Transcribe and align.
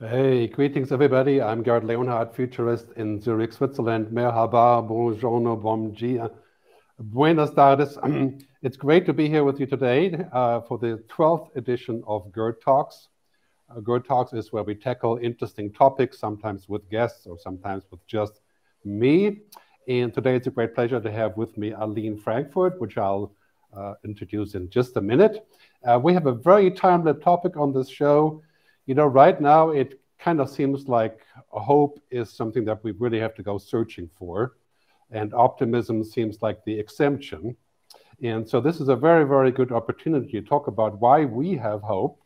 Hey, 0.00 0.48
greetings 0.48 0.90
everybody. 0.90 1.40
I'm 1.40 1.62
Gerd 1.62 1.84
Leonhard, 1.84 2.34
futurist 2.34 2.86
in 2.96 3.20
Zurich, 3.20 3.52
Switzerland. 3.52 4.08
Merhaba, 4.08 4.82
bonjour, 4.82 5.56
bon 5.56 5.92
dia. 5.92 6.32
Buenos 6.98 7.52
tardes. 7.52 7.96
it's 8.62 8.76
great 8.76 9.06
to 9.06 9.12
be 9.12 9.28
here 9.28 9.44
with 9.44 9.60
you 9.60 9.66
today 9.66 10.26
uh, 10.32 10.62
for 10.62 10.78
the 10.78 11.00
12th 11.08 11.54
edition 11.54 12.02
of 12.08 12.32
Gerd 12.32 12.60
Talks. 12.60 13.06
Uh, 13.70 13.78
Gerd 13.78 14.04
Talks 14.04 14.32
is 14.32 14.52
where 14.52 14.64
we 14.64 14.74
tackle 14.74 15.20
interesting 15.22 15.72
topics, 15.72 16.18
sometimes 16.18 16.68
with 16.68 16.90
guests 16.90 17.28
or 17.28 17.38
sometimes 17.38 17.84
with 17.92 18.04
just 18.08 18.40
me. 18.84 19.42
And 19.86 20.12
today 20.12 20.34
it's 20.34 20.48
a 20.48 20.50
great 20.50 20.74
pleasure 20.74 21.00
to 21.00 21.12
have 21.12 21.36
with 21.36 21.56
me 21.56 21.70
Aline 21.70 22.18
Frankfort, 22.18 22.80
which 22.80 22.98
I'll 22.98 23.32
uh, 23.72 23.94
introduce 24.04 24.56
in 24.56 24.70
just 24.70 24.96
a 24.96 25.00
minute. 25.00 25.46
Uh, 25.86 26.00
we 26.02 26.12
have 26.14 26.26
a 26.26 26.34
very 26.34 26.72
timely 26.72 27.14
topic 27.14 27.56
on 27.56 27.72
this 27.72 27.88
show 27.88 28.42
you 28.86 28.94
know, 28.94 29.06
right 29.06 29.40
now 29.40 29.70
it 29.70 30.00
kind 30.18 30.40
of 30.40 30.50
seems 30.50 30.88
like 30.88 31.20
hope 31.48 32.00
is 32.10 32.30
something 32.30 32.64
that 32.64 32.82
we 32.84 32.92
really 32.92 33.20
have 33.20 33.34
to 33.34 33.42
go 33.42 33.58
searching 33.58 34.08
for, 34.18 34.56
and 35.10 35.34
optimism 35.34 36.04
seems 36.04 36.42
like 36.42 36.64
the 36.64 36.78
exemption. 36.78 37.56
And 38.22 38.48
so 38.48 38.60
this 38.60 38.80
is 38.80 38.88
a 38.88 38.96
very, 38.96 39.24
very 39.24 39.50
good 39.50 39.72
opportunity 39.72 40.40
to 40.40 40.42
talk 40.42 40.66
about 40.68 41.00
why 41.00 41.24
we 41.24 41.56
have 41.56 41.82
hope, 41.82 42.20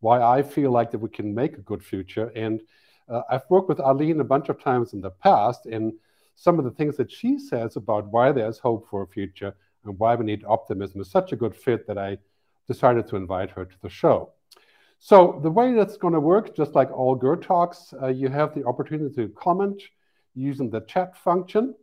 why 0.00 0.22
I 0.22 0.42
feel 0.42 0.70
like 0.70 0.90
that 0.90 0.98
we 0.98 1.10
can 1.10 1.34
make 1.34 1.54
a 1.56 1.62
good 1.62 1.84
future. 1.84 2.32
And 2.34 2.62
uh, 3.08 3.22
I've 3.30 3.48
worked 3.50 3.68
with 3.68 3.80
Aline 3.80 4.20
a 4.20 4.24
bunch 4.24 4.48
of 4.48 4.62
times 4.62 4.92
in 4.92 5.00
the 5.00 5.10
past, 5.10 5.66
and 5.66 5.92
some 6.36 6.58
of 6.58 6.64
the 6.64 6.70
things 6.70 6.96
that 6.96 7.12
she 7.12 7.38
says 7.38 7.76
about 7.76 8.06
why 8.06 8.32
there's 8.32 8.58
hope 8.58 8.88
for 8.88 9.02
a 9.02 9.06
future 9.06 9.54
and 9.84 9.98
why 9.98 10.14
we 10.14 10.24
need 10.24 10.44
optimism 10.46 11.00
is 11.00 11.10
such 11.10 11.32
a 11.32 11.36
good 11.36 11.54
fit 11.54 11.86
that 11.86 11.98
I 11.98 12.18
decided 12.66 13.08
to 13.08 13.16
invite 13.16 13.50
her 13.50 13.64
to 13.64 13.76
the 13.82 13.90
show. 13.90 14.32
So 15.02 15.40
the 15.42 15.50
way 15.50 15.72
that's 15.72 15.96
going 15.96 16.12
to 16.12 16.20
work, 16.20 16.54
just 16.54 16.74
like 16.74 16.90
all 16.92 17.14
Gerd 17.14 17.42
talks, 17.42 17.94
uh, 18.00 18.08
you 18.08 18.28
have 18.28 18.54
the 18.54 18.64
opportunity 18.64 19.14
to 19.16 19.28
comment 19.30 19.82
using 20.34 20.68
the 20.68 20.82
chat 20.82 21.16
function. 21.16 21.74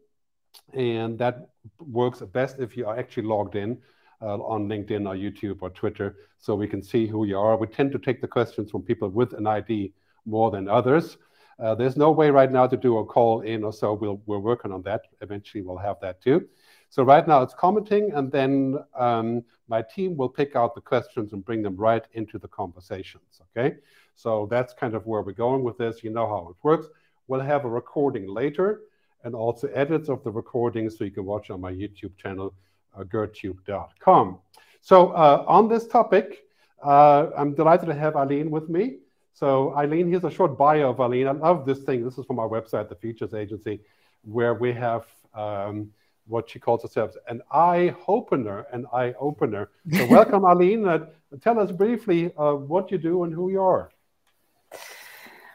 And 0.73 1.17
that 1.17 1.49
works 1.79 2.21
best 2.21 2.59
if 2.59 2.77
you 2.77 2.85
are 2.85 2.97
actually 2.97 3.23
logged 3.23 3.55
in 3.55 3.79
uh, 4.21 4.35
on 4.35 4.69
LinkedIn 4.69 5.07
or 5.07 5.15
YouTube 5.15 5.57
or 5.61 5.69
Twitter, 5.71 6.15
so 6.39 6.55
we 6.55 6.67
can 6.67 6.81
see 6.81 7.07
who 7.07 7.25
you 7.25 7.37
are. 7.37 7.57
We 7.57 7.67
tend 7.67 7.91
to 7.91 7.99
take 7.99 8.21
the 8.21 8.27
questions 8.27 8.71
from 8.71 8.83
people 8.83 9.09
with 9.09 9.33
an 9.33 9.47
ID 9.47 9.93
more 10.25 10.51
than 10.51 10.67
others. 10.67 11.17
Uh, 11.59 11.73
there's 11.73 11.97
no 11.97 12.11
way 12.11 12.29
right 12.29 12.51
now 12.51 12.67
to 12.67 12.77
do 12.77 12.99
a 12.99 13.05
call 13.05 13.41
in 13.41 13.63
or 13.63 13.73
so. 13.73 13.93
We'll, 13.93 14.21
we're 14.25 14.39
working 14.39 14.71
on 14.71 14.83
that. 14.83 15.01
Eventually, 15.21 15.63
we'll 15.63 15.77
have 15.77 15.99
that 16.01 16.21
too. 16.21 16.47
So 16.89 17.03
right 17.03 17.27
now 17.27 17.41
it's 17.41 17.53
commenting, 17.53 18.11
and 18.13 18.31
then 18.31 18.77
um, 18.95 19.43
my 19.67 19.81
team 19.81 20.15
will 20.15 20.29
pick 20.29 20.55
out 20.55 20.73
the 20.73 20.81
questions 20.81 21.33
and 21.33 21.43
bring 21.43 21.61
them 21.61 21.75
right 21.75 22.05
into 22.13 22.39
the 22.39 22.47
conversations, 22.47 23.41
okay? 23.57 23.75
So 24.15 24.47
that's 24.49 24.73
kind 24.73 24.95
of 24.95 25.05
where 25.05 25.21
we're 25.21 25.33
going 25.33 25.63
with 25.63 25.77
this. 25.77 26.03
You 26.03 26.09
know 26.09 26.27
how 26.27 26.49
it 26.49 26.55
works. 26.63 26.87
We'll 27.27 27.41
have 27.41 27.65
a 27.65 27.69
recording 27.69 28.27
later 28.27 28.81
and 29.23 29.35
also 29.35 29.67
edits 29.67 30.09
of 30.09 30.23
the 30.23 30.31
recording 30.31 30.89
so 30.89 31.03
you 31.03 31.11
can 31.11 31.25
watch 31.25 31.49
on 31.49 31.59
my 31.59 31.71
YouTube 31.71 32.15
channel, 32.17 32.53
uh, 32.97 33.03
gerdtube.com. 33.03 34.39
So 34.81 35.09
uh, 35.09 35.43
on 35.47 35.67
this 35.67 35.87
topic, 35.87 36.45
uh, 36.83 37.27
I'm 37.37 37.53
delighted 37.53 37.87
to 37.87 37.93
have 37.93 38.15
Aline 38.15 38.49
with 38.49 38.69
me. 38.69 38.99
So 39.33 39.73
Aline, 39.75 40.09
here's 40.09 40.23
a 40.23 40.31
short 40.31 40.57
bio 40.57 40.91
of 40.91 40.99
Aline. 40.99 41.27
I 41.27 41.31
love 41.31 41.65
this 41.65 41.79
thing. 41.83 42.03
This 42.03 42.17
is 42.17 42.25
from 42.25 42.39
our 42.39 42.47
website, 42.47 42.89
the 42.89 42.95
Futures 42.95 43.33
Agency, 43.33 43.81
where 44.23 44.53
we 44.53 44.71
have 44.73 45.05
um, 45.33 45.91
what 46.27 46.49
she 46.49 46.59
calls 46.59 46.81
herself 46.81 47.15
an 47.27 47.41
eye 47.51 47.95
opener, 48.07 48.65
an 48.71 48.85
eye 48.93 49.13
opener. 49.19 49.69
So 49.91 50.05
welcome, 50.07 50.43
Aline. 50.51 50.87
Uh, 50.87 51.05
tell 51.41 51.59
us 51.59 51.71
briefly 51.71 52.31
uh, 52.37 52.53
what 52.53 52.91
you 52.91 52.97
do 52.97 53.23
and 53.23 53.33
who 53.33 53.49
you 53.49 53.61
are. 53.61 53.91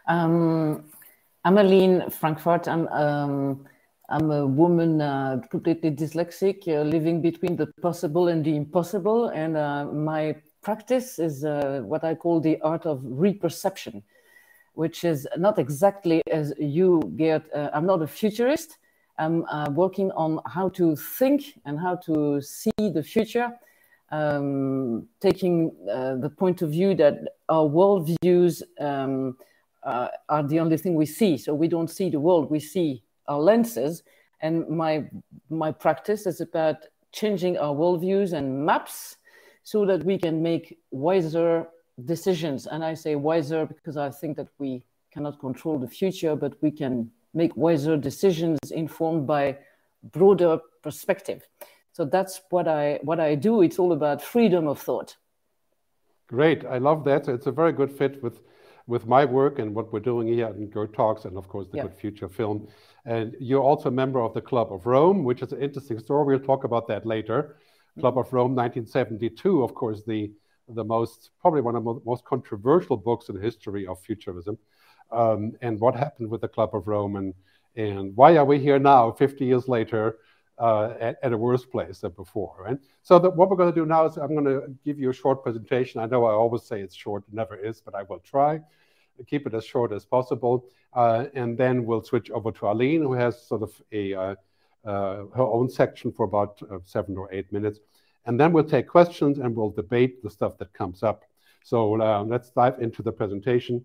Um, 0.09 0.85
I'm 1.45 1.59
Aline 1.59 2.11
Frankfort. 2.11 2.69
I'm 2.69 2.89
um, 2.89 3.67
I'm 4.09 4.31
a 4.31 4.47
woman 4.47 5.01
uh, 5.01 5.41
completely 5.51 5.91
dyslexic, 5.91 6.69
uh, 6.69 6.83
living 6.83 7.23
between 7.23 7.57
the 7.57 7.69
possible 7.81 8.29
and 8.29 8.45
the 8.45 8.55
impossible. 8.55 9.29
And 9.29 9.57
uh, 9.57 9.87
my 9.87 10.37
practice 10.61 11.19
is 11.19 11.45
uh, 11.45 11.81
what 11.85 12.05
I 12.05 12.15
call 12.15 12.41
the 12.41 12.61
art 12.61 12.85
of 12.85 13.01
reperception, 13.03 14.03
which 14.75 15.05
is 15.05 15.27
not 15.39 15.59
exactly 15.59 16.21
as 16.31 16.53
you 16.59 17.01
get. 17.17 17.43
I'm 17.55 17.87
not 17.87 18.03
a 18.03 18.07
futurist 18.07 18.77
I'm 19.19 19.45
uh, 19.45 19.71
working 19.71 20.11
on 20.13 20.41
how 20.47 20.69
to 20.71 20.97
think 20.97 21.59
and 21.65 21.79
how 21.79 21.97
to 22.07 22.41
see 22.41 22.71
the 22.79 23.03
future, 23.03 23.53
um, 24.11 25.07
taking 25.21 25.73
uh, 25.91 26.17
the 26.17 26.31
point 26.31 26.63
of 26.63 26.71
view 26.71 26.95
that 26.97 27.19
our 27.49 27.65
worldviews 27.69 28.63
um, 28.81 29.37
uh, 29.83 30.09
are 30.29 30.43
the 30.43 30.61
only 30.61 30.77
thing 30.77 30.95
we 30.95 31.07
see. 31.07 31.37
So 31.37 31.55
we 31.55 31.69
don't 31.69 31.91
see 31.91 32.11
the 32.11 32.21
world, 32.21 32.51
we 32.51 32.61
see 32.61 33.03
our 33.29 33.41
lenses. 33.41 34.03
And 34.41 34.69
my, 34.69 35.05
my 35.51 35.73
practice 35.73 36.27
is 36.27 36.41
about 36.41 36.77
changing 37.13 37.59
our 37.59 37.75
worldviews 37.75 38.33
and 38.33 38.65
maps 38.65 39.17
so 39.63 39.87
that 39.87 40.05
we 40.05 40.19
can 40.19 40.43
make 40.43 40.79
wiser 40.91 41.69
decisions. 42.05 42.67
And 42.67 42.85
I 42.85 42.95
say 42.95 43.15
wiser 43.15 43.67
because 43.67 43.97
I 43.97 44.11
think 44.11 44.37
that 44.37 44.49
we 44.59 44.83
cannot 45.13 45.39
control 45.39 45.79
the 45.79 45.89
future, 45.89 46.35
but 46.35 46.61
we 46.63 46.71
can 46.71 47.11
make 47.35 47.57
wiser 47.57 47.97
decisions 47.97 48.59
informed 48.71 49.27
by 49.27 49.59
broader 50.03 50.59
perspective. 50.83 51.47
So 51.93 52.05
that's 52.05 52.41
what 52.51 52.69
I 52.69 52.99
what 53.03 53.21
I 53.21 53.35
do. 53.35 53.63
It's 53.63 53.79
all 53.79 53.93
about 53.93 54.23
freedom 54.23 54.67
of 54.67 54.79
thought. 54.81 55.17
Great, 56.27 56.65
I 56.65 56.79
love 56.79 57.05
that. 57.05 57.29
It's 57.29 57.47
a 57.47 57.53
very 57.53 57.73
good 57.73 57.93
fit 57.93 58.23
with 58.23 58.43
with 58.87 59.07
my 59.07 59.25
work 59.25 59.59
and 59.59 59.75
what 59.75 59.93
we're 59.93 60.01
doing 60.01 60.27
here 60.27 60.49
in 60.49 60.69
Gerd 60.69 60.93
Talks, 60.95 61.25
and 61.25 61.37
of 61.37 61.49
course 61.49 61.69
the 61.71 61.77
yeah. 61.77 61.83
Good 61.85 61.95
Future 61.95 62.29
film. 62.29 62.69
And 63.05 63.37
you're 63.39 63.63
also 63.63 63.89
a 63.89 63.93
member 63.93 64.21
of 64.21 64.35
the 64.35 64.41
Club 64.41 64.73
of 64.73 64.87
Rome, 64.87 65.25
which 65.25 65.43
is 65.43 65.53
an 65.53 65.63
interesting 65.63 65.99
story. 65.99 66.37
We'll 66.37 66.45
talk 66.45 66.65
about 66.65 66.89
that 66.89 67.07
later. 67.07 67.43
Mm-hmm. 67.43 68.01
Club 68.01 68.19
of 68.19 68.33
Rome, 68.33 68.55
1972, 68.55 69.63
of 69.63 69.75
course, 69.75 70.03
the 70.07 70.33
the 70.69 70.85
most 70.85 71.31
probably 71.41 71.61
one 71.61 71.77
of 71.77 71.85
the 71.85 72.01
most 72.07 72.25
controversial 72.25 72.97
books 72.97 73.29
in 73.29 73.35
the 73.35 73.43
history 73.43 73.87
of 73.87 74.01
futurism 74.01 74.57
um, 75.13 75.53
and 75.61 75.79
what 75.81 75.95
happened 75.95 76.31
with 76.31 76.41
the 76.41 76.49
Club 76.49 76.75
of 76.75 76.87
Rome, 76.87 77.17
and, 77.17 77.35
and 77.77 78.17
why 78.17 78.37
are 78.37 78.45
we 78.45 78.59
here 78.59 78.79
now, 78.79 79.13
50 79.13 79.45
years 79.45 79.69
later, 79.69 80.19
uh, 80.59 80.95
at, 81.01 81.17
at, 81.23 81.33
a 81.33 81.37
worse 81.37 81.65
place 81.65 82.01
than 82.01 82.13
before? 82.13 82.79
So 83.03 83.19
the, 83.19 83.31
what 83.31 83.51
we're 83.51 83.57
going 83.57 83.73
to 83.73 83.81
do 83.81 83.87
now 83.87 84.07
is 84.07 84.17
I'm 84.17 84.35
going 84.35 84.45
to 84.45 84.75
give 84.85 84.99
you 84.99 85.11
a 85.11 85.15
short 85.15 85.43
presentation. 85.43 86.01
I 86.01 86.07
know 86.07 86.25
I 86.25 86.33
always 86.33 86.63
say 86.63 86.81
it's 86.81 86.95
short, 86.95 87.25
it 87.29 87.35
never 87.35 87.57
is, 87.57 87.81
but 87.81 87.95
I 87.95 88.03
will 88.03 88.21
try 88.21 88.61
to 89.17 89.25
keep 89.25 89.47
it 89.47 89.55
as 89.55 89.65
short 89.65 89.93
as 89.93 90.05
possible. 90.05 90.67
Uh, 90.95 91.27
and 91.35 91.57
then 91.57 91.85
we'll 91.85 92.03
switch 92.03 92.31
over 92.31 92.53
to 92.53 92.67
Aline, 92.67 93.03
who 93.03 93.15
has 93.15 93.41
sort 93.47 93.63
of 93.63 93.73
a 93.93 94.15
uh, 94.15 94.35
uh, 94.85 95.27
her 95.35 95.43
own 95.43 95.71
section 95.71 96.11
for 96.11 96.25
about 96.25 96.61
uh, 96.71 96.79
seven 96.85 97.17
or 97.17 97.33
eight 97.33 97.53
minutes. 97.53 97.79
And 98.27 98.39
then 98.39 98.53
we'll 98.53 98.65
take 98.65 98.89
questions 98.89 99.39
and 99.39 99.55
we'll 99.55 99.71
debate 99.71 100.23
the 100.23 100.31
stuff 100.31 100.59
that 100.59 100.73
comes 100.73 101.03
up. 101.03 101.25
So 101.65 102.01
uh, 102.01 102.25
let's 102.25 102.51
dive 102.51 102.81
into 102.81 103.03
the 103.03 103.13
presentation. 103.13 103.85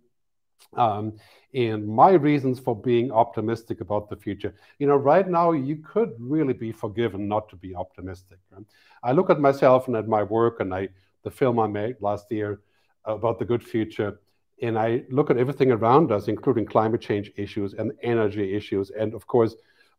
Um, 0.74 1.18
and 1.54 1.88
my 1.88 2.12
reasons 2.12 2.60
for 2.60 2.76
being 2.76 3.12
optimistic 3.12 3.82
about 3.82 4.10
the 4.10 4.16
future. 4.16 4.54
You 4.80 4.88
know, 4.88 4.98
right 4.98 5.28
now 5.28 5.54
you 5.54 5.78
could 5.78 6.12
really 6.20 6.54
be 6.54 6.72
forgiven 6.72 7.28
not 7.28 7.50
to 7.50 7.56
be 7.56 7.74
optimistic. 7.74 8.38
Right? 8.52 8.66
I 9.04 9.12
look 9.14 9.30
at 9.30 9.40
myself 9.40 9.88
and 9.88 9.96
at 9.96 10.08
my 10.08 10.24
work 10.24 10.60
and 10.60 10.74
I 10.74 10.90
the 11.24 11.32
film 11.32 11.60
I 11.60 11.68
made 11.68 11.96
last 12.00 12.32
year 12.32 12.62
about 13.06 13.40
the 13.40 13.46
good 13.46 13.64
future, 13.64 14.20
and 14.62 14.78
I 14.78 15.04
look 15.10 15.30
at 15.30 15.38
everything 15.38 15.72
around 15.72 16.12
us, 16.12 16.28
including 16.28 16.66
climate 16.66 17.02
change 17.02 17.32
issues 17.36 17.74
and 17.74 17.92
energy 18.02 18.54
issues, 18.56 18.92
and 18.92 19.14
of 19.14 19.28
course 19.28 19.56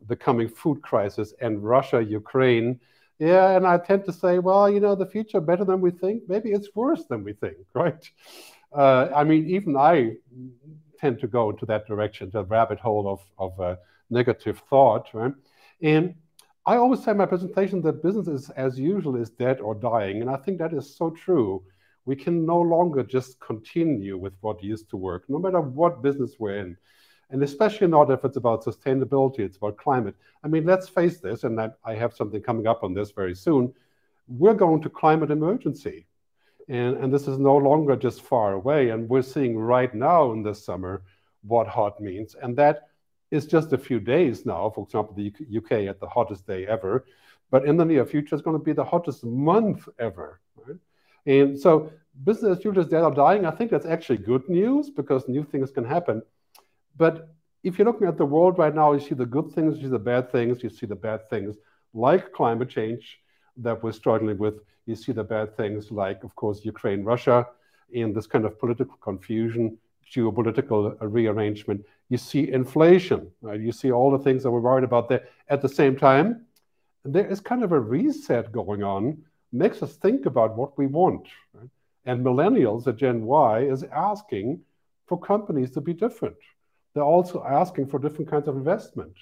the 0.07 0.17
coming 0.17 0.49
food 0.49 0.81
crisis 0.83 1.35
and 1.41 1.63
Russia, 1.63 2.03
Ukraine. 2.03 2.81
Yeah, 3.19 3.57
and 3.57 3.67
I 3.67 3.79
tend 3.79 4.05
to 4.05 4.13
say, 4.13 4.39
well, 4.39 4.71
you 4.71 4.81
know, 4.81 4.95
the 4.95 5.07
future 5.07 5.41
better 5.41 5.65
than 5.65 5.81
we 5.81 5.91
think. 5.91 6.23
Maybe 6.29 6.51
it's 6.53 6.69
worse 6.75 7.05
than 7.11 7.25
we 7.25 7.33
think, 7.33 7.57
right? 7.75 8.11
Uh, 8.77 9.09
I 9.15 9.25
mean, 9.25 9.49
even 9.49 9.77
I 9.77 10.17
tend 10.99 11.21
to 11.21 11.27
go 11.27 11.51
into 11.51 11.67
that 11.67 11.87
direction, 11.87 12.31
the 12.33 12.45
rabbit 12.45 12.81
hole 12.81 13.09
of, 13.09 13.21
of 13.39 13.61
uh, 13.61 13.77
negative 14.11 14.63
thought, 14.69 15.09
right? 15.13 15.33
And 15.83 16.15
I 16.67 16.77
always 16.77 17.03
say 17.03 17.13
in 17.13 17.17
my 17.17 17.27
presentation 17.27 17.81
that 17.83 18.03
business 18.03 18.29
is, 18.29 18.51
as 18.51 18.79
usual, 18.79 19.17
is 19.17 19.31
dead 19.31 19.61
or 19.61 19.75
dying. 19.75 20.21
And 20.21 20.29
I 20.29 20.37
think 20.37 20.59
that 20.59 20.75
is 20.75 20.95
so 20.95 21.11
true. 21.11 21.63
We 22.05 22.17
can 22.17 22.45
no 22.45 22.61
longer 22.61 23.03
just 23.03 23.41
continue 23.41 24.19
with 24.19 24.35
what 24.41 24.63
used 24.63 24.91
to 24.91 24.97
work, 24.97 25.25
no 25.29 25.39
matter 25.39 25.61
what 25.61 26.03
business 26.03 26.35
we're 26.39 26.59
in. 26.59 26.77
And 27.31 27.43
especially 27.43 27.87
not 27.87 28.11
if 28.11 28.25
it's 28.25 28.37
about 28.37 28.65
sustainability, 28.65 29.41
it's 29.41 29.59
about 29.59 29.77
climate. 29.77 30.15
I 30.43 30.49
mean, 30.49 30.65
let's 30.65 30.89
face 30.89 31.21
this, 31.21 31.45
and 31.45 31.61
I, 31.61 31.71
I 31.85 31.95
have 31.95 32.15
something 32.15 32.43
coming 32.43 32.67
up 32.67 32.83
on 32.83 32.95
this 32.95 33.11
very 33.13 33.35
soon. 33.35 33.73
We're 34.27 34.55
going 34.55 34.83
to 34.83 34.91
climate 34.91 35.31
emergency. 35.31 36.07
And, 36.69 36.97
and 36.99 37.13
this 37.13 37.27
is 37.27 37.39
no 37.39 37.57
longer 37.57 37.97
just 37.97 38.23
far 38.23 38.53
away. 38.53 38.91
And 38.91 39.09
we're 39.09 39.23
seeing 39.23 39.59
right 39.59 39.93
now 39.95 40.33
in 40.33 40.43
this 40.43 40.65
summer 40.65 41.03
what 41.43 41.67
hot 41.67 42.01
means. 42.01 42.37
And 42.41 42.57
that 42.57 42.89
is 43.31 43.47
just 43.47 43.73
a 43.73 43.79
few 43.79 44.01
days 44.01 44.45
now. 44.45 44.71
For 44.71 44.85
example, 44.85 45.15
the 45.15 45.33
UK 45.57 45.89
at 45.89 46.01
the 46.01 46.09
hottest 46.09 46.47
day 46.47 46.67
ever. 46.67 47.07
But 47.51 47.65
in 47.65 47.77
the 47.77 47.85
near 47.85 48.05
future, 48.05 48.35
it's 48.35 48.45
going 48.45 48.59
to 48.59 48.65
be 48.65 48.73
the 48.73 48.85
hottest 48.85 49.25
month 49.25 49.89
ever. 49.99 50.41
Right? 50.57 50.77
And 51.27 51.59
so 51.59 51.91
business 52.25 52.59
as 52.59 52.65
usual 52.65 52.83
is 52.83 52.91
dead 52.91 53.03
or 53.03 53.15
dying. 53.15 53.47
I 53.47 53.51
think 53.51 53.71
that's 53.71 53.87
actually 53.87 54.19
good 54.19 54.49
news 54.49 54.91
because 54.91 55.29
new 55.29 55.45
things 55.45 55.71
can 55.71 55.85
happen. 55.85 56.23
But 56.97 57.35
if 57.63 57.79
you're 57.79 57.87
looking 57.87 58.09
at 58.09 58.19
the 58.19 58.27
world 58.27 58.59
right 58.59 58.75
now, 58.75 58.93
you 58.93 59.01
see 59.01 59.15
the 59.15 59.27
good 59.27 59.53
things, 59.53 59.77
you 59.77 59.85
see 59.85 59.89
the 59.89 59.99
bad 59.99 60.31
things, 60.31 60.63
you 60.63 60.71
see 60.71 60.87
the 60.87 60.97
bad 60.97 61.29
things 61.31 61.57
like 61.95 62.33
climate 62.33 62.69
change 62.69 63.19
that 63.59 63.83
we're 63.83 63.93
struggling 63.93 64.39
with. 64.39 64.61
You 64.87 64.97
see 64.97 65.13
the 65.13 65.25
bad 65.25 65.57
things 65.57 65.91
like, 65.91 66.25
of 66.25 66.35
course, 66.35 66.65
Ukraine, 66.65 67.05
Russia, 67.05 67.47
in 67.91 68.13
this 68.13 68.27
kind 68.27 68.45
of 68.45 68.59
political 68.59 68.97
confusion, 68.97 69.77
geopolitical 70.11 70.97
rearrangement. 71.01 71.85
You 72.09 72.19
see 72.19 72.51
inflation, 72.51 73.31
right? 73.43 73.61
You 73.61 73.73
see 73.73 73.93
all 73.93 74.11
the 74.11 74.19
things 74.19 74.43
that 74.43 74.51
we're 74.51 74.61
worried 74.61 74.85
about 74.85 75.09
there. 75.09 75.25
At 75.49 75.61
the 75.63 75.69
same 75.69 75.97
time, 75.97 76.47
there 77.05 77.27
is 77.27 77.41
kind 77.41 77.63
of 77.63 77.73
a 77.73 77.81
reset 77.81 78.51
going 78.53 78.83
on, 78.83 79.23
makes 79.53 79.83
us 79.83 79.97
think 79.97 80.27
about 80.27 80.57
what 80.57 80.77
we 80.79 80.87
want. 80.87 81.27
Right? 81.53 81.69
And 82.07 82.25
millennials, 82.25 82.85
the 82.85 82.93
Gen 82.93 83.25
Y, 83.25 83.61
is 83.61 83.85
asking 83.85 84.61
for 85.07 85.19
companies 85.19 85.71
to 85.73 85.81
be 85.81 85.93
different. 85.93 86.37
They're 86.95 87.03
also 87.03 87.45
asking 87.45 87.89
for 87.89 87.99
different 87.99 88.31
kinds 88.31 88.49
of 88.49 88.57
investment. 88.57 89.15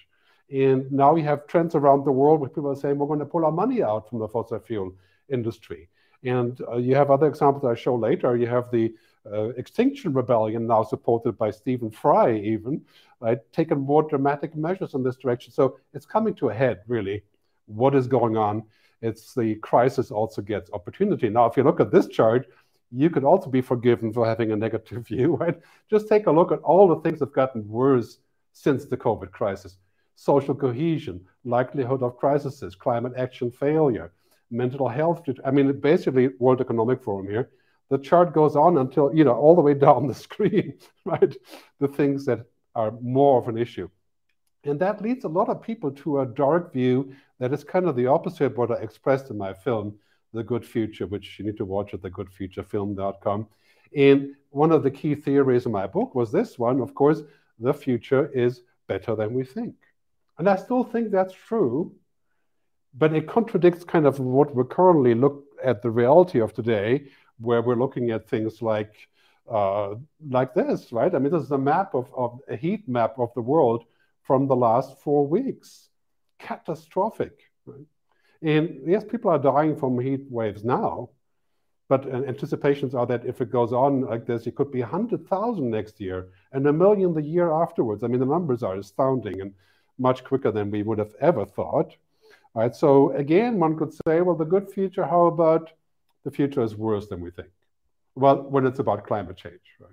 And 0.50 0.90
now 0.93 1.12
we 1.12 1.22
have 1.22 1.46
trends 1.46 1.75
around 1.75 2.04
the 2.04 2.12
world 2.12 2.40
where 2.40 2.48
people 2.48 2.70
are 2.70 2.76
saying 2.76 2.98
we're 2.98 3.06
going 3.06 3.19
to 3.19 3.26
pull 3.26 3.44
our 3.44 3.52
money 3.52 3.82
out 3.82 4.08
from 4.08 4.20
the 4.20 4.28
fossil 4.28 4.60
fuel 4.60 4.94
industry. 5.28 5.88
And 6.22 6.60
uh, 6.69 6.76
you 6.76 6.94
have 6.94 7.10
other 7.10 7.26
examples 7.26 7.64
I 7.64 7.75
show 7.75 7.96
later. 7.96 8.37
You 8.37 8.46
have 8.46 8.70
the 8.70 8.94
uh, 9.31 9.48
Extinction 9.50 10.12
Rebellion, 10.12 10.66
now 10.66 10.84
supported 10.84 11.37
by 11.37 11.50
Stephen 11.50 11.90
Fry, 11.90 12.37
even, 12.37 12.82
right, 13.20 13.38
more 13.70 14.04
dramatic 14.04 14.54
measures 14.54 14.94
in 14.94 15.02
this 15.02 15.16
direction. 15.16 15.52
So 15.52 15.78
it's 15.94 16.06
coming 16.06 16.34
to 16.37 16.50
a 16.50 16.54
head, 16.54 16.82
really. 16.87 17.25
What 17.66 17.96
is 17.96 18.06
going 18.06 18.37
on? 18.37 18.62
It's 19.02 19.34
the 19.34 19.56
crisis 19.56 20.10
also 20.12 20.42
gets 20.42 20.70
opportunity. 20.72 21.28
Now, 21.28 21.46
if 21.46 21.56
you 21.56 21.64
look 21.64 21.81
at 21.81 21.90
this 21.90 22.06
chart, 22.06 22.46
you 22.92 23.10
could 23.10 23.25
also 23.25 23.50
be 23.50 23.60
forgiven 23.60 24.12
for 24.12 24.25
having 24.25 24.52
a 24.52 24.56
negative 24.56 25.06
view, 25.08 25.34
right? 25.34 25.58
Just 25.90 26.08
take 26.08 26.28
a 26.28 26.32
look 26.32 26.52
at 26.52 26.60
all 26.60 26.87
the 26.87 27.00
things 27.00 27.19
that 27.19 27.26
have 27.26 27.34
gotten 27.34 27.69
worse 27.69 28.19
since 28.52 28.84
the 28.87 28.96
COVID 28.96 29.32
crisis 29.32 29.76
social 30.16 30.54
cohesion, 30.54 31.24
likelihood 31.44 32.02
of 32.02 32.16
crises, 32.16 32.74
climate 32.74 33.12
action 33.16 33.50
failure, 33.50 34.12
mental 34.50 34.88
health. 34.88 35.22
I 35.44 35.50
mean, 35.50 35.80
basically, 35.80 36.30
World 36.40 36.60
Economic 36.60 37.02
Forum 37.02 37.28
here. 37.28 37.50
The 37.88 37.98
chart 37.98 38.32
goes 38.32 38.56
on 38.56 38.78
until, 38.78 39.14
you 39.14 39.22
know, 39.22 39.34
all 39.34 39.54
the 39.54 39.62
way 39.62 39.74
down 39.86 40.08
the 40.08 40.14
screen, 40.14 40.78
right? 41.04 41.34
The 41.78 41.88
things 41.88 42.24
that 42.26 42.46
are 42.74 42.92
more 43.00 43.40
of 43.40 43.48
an 43.48 43.56
issue. 43.56 43.88
And 44.64 44.80
that 44.80 45.00
leads 45.00 45.24
a 45.24 45.28
lot 45.28 45.48
of 45.48 45.62
people 45.62 45.92
to 45.92 46.20
a 46.20 46.26
dark 46.26 46.72
view 46.72 47.14
that 47.38 47.52
is 47.52 47.62
kind 47.62 47.86
of 47.86 47.94
the 47.94 48.08
opposite 48.08 48.46
of 48.46 48.58
what 48.58 48.72
I 48.72 48.82
expressed 48.82 49.30
in 49.30 49.38
my 49.38 49.52
film, 49.52 49.94
The 50.32 50.42
Good 50.42 50.66
Future, 50.66 51.06
which 51.06 51.38
you 51.38 51.44
need 51.44 51.56
to 51.58 51.64
watch 51.64 51.94
at 51.94 52.00
thegoodfuturefilm.com. 52.00 53.46
And 53.96 54.34
one 54.50 54.72
of 54.72 54.82
the 54.82 54.90
key 54.90 55.14
theories 55.14 55.66
in 55.66 55.72
my 55.72 55.86
book 55.86 56.14
was 56.14 56.32
this 56.32 56.58
one 56.58 56.80
of 56.80 56.94
course, 56.94 57.22
the 57.58 57.72
future 57.72 58.30
is 58.32 58.62
better 58.88 59.14
than 59.14 59.32
we 59.32 59.44
think. 59.44 59.74
And 60.38 60.49
I 60.49 60.56
still 60.56 60.85
think 60.85 61.11
that's 61.11 61.35
true, 61.35 61.94
but 62.94 63.15
it 63.15 63.27
contradicts 63.27 63.85
kind 63.85 64.06
of 64.06 64.19
what 64.19 64.55
we're 64.55 64.65
currently 64.65 65.15
look 65.15 65.44
at 65.62 65.83
the 65.83 65.91
reality 65.91 66.41
of 66.41 66.53
today, 66.53 67.09
where 67.38 67.62
we're 67.62 67.77
looking 67.77 68.11
at 68.11 68.29
things 68.29 68.61
like 68.62 69.09
uh, 69.50 69.94
like 70.29 70.55
this, 70.55 70.93
right? 70.93 71.15
I 71.15 71.19
mean, 71.19 71.33
this 71.33 71.43
is 71.43 71.53
a 71.53 71.59
map 71.59 71.94
of, 71.94 72.12
of 72.17 72.41
a 72.49 72.56
heat 72.56 72.88
map 72.88 73.19
of 73.19 73.33
the 73.35 73.41
world 73.41 73.85
from 74.23 74.49
the 74.49 74.56
last 74.56 74.99
four 74.99 75.27
weeks. 75.27 75.88
Catastrophic, 76.38 77.38
right? 77.65 77.87
And 78.43 78.81
yes, 78.87 79.05
people 79.05 79.31
are 79.31 79.38
dying 79.38 79.77
from 79.77 79.99
heat 80.00 80.27
waves 80.29 80.65
now, 80.65 81.11
but 81.88 82.06
anticipations 82.12 82.94
are 82.94 83.06
that 83.06 83.25
if 83.25 83.41
it 83.41 83.50
goes 83.50 83.73
on 83.73 84.03
like 84.03 84.27
this, 84.27 84.47
it 84.47 84.56
could 84.56 84.71
be 84.71 84.81
100,000 84.81 85.71
next 85.71 86.00
year 86.00 86.29
and 86.53 86.67
a 86.67 86.73
million 86.73 87.15
the 87.15 87.23
year 87.23 87.53
afterwards. 87.53 88.03
I 88.03 88.09
mean, 88.09 88.21
the 88.21 88.27
numbers 88.27 88.62
are 88.62 88.77
astounding 88.77 89.41
and 89.41 89.55
much 89.98 90.25
quicker 90.25 90.50
than 90.50 90.70
we 90.70 90.82
would 90.82 90.98
have 90.98 91.14
ever 91.20 91.44
thought. 91.44 91.94
Right. 92.54 92.75
So 92.75 93.12
again, 93.12 93.58
one 93.58 93.76
could 93.76 93.93
say, 93.93 94.22
well, 94.22 94.34
the 94.34 94.44
good 94.44 94.70
future, 94.70 95.04
how 95.04 95.26
about 95.26 95.70
the 96.25 96.31
future 96.31 96.62
is 96.62 96.75
worse 96.75 97.06
than 97.06 97.20
we 97.20 97.31
think? 97.31 97.50
Well, 98.14 98.43
when 98.43 98.66
it's 98.66 98.78
about 98.78 99.06
climate 99.06 99.37
change, 99.37 99.60
right? 99.78 99.90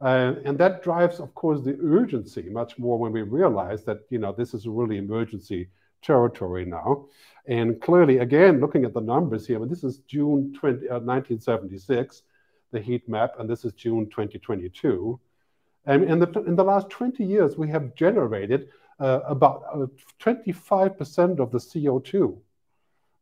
Uh, 0.00 0.34
and 0.44 0.58
that 0.58 0.82
drives, 0.82 1.18
of 1.18 1.34
course, 1.34 1.60
the 1.60 1.78
urgency 1.82 2.42
much 2.42 2.78
more 2.78 2.98
when 2.98 3.12
we 3.12 3.22
realize 3.22 3.84
that, 3.84 4.00
you 4.10 4.18
know, 4.18 4.32
this 4.32 4.54
is 4.54 4.66
really 4.66 4.98
emergency 4.98 5.68
territory 6.02 6.64
now. 6.64 7.06
And 7.46 7.80
clearly, 7.80 8.18
again, 8.18 8.60
looking 8.60 8.84
at 8.84 8.94
the 8.94 9.00
numbers 9.00 9.46
here, 9.46 9.64
this 9.66 9.82
is 9.82 9.98
June 10.00 10.52
20, 10.54 10.88
uh, 10.88 11.00
1976, 11.00 12.22
the 12.70 12.80
heat 12.80 13.08
map, 13.08 13.34
and 13.38 13.48
this 13.48 13.64
is 13.64 13.72
June 13.72 14.06
2022. 14.10 15.18
And 15.86 16.04
in 16.04 16.18
the, 16.18 16.30
in 16.42 16.54
the 16.54 16.64
last 16.64 16.90
20 16.90 17.24
years, 17.24 17.56
we 17.56 17.68
have 17.68 17.94
generated 17.94 18.68
uh, 19.00 19.20
about 19.26 19.90
25% 20.20 21.38
uh, 21.38 21.42
of 21.42 21.50
the 21.50 21.58
CO2. 21.58 22.38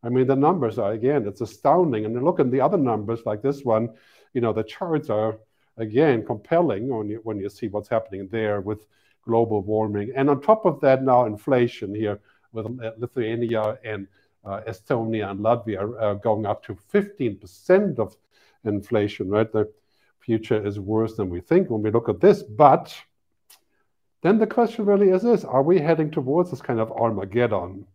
I 0.02 0.08
mean, 0.08 0.26
the 0.26 0.37
numbers 0.37 0.78
are, 0.78 0.93
again, 0.93 1.26
it's 1.26 1.40
astounding. 1.40 2.05
And 2.05 2.23
look 2.23 2.40
at 2.40 2.50
the 2.50 2.61
other 2.61 2.78
numbers 2.78 3.20
like 3.26 3.43
this 3.43 3.62
one, 3.64 3.94
you 4.34 4.40
know, 4.40 4.52
the 4.52 4.62
charts 4.62 5.11
are, 5.11 5.38
again, 5.76 6.25
compelling 6.25 6.88
when 6.88 7.08
you, 7.08 7.20
when 7.25 7.38
you 7.38 7.49
see 7.49 7.69
what's 7.69 7.88
happening 7.88 8.28
there 8.28 8.61
with 8.61 8.87
global 9.23 9.62
warming. 9.62 10.12
And 10.14 10.31
on 10.31 10.40
top 10.40 10.64
of 10.64 10.81
that, 10.81 11.02
now 11.02 11.26
inflation 11.26 11.94
here 11.94 12.20
with 12.52 12.67
Lithuania 12.99 13.78
and 13.84 14.06
uh, 14.44 14.61
Estonia 14.69 15.31
and 15.31 15.40
Latvia 15.40 16.00
uh, 16.00 16.14
going 16.14 16.46
up 16.46 16.64
to 16.64 16.76
15% 16.93 17.99
of 17.99 18.17
inflation, 18.64 19.28
right? 19.28 19.50
The 19.50 19.70
future 20.20 20.64
is 20.64 20.78
worse 20.78 21.17
than 21.17 21.28
we 21.28 21.40
think 21.40 21.69
when 21.69 21.82
we 21.82 21.90
look 21.90 22.08
at 22.08 22.20
this. 22.20 22.43
But 22.43 22.96
then 24.22 24.38
the 24.38 24.46
question 24.46 24.84
really 24.84 25.10
is 25.10 25.22
this 25.22 25.44
are 25.44 25.62
we 25.62 25.78
heading 25.78 26.10
towards 26.10 26.50
this 26.50 26.62
kind 26.62 26.80
of 26.80 26.90
Armageddon? 26.92 27.86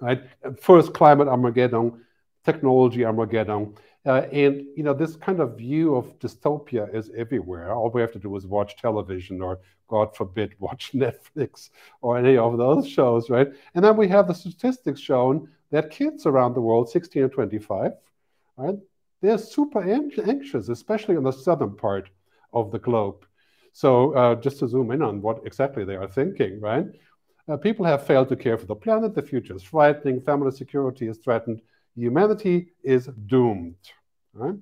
Right? 0.00 0.22
First, 0.60 0.94
climate 0.94 1.28
Armageddon, 1.28 2.04
technology 2.44 3.04
Armageddon. 3.04 3.74
Uh, 4.04 4.26
and 4.32 4.66
you 4.76 4.82
know 4.82 4.92
this 4.92 5.14
kind 5.14 5.38
of 5.38 5.56
view 5.56 5.94
of 5.94 6.18
dystopia 6.18 6.92
is 6.92 7.10
everywhere. 7.16 7.72
All 7.72 7.88
we 7.90 8.00
have 8.00 8.12
to 8.12 8.18
do 8.18 8.34
is 8.36 8.46
watch 8.46 8.76
television, 8.76 9.40
or 9.40 9.60
God 9.88 10.16
forbid, 10.16 10.54
watch 10.58 10.90
Netflix 10.92 11.70
or 12.00 12.18
any 12.18 12.36
of 12.36 12.58
those 12.58 12.88
shows, 12.88 13.30
right? 13.30 13.48
And 13.74 13.84
then 13.84 13.96
we 13.96 14.08
have 14.08 14.26
the 14.26 14.34
statistics 14.34 15.00
shown 15.00 15.48
that 15.70 15.90
kids 15.90 16.26
around 16.26 16.54
the 16.54 16.60
world, 16.60 16.90
16 16.90 17.22
and 17.22 17.32
25, 17.32 17.92
right, 18.56 18.76
they're 19.20 19.38
super 19.38 19.82
anxious, 19.82 20.68
especially 20.68 21.16
in 21.16 21.22
the 21.22 21.30
southern 21.30 21.76
part 21.76 22.10
of 22.52 22.72
the 22.72 22.78
globe. 22.78 23.24
So 23.72 24.12
uh, 24.14 24.34
just 24.36 24.58
to 24.60 24.68
zoom 24.68 24.90
in 24.90 25.02
on 25.02 25.22
what 25.22 25.40
exactly 25.44 25.84
they 25.84 25.96
are 25.96 26.08
thinking, 26.08 26.60
right? 26.60 26.86
Uh, 27.48 27.56
people 27.56 27.84
have 27.84 28.06
failed 28.06 28.28
to 28.28 28.36
care 28.36 28.58
for 28.58 28.66
the 28.66 28.74
planet. 28.74 29.14
The 29.14 29.22
future 29.22 29.56
is 29.56 29.62
frightening. 29.62 30.20
Family 30.20 30.52
security 30.52 31.08
is 31.08 31.18
threatened. 31.18 31.60
Humanity 31.96 32.68
is 32.82 33.08
doomed. 33.26 33.76
Right? 34.32 34.54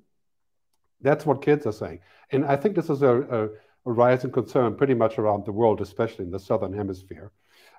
That's 1.01 1.25
what 1.25 1.41
kids 1.41 1.65
are 1.65 1.71
saying. 1.71 1.99
And 2.31 2.45
I 2.45 2.55
think 2.55 2.75
this 2.75 2.89
is 2.89 3.01
a, 3.01 3.21
a, 3.21 3.43
a 3.45 3.91
rising 3.91 4.31
concern 4.31 4.75
pretty 4.75 4.93
much 4.93 5.17
around 5.17 5.45
the 5.45 5.51
world, 5.51 5.81
especially 5.81 6.25
in 6.25 6.31
the 6.31 6.39
southern 6.39 6.73
hemisphere. 6.73 7.31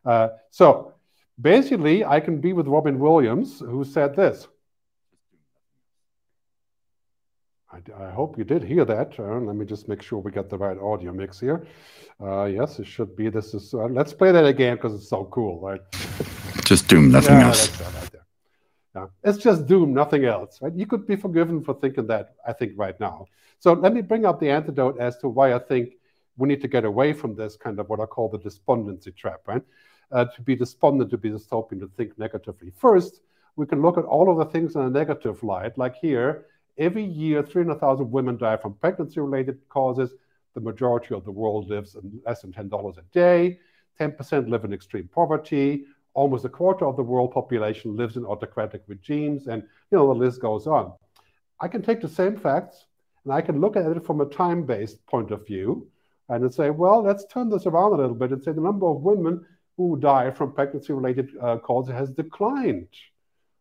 Uh, 0.04 0.28
so 0.50 0.94
basically, 1.40 2.04
I 2.04 2.20
can 2.20 2.40
be 2.40 2.52
with 2.52 2.66
Robin 2.66 2.98
Williams, 2.98 3.60
who 3.60 3.84
said 3.84 4.14
this 4.14 4.48
I, 7.72 8.04
I, 8.04 8.10
hope 8.10 8.36
you 8.36 8.44
did 8.44 8.62
hear 8.62 8.84
that. 8.84 9.18
Uh, 9.18 9.38
let 9.38 9.56
me 9.56 9.64
just 9.64 9.88
make 9.88 10.02
sure 10.02 10.18
we 10.18 10.30
got 10.30 10.50
the 10.50 10.58
right 10.58 10.78
audio 10.78 11.12
mix 11.12 11.40
here. 11.40 11.66
Uh, 12.20 12.44
yes, 12.44 12.78
it 12.78 12.86
should 12.86 13.16
be. 13.16 13.30
This 13.30 13.54
is. 13.54 13.72
Uh, 13.72 13.86
let's 13.86 14.12
play 14.12 14.30
that 14.30 14.44
again 14.44 14.76
because 14.76 14.94
it's 14.94 15.08
so 15.08 15.24
cool, 15.24 15.58
right? 15.60 15.80
Just 16.64 16.88
doom, 16.88 17.10
nothing 17.10 17.38
yeah, 17.38 17.46
else. 17.46 17.80
Right 17.80 18.10
yeah, 18.94 19.06
it's 19.24 19.38
just 19.38 19.66
doom, 19.66 19.94
nothing 19.94 20.26
else, 20.26 20.60
right? 20.60 20.72
You 20.74 20.86
could 20.86 21.06
be 21.06 21.16
forgiven 21.16 21.64
for 21.64 21.74
thinking 21.74 22.06
that. 22.08 22.34
I 22.46 22.52
think 22.52 22.72
right 22.76 22.98
now. 23.00 23.26
So 23.58 23.72
let 23.72 23.94
me 23.94 24.02
bring 24.02 24.26
up 24.26 24.38
the 24.38 24.50
antidote 24.50 24.98
as 25.00 25.16
to 25.18 25.28
why 25.28 25.54
I 25.54 25.58
think 25.58 25.94
we 26.36 26.48
need 26.48 26.60
to 26.60 26.68
get 26.68 26.84
away 26.84 27.14
from 27.14 27.34
this 27.34 27.56
kind 27.56 27.80
of 27.80 27.88
what 27.88 28.00
I 28.00 28.06
call 28.06 28.28
the 28.28 28.38
despondency 28.38 29.12
trap, 29.12 29.40
right? 29.46 29.62
Uh, 30.10 30.26
to 30.26 30.42
be 30.42 30.54
despondent, 30.54 31.10
to 31.10 31.16
be 31.16 31.30
dystopian, 31.30 31.80
to 31.80 31.90
think 31.96 32.18
negatively. 32.18 32.70
First, 32.76 33.20
we 33.56 33.64
can 33.64 33.80
look 33.80 33.96
at 33.96 34.04
all 34.04 34.30
of 34.30 34.36
the 34.36 34.52
things 34.52 34.74
in 34.74 34.82
a 34.82 34.90
negative 34.90 35.42
light, 35.42 35.78
like 35.78 35.96
here 35.96 36.46
Every 36.78 37.04
year, 37.04 37.42
300,000 37.42 38.10
women 38.10 38.36
die 38.38 38.56
from 38.56 38.74
pregnancy 38.74 39.20
related 39.20 39.58
causes. 39.68 40.14
The 40.54 40.60
majority 40.60 41.14
of 41.14 41.24
the 41.24 41.30
world 41.30 41.68
lives 41.68 41.94
in 41.94 42.20
less 42.26 42.42
than 42.42 42.52
$10 42.52 42.98
a 42.98 43.02
day. 43.12 43.58
10% 44.00 44.48
live 44.48 44.64
in 44.64 44.72
extreme 44.72 45.08
poverty. 45.12 45.84
Almost 46.14 46.44
a 46.44 46.48
quarter 46.48 46.86
of 46.86 46.96
the 46.96 47.02
world 47.02 47.32
population 47.32 47.96
lives 47.96 48.16
in 48.16 48.24
autocratic 48.24 48.82
regimes. 48.86 49.46
And, 49.46 49.62
you 49.90 49.98
know, 49.98 50.06
the 50.06 50.18
list 50.18 50.40
goes 50.40 50.66
on. 50.66 50.92
I 51.60 51.68
can 51.68 51.82
take 51.82 52.00
the 52.00 52.08
same 52.08 52.36
facts 52.36 52.86
and 53.24 53.32
I 53.32 53.40
can 53.40 53.60
look 53.60 53.76
at 53.76 53.86
it 53.86 54.04
from 54.04 54.20
a 54.20 54.26
time 54.26 54.64
based 54.64 55.04
point 55.06 55.30
of 55.30 55.46
view 55.46 55.88
and 56.28 56.52
say, 56.52 56.70
well, 56.70 57.02
let's 57.02 57.26
turn 57.26 57.50
this 57.50 57.66
around 57.66 57.92
a 57.92 57.96
little 57.96 58.14
bit 58.14 58.32
and 58.32 58.42
say 58.42 58.52
the 58.52 58.60
number 58.60 58.86
of 58.86 59.02
women 59.02 59.44
who 59.76 59.98
die 59.98 60.30
from 60.30 60.52
pregnancy 60.52 60.92
related 60.92 61.30
uh, 61.40 61.58
causes 61.58 61.94
has 61.94 62.10
declined. 62.10 62.88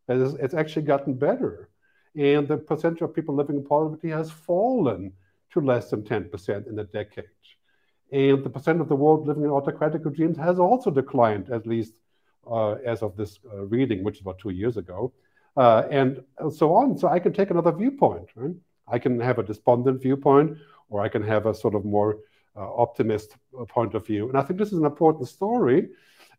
It's, 0.07 0.33
it's 0.35 0.53
actually 0.53 0.83
gotten 0.83 1.13
better. 1.13 1.69
And 2.15 2.47
the 2.47 2.57
percentage 2.57 3.01
of 3.01 3.15
people 3.15 3.35
living 3.35 3.57
in 3.57 3.63
poverty 3.63 4.09
has 4.09 4.31
fallen 4.31 5.13
to 5.53 5.61
less 5.61 5.89
than 5.89 6.03
10% 6.03 6.67
in 6.67 6.79
a 6.79 6.83
decade. 6.83 7.25
And 8.11 8.43
the 8.43 8.49
percent 8.49 8.81
of 8.81 8.89
the 8.89 8.95
world 8.95 9.27
living 9.27 9.43
in 9.43 9.49
autocratic 9.49 10.03
regimes 10.03 10.37
has 10.37 10.59
also 10.59 10.91
declined, 10.91 11.49
at 11.49 11.65
least 11.65 11.93
uh, 12.49 12.73
as 12.85 13.01
of 13.01 13.15
this 13.15 13.39
uh, 13.51 13.65
reading, 13.65 14.03
which 14.03 14.15
is 14.15 14.21
about 14.21 14.39
two 14.39 14.49
years 14.49 14.75
ago, 14.75 15.13
uh, 15.55 15.83
and 15.89 16.21
so 16.53 16.73
on. 16.73 16.97
So 16.97 17.07
I 17.07 17.19
can 17.19 17.31
take 17.31 17.51
another 17.51 17.71
viewpoint. 17.71 18.27
Right? 18.35 18.55
I 18.87 18.99
can 18.99 19.19
have 19.19 19.39
a 19.39 19.43
despondent 19.43 20.01
viewpoint, 20.01 20.57
or 20.89 21.01
I 21.01 21.07
can 21.07 21.23
have 21.23 21.45
a 21.45 21.53
sort 21.53 21.73
of 21.73 21.85
more 21.85 22.17
uh, 22.55 22.73
optimist 22.75 23.37
uh, 23.57 23.63
point 23.63 23.93
of 23.93 24.05
view. 24.05 24.27
And 24.27 24.37
I 24.37 24.41
think 24.41 24.59
this 24.59 24.73
is 24.73 24.79
an 24.79 24.85
important 24.85 25.29
story 25.29 25.89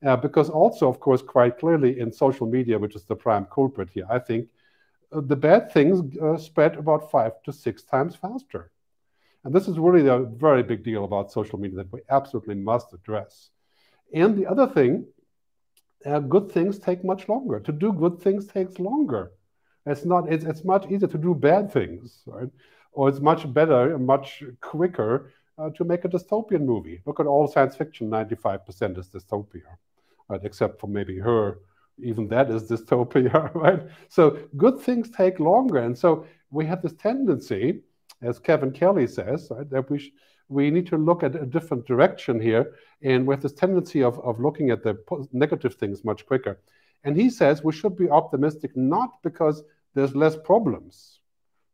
uh, 0.04 0.16
because 0.16 0.50
also, 0.50 0.88
of 0.88 1.00
course, 1.00 1.22
quite 1.22 1.58
clearly 1.58 2.00
in 2.00 2.12
social 2.12 2.46
media, 2.46 2.78
which 2.78 2.94
is 2.94 3.04
the 3.04 3.16
prime 3.16 3.46
culprit 3.46 3.88
here, 3.88 4.06
I 4.10 4.18
think 4.18 4.48
the 5.14 5.36
bad 5.36 5.72
things 5.72 6.00
spread 6.42 6.76
about 6.76 7.10
five 7.10 7.32
to 7.44 7.52
six 7.52 7.82
times 7.82 8.16
faster. 8.16 8.70
And 9.44 9.54
this 9.54 9.68
is 9.68 9.78
really 9.78 10.08
a 10.08 10.20
very 10.20 10.62
big 10.62 10.84
deal 10.84 11.04
about 11.04 11.32
social 11.32 11.58
media 11.58 11.78
that 11.78 11.92
we 11.92 12.00
absolutely 12.08 12.54
must 12.54 12.92
address. 12.92 13.50
And 14.14 14.36
the 14.36 14.46
other 14.46 14.66
thing, 14.66 15.06
uh, 16.06 16.20
good 16.20 16.50
things 16.52 16.78
take 16.78 17.04
much 17.04 17.28
longer. 17.28 17.60
To 17.60 17.72
do 17.72 17.92
good 17.92 18.20
things 18.20 18.46
takes 18.46 18.78
longer. 18.78 19.32
It's 19.84 20.04
not. 20.04 20.32
It's, 20.32 20.44
it's 20.44 20.64
much 20.64 20.84
easier 20.90 21.08
to 21.08 21.18
do 21.18 21.34
bad 21.34 21.72
things, 21.72 22.22
right? 22.26 22.48
Or 22.92 23.08
it's 23.08 23.20
much 23.20 23.52
better 23.52 23.98
much 23.98 24.44
quicker 24.60 25.32
uh, 25.58 25.70
to 25.70 25.84
make 25.84 26.04
a 26.04 26.08
dystopian 26.08 26.64
movie. 26.64 27.00
Look 27.04 27.18
at 27.18 27.26
all 27.26 27.48
science 27.48 27.74
fiction. 27.74 28.08
Ninety-five 28.08 28.64
percent 28.64 28.96
is 28.98 29.08
dystopia, 29.08 29.70
right? 30.28 30.40
Except 30.44 30.80
for 30.80 30.86
maybe 30.86 31.18
her. 31.18 31.58
Even 32.02 32.28
that 32.28 32.50
is 32.50 32.70
dystopia, 32.70 33.54
right? 33.54 33.82
So 34.08 34.38
good 34.56 34.80
things 34.80 35.10
take 35.10 35.40
longer, 35.40 35.78
and 35.78 35.96
so 35.96 36.26
we 36.50 36.66
have 36.66 36.82
this 36.82 36.94
tendency 36.94 37.82
as 38.22 38.38
Kevin 38.38 38.70
Kelly 38.70 39.06
says, 39.06 39.48
right, 39.50 39.68
that 39.70 39.90
we, 39.90 40.12
we 40.48 40.70
need 40.70 40.86
to 40.86 40.96
look 40.96 41.22
at 41.22 41.34
a 41.34 41.44
different 41.44 41.86
direction 41.86 42.40
here. 42.40 42.74
And 43.02 43.26
we 43.26 43.34
have 43.34 43.42
this 43.42 43.52
tendency 43.52 44.02
of, 44.02 44.18
of 44.20 44.40
looking 44.40 44.70
at 44.70 44.82
the 44.82 44.96
negative 45.32 45.74
things 45.74 46.04
much 46.04 46.24
quicker. 46.24 46.60
And 47.04 47.16
he 47.16 47.30
says 47.30 47.64
we 47.64 47.72
should 47.72 47.96
be 47.96 48.08
optimistic 48.08 48.76
not 48.76 49.22
because 49.22 49.64
there's 49.94 50.14
less 50.14 50.36
problems, 50.36 51.18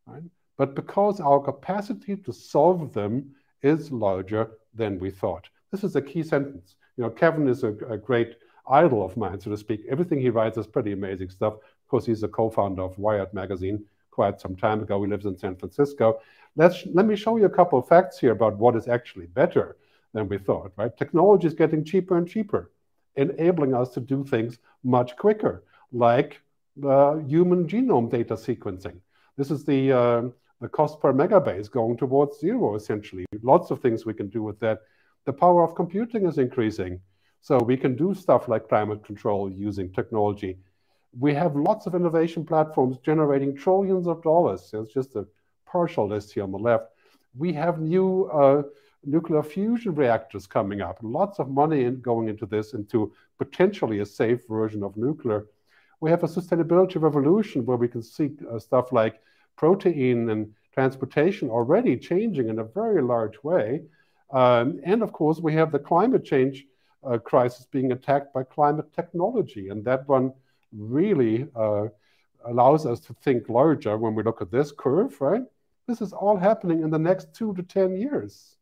right, 0.07 0.23
but 0.57 0.75
because 0.75 1.21
our 1.21 1.39
capacity 1.39 2.17
to 2.17 2.33
solve 2.33 2.95
them 2.95 3.35
is 3.63 3.93
larger 3.93 4.53
than 4.75 4.99
we 4.99 5.11
thought. 5.11 5.49
This 5.71 5.85
is 5.85 5.95
a 5.97 6.03
key 6.03 6.23
sentence. 6.23 6.77
You 6.97 7.05
know, 7.05 7.11
Kevin 7.11 7.47
is 7.47 7.63
a, 7.63 7.75
a 7.91 7.99
great 7.99 8.37
idol 8.71 9.05
of 9.05 9.17
mine, 9.17 9.41
so 9.41 9.51
to 9.51 9.57
speak. 9.57 9.83
Everything 9.89 10.21
he 10.21 10.31
writes 10.31 10.59
is 10.59 10.67
pretty 10.67 10.93
amazing 10.93 11.31
stuff. 11.31 11.55
Of 11.55 11.89
course, 11.89 12.07
he's 12.07 12.23
a 12.23 12.29
co-founder 12.29 12.83
of 12.83 12.99
Wired 12.99 13.33
magazine 13.33 13.85
quite 14.11 14.41
some 14.41 14.57
time 14.57 14.83
ago. 14.83 15.03
He 15.03 15.09
lives 15.09 15.27
in 15.27 15.37
San 15.37 15.57
Francisco. 15.57 16.21
Let's, 16.57 16.87
let 16.93 17.07
me 17.07 17.17
show 17.17 17.37
you 17.37 17.47
a 17.47 17.51
couple 17.51 17.79
of 17.79 17.89
facts 17.89 18.19
here 18.19 18.33
about 18.33 18.57
what 18.57 18.77
is 18.77 18.89
actually 18.89 19.27
better 19.27 19.77
than 20.13 20.29
we 20.29 20.39
thought, 20.39 20.73
right? 20.77 20.97
Technology 20.97 21.47
is 21.47 21.55
getting 21.55 21.85
cheaper 21.85 22.17
and 22.17 22.29
cheaper, 22.29 22.73
enabling 23.17 23.75
us 23.75 23.91
to 23.91 24.01
do 24.01 24.25
things 24.25 24.59
much 24.83 25.17
quicker, 25.17 25.65
like 25.93 26.41
uh, 26.85 27.17
human 27.19 27.67
genome 27.69 28.11
data 28.11 28.35
sequencing. 28.35 28.99
This 29.37 29.51
is 29.51 29.65
the, 29.65 29.93
uh, 29.93 30.23
the 30.61 30.69
cost 30.69 31.01
per 31.01 31.13
megabase 31.13 31.71
going 31.71 31.97
towards 31.97 32.41
zero, 32.41 32.75
essentially. 32.75 33.25
Lots 33.43 33.71
of 33.71 33.81
things 33.81 34.05
we 34.05 34.15
can 34.15 34.29
do 34.29 34.43
with 34.43 34.59
that. 34.61 34.81
The 35.27 35.33
power 35.33 35.63
of 35.63 35.75
computing 35.75 36.27
is 36.27 36.39
increasing. 36.39 37.01
So 37.41 37.59
we 37.59 37.77
can 37.77 37.97
do 37.97 38.15
stuff 38.15 38.49
like 38.49 38.69
climate 38.69 39.05
control 39.05 39.51
using 39.51 39.93
technology. 39.93 40.59
We 41.19 41.35
have 41.35 41.57
lots 41.57 41.87
of 41.87 41.95
innovation 41.95 42.45
platforms 42.45 42.99
generating 42.99 43.57
trillions 43.57 44.07
of 44.07 44.23
dollars. 44.23 44.71
It's 44.73 44.93
just 44.93 45.17
a 45.17 45.27
partial 45.67 46.09
list 46.09 46.33
here 46.33 46.43
on 46.43 46.53
the 46.53 46.59
left. 46.59 46.87
We 47.37 47.53
have 47.55 47.81
new 47.81 48.25
uh, 48.27 48.63
nuclear 49.05 49.43
fusion 49.43 49.95
reactors 49.95 50.47
coming 50.47 50.81
up. 50.81 50.99
Lots 51.03 51.39
of 51.39 51.49
money 51.49 51.85
in 51.85 52.01
going 52.01 52.29
into 52.29 52.47
this, 52.47 52.75
into 52.75 53.13
potentially 53.39 54.01
a 54.01 54.07
safe 54.07 54.41
version 54.49 54.83
of 54.83 54.97
nuclear. 54.97 55.47
We 56.01 56.11
have 56.11 56.25
a 56.25 56.29
sustainability 56.29 57.01
revolution 57.01 57.65
where 57.65 57.77
we 57.77 57.89
can 57.89 58.03
see 58.03 58.37
uh, 58.51 58.59
stuff 58.59 58.93
like 58.93 59.21
protein 59.57 60.31
and 60.31 60.53
transportation 60.73 61.51
already 61.51 61.97
changing 61.97 62.49
in 62.49 62.59
a 62.59 62.65
very 62.65 63.03
large 63.03 63.43
way. 63.43 63.83
Um, 64.31 64.81
and 64.85 65.03
of 65.03 65.13
course, 65.13 65.41
we 65.41 65.55
have 65.55 65.73
the 65.73 65.79
climate 65.79 66.25
change 66.25 66.67
uh, 67.05 67.19
crisis 67.19 67.67
being 67.71 67.93
attacked 67.93 68.33
by 68.35 68.43
climate 68.43 68.93
technology. 68.95 69.69
And 69.69 69.85
that 69.85 70.09
one 70.09 70.33
really 70.73 71.49
uh, 71.55 71.87
allows 72.45 72.87
us 72.87 73.01
to 73.01 73.15
think 73.15 73.49
larger 73.49 73.97
when 73.97 74.15
we 74.15 74.23
look 74.23 74.43
at 74.43 74.51
this 74.51 74.73
curve, 74.73 75.21
right? 75.21 75.43
This 75.87 76.01
is 76.01 76.13
all 76.13 76.37
happening 76.37 76.83
in 76.83 76.91
the 76.91 76.99
next 76.99 77.35
two 77.35 77.55
to 77.55 77.63
10 77.63 77.97
years. 77.97 78.57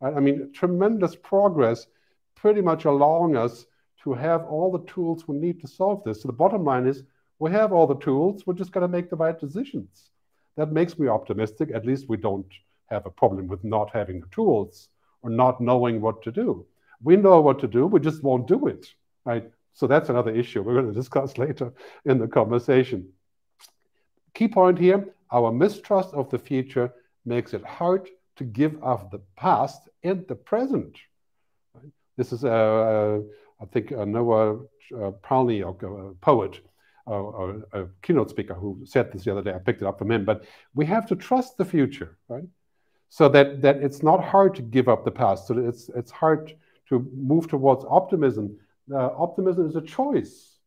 I 0.00 0.20
mean, 0.20 0.52
tremendous 0.52 1.14
progress, 1.14 1.86
pretty 2.34 2.60
much 2.60 2.84
allowing 2.84 3.36
us 3.36 3.66
to 4.02 4.12
have 4.14 4.44
all 4.44 4.72
the 4.72 4.84
tools 4.84 5.28
we 5.28 5.36
need 5.36 5.60
to 5.60 5.68
solve 5.68 6.02
this. 6.04 6.22
So 6.22 6.26
the 6.26 6.32
bottom 6.32 6.64
line 6.64 6.86
is 6.86 7.04
we 7.38 7.50
have 7.52 7.72
all 7.72 7.86
the 7.86 7.98
tools, 7.98 8.46
we're 8.46 8.54
just 8.54 8.72
going 8.72 8.82
to 8.82 8.88
make 8.88 9.10
the 9.10 9.16
right 9.16 9.38
decisions. 9.38 10.10
That 10.56 10.72
makes 10.72 10.98
me 10.98 11.08
optimistic. 11.08 11.70
At 11.72 11.86
least 11.86 12.08
we 12.08 12.16
don't 12.16 12.46
have 12.86 13.06
a 13.06 13.10
problem 13.10 13.46
with 13.46 13.64
not 13.64 13.90
having 13.90 14.20
the 14.20 14.26
tools 14.28 14.88
or 15.22 15.30
not 15.30 15.60
knowing 15.60 16.00
what 16.00 16.22
to 16.22 16.32
do. 16.32 16.66
We 17.02 17.16
know 17.16 17.40
what 17.40 17.58
to 17.60 17.66
do, 17.66 17.86
we 17.86 18.00
just 18.00 18.22
won't 18.22 18.46
do 18.46 18.66
it, 18.66 18.86
right? 19.24 19.50
So 19.74 19.86
that's 19.86 20.08
another 20.08 20.30
issue 20.30 20.62
we're 20.62 20.74
going 20.74 20.92
to 20.92 21.00
discuss 21.00 21.38
later 21.38 21.72
in 22.04 22.18
the 22.18 22.28
conversation. 22.28 23.08
Key 24.34 24.48
point 24.48 24.78
here 24.78 25.14
our 25.32 25.50
mistrust 25.50 26.12
of 26.12 26.30
the 26.30 26.38
future 26.38 26.92
makes 27.24 27.54
it 27.54 27.64
hard 27.64 28.08
to 28.36 28.44
give 28.44 28.82
up 28.82 29.10
the 29.10 29.20
past 29.36 29.88
and 30.04 30.26
the 30.28 30.34
present. 30.34 30.98
This 32.16 32.32
is, 32.32 32.44
uh, 32.44 32.48
uh, 32.48 33.20
I 33.60 33.64
think, 33.66 33.92
uh, 33.92 34.04
Noah 34.04 34.60
uh, 34.92 35.12
a 35.12 36.14
poet, 36.20 36.60
or 37.06 37.62
a 37.72 37.86
keynote 38.02 38.30
speaker 38.30 38.54
who 38.54 38.82
said 38.84 39.10
this 39.10 39.24
the 39.24 39.32
other 39.32 39.42
day. 39.42 39.54
I 39.54 39.58
picked 39.58 39.82
it 39.82 39.88
up 39.88 39.98
from 39.98 40.10
him. 40.12 40.24
But 40.24 40.44
we 40.74 40.86
have 40.86 41.06
to 41.08 41.16
trust 41.16 41.56
the 41.56 41.64
future, 41.64 42.18
right? 42.28 42.44
So 43.08 43.28
that, 43.30 43.60
that 43.62 43.76
it's 43.78 44.02
not 44.02 44.22
hard 44.22 44.54
to 44.56 44.62
give 44.62 44.88
up 44.88 45.04
the 45.04 45.10
past. 45.10 45.48
So 45.48 45.58
it's, 45.58 45.88
it's 45.96 46.10
hard 46.10 46.54
to 46.92 47.10
move 47.14 47.48
towards 47.48 47.84
optimism. 47.88 48.56
Uh, 48.92 49.10
optimism 49.26 49.66
is 49.66 49.76
a 49.76 49.82
choice. 49.82 50.58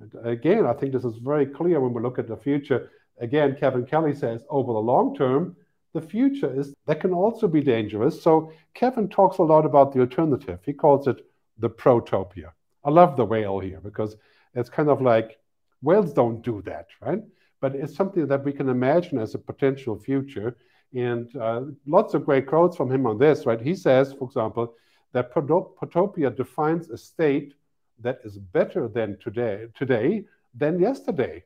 And 0.00 0.10
again, 0.26 0.66
I 0.66 0.74
think 0.74 0.92
this 0.92 1.04
is 1.04 1.16
very 1.16 1.46
clear 1.46 1.80
when 1.80 1.92
we 1.92 2.02
look 2.02 2.18
at 2.18 2.28
the 2.28 2.36
future 2.36 2.90
again, 3.20 3.56
Kevin 3.58 3.84
Kelly 3.84 4.14
says 4.14 4.44
over 4.48 4.72
the 4.72 4.78
long 4.78 5.14
term, 5.14 5.56
the 5.94 6.00
future 6.00 6.52
is 6.58 6.74
that 6.86 7.00
can 7.00 7.12
also 7.12 7.48
be 7.48 7.60
dangerous. 7.60 8.22
So 8.22 8.52
Kevin 8.74 9.08
talks 9.08 9.38
a 9.38 9.42
lot 9.42 9.64
about 9.64 9.92
the 9.92 10.00
alternative. 10.00 10.60
He 10.64 10.72
calls 10.72 11.06
it 11.06 11.24
the 11.58 11.70
protopia. 11.70 12.52
I 12.84 12.90
love 12.90 13.16
the 13.16 13.24
whale 13.24 13.58
here 13.58 13.80
because 13.82 14.16
it's 14.54 14.70
kind 14.70 14.88
of 14.88 15.00
like 15.00 15.38
whales 15.82 16.12
don't 16.12 16.42
do 16.42 16.62
that, 16.62 16.88
right? 17.00 17.22
But 17.60 17.74
it's 17.74 17.96
something 17.96 18.26
that 18.28 18.44
we 18.44 18.52
can 18.52 18.68
imagine 18.68 19.18
as 19.18 19.34
a 19.34 19.38
potential 19.38 19.98
future. 19.98 20.56
And 20.94 21.34
uh, 21.36 21.62
lots 21.86 22.14
of 22.14 22.24
great 22.24 22.46
quotes 22.46 22.76
from 22.76 22.90
him 22.92 23.06
on 23.06 23.18
this, 23.18 23.46
right? 23.46 23.60
He 23.60 23.74
says, 23.74 24.12
for 24.12 24.24
example, 24.26 24.74
that 25.12 25.32
protopia 25.32 26.34
defines 26.34 26.90
a 26.90 26.98
state 26.98 27.54
that 28.00 28.20
is 28.24 28.38
better 28.38 28.88
than 28.88 29.18
today, 29.18 29.66
today 29.74 30.24
than 30.54 30.78
yesterday 30.78 31.42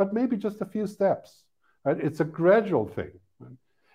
but 0.00 0.14
maybe 0.14 0.34
just 0.34 0.62
a 0.62 0.64
few 0.64 0.86
steps. 0.86 1.42
Right? 1.84 2.00
It's 2.00 2.20
a 2.20 2.24
gradual 2.24 2.86
thing. 2.86 3.12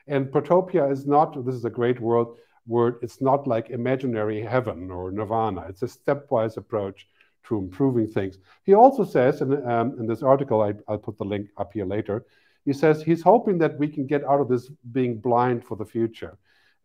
And 0.06 0.28
protopia 0.28 0.92
is 0.92 1.08
not, 1.08 1.44
this 1.44 1.56
is 1.56 1.66
a 1.66 1.70
great 1.82 2.00
word, 2.00 2.28
word, 2.68 2.98
it's 3.02 3.22
not 3.22 3.48
like 3.48 3.72
imaginary 3.72 4.40
heaven 4.40 4.92
or 4.92 5.12
nirvana. 5.12 5.66
It's 5.68 5.82
a 5.82 5.88
stepwise 5.88 6.58
approach 6.58 7.08
to 7.48 7.58
improving 7.58 8.08
things. 8.08 8.38
He 8.66 8.76
also 8.76 9.04
says, 9.04 9.42
in, 9.42 9.68
um, 9.68 9.96
in 10.00 10.06
this 10.06 10.22
article, 10.22 10.62
I, 10.62 10.74
will 10.88 11.00
put 11.00 11.18
the 11.18 11.26
link 11.26 11.48
up 11.58 11.74
here 11.74 11.88
later, 11.88 12.24
he 12.66 12.74
says 12.74 13.02
he's 13.02 13.24
hoping 13.24 13.58
that 13.58 13.80
we 13.80 13.88
can 13.88 14.06
get 14.06 14.24
out 14.26 14.42
of 14.42 14.48
this 14.48 14.70
being 14.92 15.18
blind 15.18 15.66
for 15.66 15.76
the 15.76 15.86
future 15.86 16.38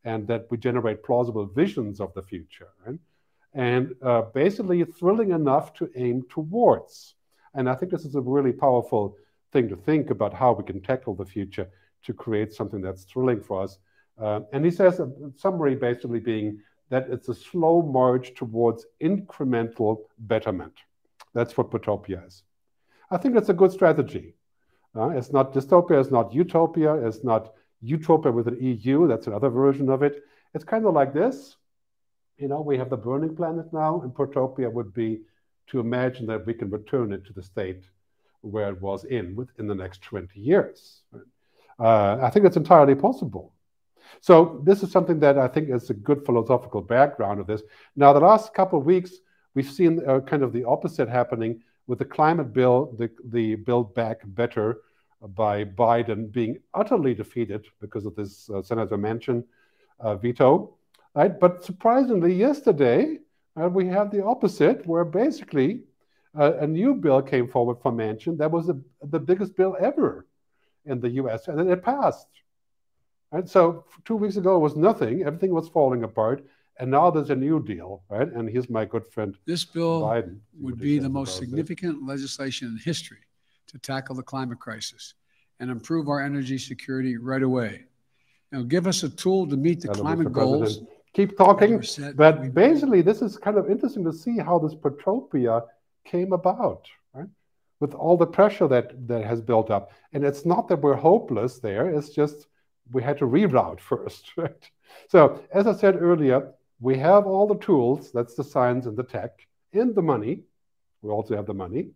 and 0.04 0.26
that 0.28 0.46
we 0.50 0.56
generate 0.56 1.02
plausible 1.02 1.46
visions 1.46 2.00
of 2.00 2.12
the 2.14 2.22
future. 2.22 2.68
Right? 2.86 2.98
And 3.54 3.94
uh, 4.02 4.22
basically 4.34 4.84
thrilling 4.84 5.32
enough 5.32 5.74
to 5.74 5.90
aim 5.96 6.24
towards. 6.30 7.14
And 7.54 7.68
I 7.68 7.74
think 7.74 7.90
this 7.90 8.04
is 8.04 8.14
a 8.14 8.20
really 8.20 8.52
powerful 8.52 9.16
thing 9.52 9.68
to 9.68 9.76
think 9.76 10.10
about 10.10 10.32
how 10.32 10.52
we 10.52 10.64
can 10.64 10.80
tackle 10.80 11.14
the 11.14 11.24
future 11.24 11.68
to 12.04 12.14
create 12.14 12.52
something 12.52 12.80
that's 12.80 13.04
thrilling 13.04 13.40
for 13.40 13.62
us. 13.64 13.78
Uh, 14.20 14.40
and 14.52 14.64
he 14.64 14.70
says 14.70 15.00
a 15.00 15.10
summary 15.36 15.74
basically 15.74 16.20
being 16.20 16.60
that 16.90 17.08
it's 17.08 17.28
a 17.28 17.34
slow 17.34 17.82
march 17.82 18.34
towards 18.34 18.86
incremental 19.00 20.02
betterment. 20.18 20.74
That's 21.34 21.56
what 21.56 21.70
Protopia 21.70 22.26
is. 22.26 22.42
I 23.10 23.16
think 23.16 23.34
that's 23.34 23.48
a 23.48 23.54
good 23.54 23.72
strategy. 23.72 24.34
Uh, 24.96 25.10
it's 25.10 25.32
not 25.32 25.52
dystopia, 25.52 26.00
it's 26.00 26.10
not 26.10 26.34
utopia, 26.34 26.94
it's 27.06 27.22
not 27.22 27.52
utopia 27.80 28.32
with 28.32 28.48
an 28.48 28.58
EU, 28.60 29.06
that's 29.06 29.26
another 29.26 29.50
version 29.50 29.88
of 29.88 30.02
it. 30.02 30.22
It's 30.54 30.64
kind 30.64 30.86
of 30.86 30.94
like 30.94 31.12
this. 31.12 31.56
You 32.38 32.48
know, 32.48 32.60
we 32.60 32.78
have 32.78 32.90
the 32.90 32.96
burning 32.96 33.36
planet 33.36 33.72
now, 33.72 34.00
and 34.02 34.12
Protopia 34.12 34.72
would 34.72 34.92
be 34.94 35.20
to 35.68 35.80
imagine 35.80 36.26
that 36.26 36.46
we 36.46 36.54
can 36.54 36.70
return 36.70 37.12
it 37.12 37.24
to 37.26 37.32
the 37.32 37.42
state 37.42 37.84
where 38.40 38.70
it 38.70 38.80
was 38.80 39.04
in 39.04 39.36
within 39.36 39.66
the 39.66 39.74
next 39.74 40.02
20 40.02 40.40
years. 40.40 41.02
Uh, 41.78 42.18
I 42.22 42.30
think 42.30 42.46
it's 42.46 42.56
entirely 42.56 42.94
possible. 42.94 43.52
So 44.20 44.60
this 44.64 44.82
is 44.82 44.90
something 44.90 45.20
that 45.20 45.38
I 45.38 45.48
think 45.48 45.70
is 45.70 45.90
a 45.90 45.94
good 45.94 46.24
philosophical 46.26 46.80
background 46.80 47.40
of 47.40 47.46
this. 47.46 47.62
Now, 47.96 48.12
the 48.12 48.20
last 48.20 48.52
couple 48.54 48.78
of 48.78 48.84
weeks, 48.84 49.12
we've 49.54 49.70
seen 49.70 50.00
uh, 50.06 50.20
kind 50.20 50.42
of 50.42 50.52
the 50.52 50.64
opposite 50.64 51.08
happening 51.08 51.62
with 51.86 51.98
the 51.98 52.04
climate 52.04 52.52
bill, 52.52 52.94
the, 52.98 53.10
the 53.24 53.56
Build 53.56 53.94
Back 53.94 54.20
Better 54.24 54.80
by 55.28 55.64
Biden 55.64 56.32
being 56.32 56.58
utterly 56.74 57.14
defeated 57.14 57.66
because 57.80 58.06
of 58.06 58.14
this 58.16 58.48
uh, 58.50 58.62
Senator 58.62 58.96
Manchin 58.96 59.44
uh, 59.98 60.16
veto. 60.16 60.76
Right? 61.14 61.38
But 61.38 61.64
surprisingly, 61.64 62.34
yesterday, 62.34 63.18
uh, 63.60 63.68
we 63.68 63.86
have 63.88 64.10
the 64.10 64.24
opposite, 64.24 64.86
where 64.86 65.04
basically 65.04 65.82
uh, 66.38 66.54
a 66.58 66.66
new 66.66 66.94
bill 66.94 67.20
came 67.20 67.48
forward 67.48 67.80
from 67.82 67.98
Manchin 67.98 68.38
that 68.38 68.50
was 68.50 68.66
the, 68.66 68.82
the 69.02 69.18
biggest 69.18 69.56
bill 69.56 69.76
ever 69.80 70.26
in 70.86 71.00
the 71.00 71.10
US, 71.10 71.48
and 71.48 71.58
then 71.58 71.68
it 71.68 71.82
passed. 71.82 72.28
Right? 73.32 73.48
So 73.48 73.84
two 74.04 74.16
weeks 74.16 74.36
ago, 74.36 74.56
it 74.56 74.60
was 74.60 74.76
nothing, 74.76 75.22
everything 75.22 75.52
was 75.52 75.68
falling 75.68 76.04
apart. 76.04 76.46
And 76.78 76.90
now 76.90 77.10
there's 77.10 77.28
a 77.28 77.36
new 77.36 77.62
deal, 77.62 78.02
right? 78.08 78.26
And 78.26 78.48
here's 78.48 78.70
my 78.70 78.86
good 78.86 79.06
friend. 79.06 79.36
This 79.44 79.66
bill 79.66 80.00
Biden, 80.00 80.38
would 80.60 80.78
be 80.78 80.98
the 80.98 81.10
most 81.10 81.36
significant 81.36 82.06
legislation 82.06 82.68
in 82.68 82.78
history 82.78 83.18
to 83.70 83.78
tackle 83.78 84.14
the 84.14 84.22
climate 84.22 84.58
crisis 84.58 85.14
and 85.58 85.70
improve 85.70 86.08
our 86.08 86.20
energy 86.20 86.58
security 86.58 87.16
right 87.16 87.42
away. 87.42 87.84
Now, 88.52 88.62
give 88.62 88.86
us 88.86 89.02
a 89.02 89.08
tool 89.08 89.46
to 89.48 89.56
meet 89.56 89.80
the 89.80 89.88
climate 89.88 90.32
goals. 90.32 90.80
Keep 91.12 91.36
talking, 91.36 91.82
but 92.14 92.54
basically, 92.54 93.02
this 93.02 93.20
is 93.20 93.36
kind 93.36 93.58
of 93.58 93.68
interesting 93.68 94.04
to 94.04 94.12
see 94.12 94.38
how 94.38 94.58
this 94.58 94.74
protopia 94.74 95.66
came 96.04 96.32
about, 96.32 96.86
right? 97.12 97.26
With 97.80 97.94
all 97.94 98.16
the 98.16 98.26
pressure 98.26 98.68
that 98.68 99.08
that 99.08 99.24
has 99.24 99.40
built 99.40 99.70
up, 99.70 99.92
and 100.12 100.24
it's 100.24 100.46
not 100.46 100.68
that 100.68 100.80
we're 100.80 100.94
hopeless 100.94 101.58
there. 101.58 101.90
It's 101.90 102.10
just 102.10 102.46
we 102.92 103.02
had 103.02 103.18
to 103.18 103.24
reroute 103.24 103.80
first, 103.90 104.32
right? 104.36 104.70
So, 105.08 105.42
as 105.52 105.66
I 105.66 105.72
said 105.74 105.96
earlier, 106.00 106.52
we 106.80 106.96
have 106.98 107.26
all 107.26 107.46
the 107.46 107.58
tools. 107.58 108.12
That's 108.12 108.34
the 108.34 108.44
science 108.44 108.86
and 108.86 108.96
the 108.96 109.02
tech 109.02 109.46
and 109.72 109.94
the 109.94 110.02
money. 110.02 110.44
We 111.02 111.10
also 111.10 111.34
have 111.34 111.46
the 111.46 111.54
money, 111.54 111.90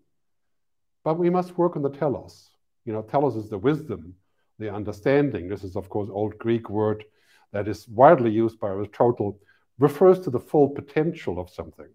but 1.04 1.18
we 1.18 1.30
must 1.30 1.56
work 1.58 1.76
on 1.76 1.82
the 1.82 1.90
telos. 1.90 2.50
You 2.84 2.92
know, 2.92 3.02
telos 3.02 3.36
is 3.36 3.48
the 3.48 3.58
wisdom, 3.58 4.14
the 4.58 4.72
understanding. 4.72 5.48
This 5.48 5.62
is, 5.62 5.76
of 5.76 5.88
course, 5.88 6.08
old 6.10 6.36
Greek 6.38 6.68
word 6.70 7.04
that 7.52 7.68
is 7.68 7.86
widely 7.88 8.30
used 8.30 8.58
by 8.58 8.68
Aristotle, 8.68 9.38
refers 9.78 10.18
to 10.20 10.30
the 10.30 10.40
full 10.40 10.70
potential 10.70 11.38
of 11.38 11.50
something. 11.50 11.88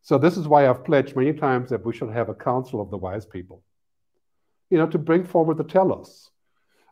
So 0.00 0.18
this 0.18 0.36
is 0.36 0.48
why 0.48 0.68
I've 0.68 0.84
pledged 0.84 1.14
many 1.14 1.32
times 1.32 1.70
that 1.70 1.84
we 1.84 1.92
should 1.92 2.10
have 2.10 2.28
a 2.28 2.34
council 2.34 2.80
of 2.80 2.90
the 2.90 2.96
wise 2.96 3.26
people, 3.26 3.62
you 4.68 4.78
know, 4.78 4.88
to 4.88 4.98
bring 4.98 5.24
forward 5.24 5.58
the 5.58 5.64
telos. 5.64 6.30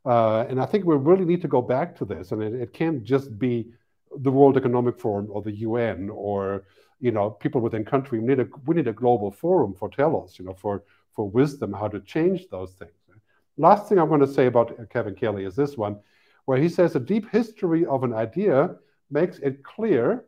Uh, 0.04 0.46
and 0.48 0.60
I 0.60 0.66
think 0.66 0.84
we 0.84 0.96
really 0.96 1.24
need 1.24 1.42
to 1.42 1.48
go 1.48 1.60
back 1.60 1.96
to 1.96 2.04
this, 2.04 2.32
and 2.32 2.42
it, 2.42 2.54
it 2.54 2.72
can't 2.72 3.02
just 3.02 3.38
be 3.38 3.72
the 4.16 4.30
World 4.30 4.56
Economic 4.56 4.98
Forum 4.98 5.28
or 5.30 5.42
the 5.42 5.52
UN 5.52 6.08
or 6.10 6.64
you 7.00 7.10
know 7.10 7.30
people 7.30 7.60
within 7.60 7.84
country. 7.84 8.18
We 8.18 8.26
need 8.26 8.40
a 8.40 8.46
we 8.66 8.74
need 8.76 8.88
a 8.88 8.92
global 8.92 9.30
forum 9.30 9.74
for 9.74 9.88
telos, 9.88 10.38
you 10.38 10.44
know, 10.44 10.54
for 10.54 10.84
for 11.12 11.28
wisdom 11.28 11.72
how 11.72 11.88
to 11.88 12.00
change 12.00 12.48
those 12.50 12.72
things. 12.72 12.92
Last 13.56 13.88
thing 13.88 13.98
I'm 13.98 14.08
going 14.08 14.20
to 14.20 14.26
say 14.26 14.46
about 14.46 14.78
uh, 14.78 14.84
Kevin 14.86 15.14
Kelly 15.14 15.44
is 15.44 15.54
this 15.54 15.76
one, 15.76 15.98
where 16.46 16.58
he 16.58 16.68
says 16.68 16.94
a 16.96 17.00
deep 17.00 17.30
history 17.30 17.84
of 17.84 18.04
an 18.04 18.14
idea 18.14 18.76
makes 19.10 19.38
it 19.40 19.62
clear 19.62 20.24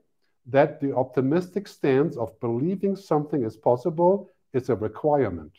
that 0.47 0.81
the 0.81 0.95
optimistic 0.95 1.69
stance 1.69 2.17
of 2.17 2.39
believing 2.41 2.97
something 2.97 3.45
is 3.45 3.57
possible 3.57 4.29
is 4.53 4.69
a 4.69 4.75
requirement. 4.75 5.53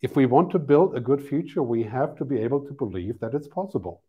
If 0.00 0.16
we 0.16 0.26
want 0.26 0.50
to 0.52 0.58
build 0.58 0.96
a 0.96 1.00
good 1.00 1.22
future, 1.22 1.62
we 1.62 1.82
have 1.82 2.16
to 2.16 2.24
be 2.24 2.38
able 2.38 2.60
to 2.60 2.72
believe 2.72 3.18
that 3.20 3.34
it's 3.34 3.48
possible. 3.48 4.02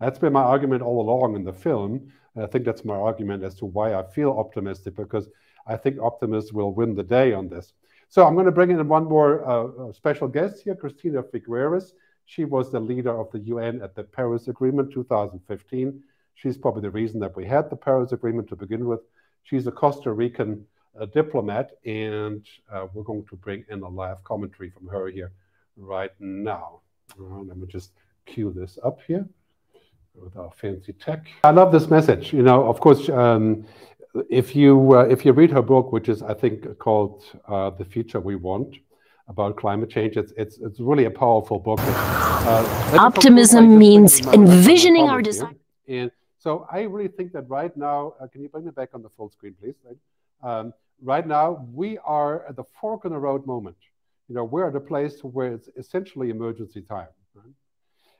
That's 0.00 0.18
been 0.18 0.32
my 0.32 0.42
argument 0.42 0.82
all 0.82 1.00
along 1.00 1.34
in 1.34 1.44
the 1.44 1.52
film. 1.52 2.12
I 2.42 2.46
think 2.46 2.64
that's 2.64 2.84
my 2.84 2.94
argument 2.94 3.42
as 3.42 3.54
to 3.56 3.66
why 3.66 3.94
I 3.94 4.02
feel 4.02 4.30
optimistic, 4.38 4.96
because 4.96 5.28
I 5.66 5.76
think 5.76 6.00
optimists 6.00 6.52
will 6.52 6.72
win 6.72 6.94
the 6.94 7.02
day 7.02 7.32
on 7.32 7.48
this. 7.48 7.72
So 8.08 8.26
I'm 8.26 8.34
going 8.34 8.46
to 8.46 8.52
bring 8.52 8.70
in 8.70 8.88
one 8.88 9.04
more 9.04 9.46
uh, 9.46 9.64
uh, 9.64 9.92
special 9.92 10.28
guest 10.28 10.62
here, 10.62 10.74
Christiana 10.74 11.22
Figueres. 11.22 11.92
She 12.24 12.44
was 12.44 12.70
the 12.70 12.80
leader 12.80 13.18
of 13.18 13.30
the 13.32 13.40
UN 13.40 13.82
at 13.82 13.94
the 13.94 14.04
Paris 14.04 14.48
Agreement 14.48 14.92
2015. 14.92 16.00
She's 16.34 16.56
probably 16.56 16.82
the 16.82 16.90
reason 16.90 17.20
that 17.20 17.36
we 17.36 17.44
had 17.44 17.68
the 17.68 17.76
Paris 17.76 18.12
Agreement 18.12 18.48
to 18.48 18.56
begin 18.56 18.86
with. 18.86 19.00
She's 19.42 19.66
a 19.66 19.72
Costa 19.72 20.12
Rican 20.12 20.64
uh, 20.98 21.06
diplomat, 21.06 21.72
and 21.84 22.46
uh, 22.72 22.86
we're 22.92 23.02
going 23.02 23.24
to 23.26 23.36
bring 23.36 23.64
in 23.68 23.82
a 23.82 23.88
live 23.88 24.22
commentary 24.24 24.70
from 24.70 24.86
her 24.88 25.08
here 25.08 25.32
right 25.76 26.12
now. 26.18 26.80
Let 27.16 27.56
me 27.56 27.66
just 27.66 27.92
cue 28.26 28.52
this 28.52 28.78
up 28.84 29.00
here 29.06 29.26
with 30.22 30.36
our 30.36 30.50
fancy 30.52 30.92
tech. 30.92 31.26
I 31.44 31.50
love 31.50 31.72
this 31.72 31.88
message. 31.88 32.32
You 32.32 32.42
know, 32.42 32.68
of 32.68 32.80
course, 32.80 33.08
um, 33.08 33.64
if 34.30 34.56
you 34.56 34.94
uh, 34.94 35.04
if 35.04 35.24
you 35.24 35.32
read 35.32 35.50
her 35.50 35.62
book, 35.62 35.92
which 35.92 36.08
is 36.08 36.22
I 36.22 36.34
think 36.34 36.78
called 36.78 37.24
uh, 37.46 37.70
"The 37.70 37.84
Future 37.84 38.20
We 38.20 38.36
Want," 38.36 38.76
about 39.28 39.56
climate 39.56 39.90
change, 39.90 40.16
it's 40.16 40.32
it's 40.36 40.58
it's 40.58 40.80
really 40.80 41.04
a 41.04 41.10
powerful 41.10 41.58
book. 41.58 41.80
Uh, 41.80 42.96
Optimism 42.98 43.78
means 43.78 44.20
envisioning 44.26 45.08
our 45.08 45.22
design. 45.22 45.56
And 45.86 46.10
so 46.38 46.66
I 46.70 46.82
really 46.82 47.08
think 47.08 47.32
that 47.32 47.48
right 47.48 47.76
now, 47.76 48.14
uh, 48.20 48.26
can 48.26 48.42
you 48.42 48.48
bring 48.48 48.64
me 48.64 48.70
back 48.70 48.90
on 48.94 49.02
the 49.02 49.08
full 49.10 49.30
screen, 49.30 49.54
please? 49.60 49.74
Right? 49.84 49.98
Um, 50.42 50.72
right 51.02 51.26
now, 51.26 51.66
we 51.72 51.98
are 51.98 52.46
at 52.46 52.56
the 52.56 52.64
fork 52.80 53.04
in 53.04 53.12
the 53.12 53.18
road 53.18 53.46
moment. 53.46 53.76
You 54.28 54.34
know, 54.34 54.44
we're 54.44 54.68
at 54.68 54.76
a 54.76 54.80
place 54.80 55.20
where 55.22 55.52
it's 55.52 55.68
essentially 55.76 56.30
emergency 56.30 56.82
time. 56.82 57.08
Right? 57.34 57.52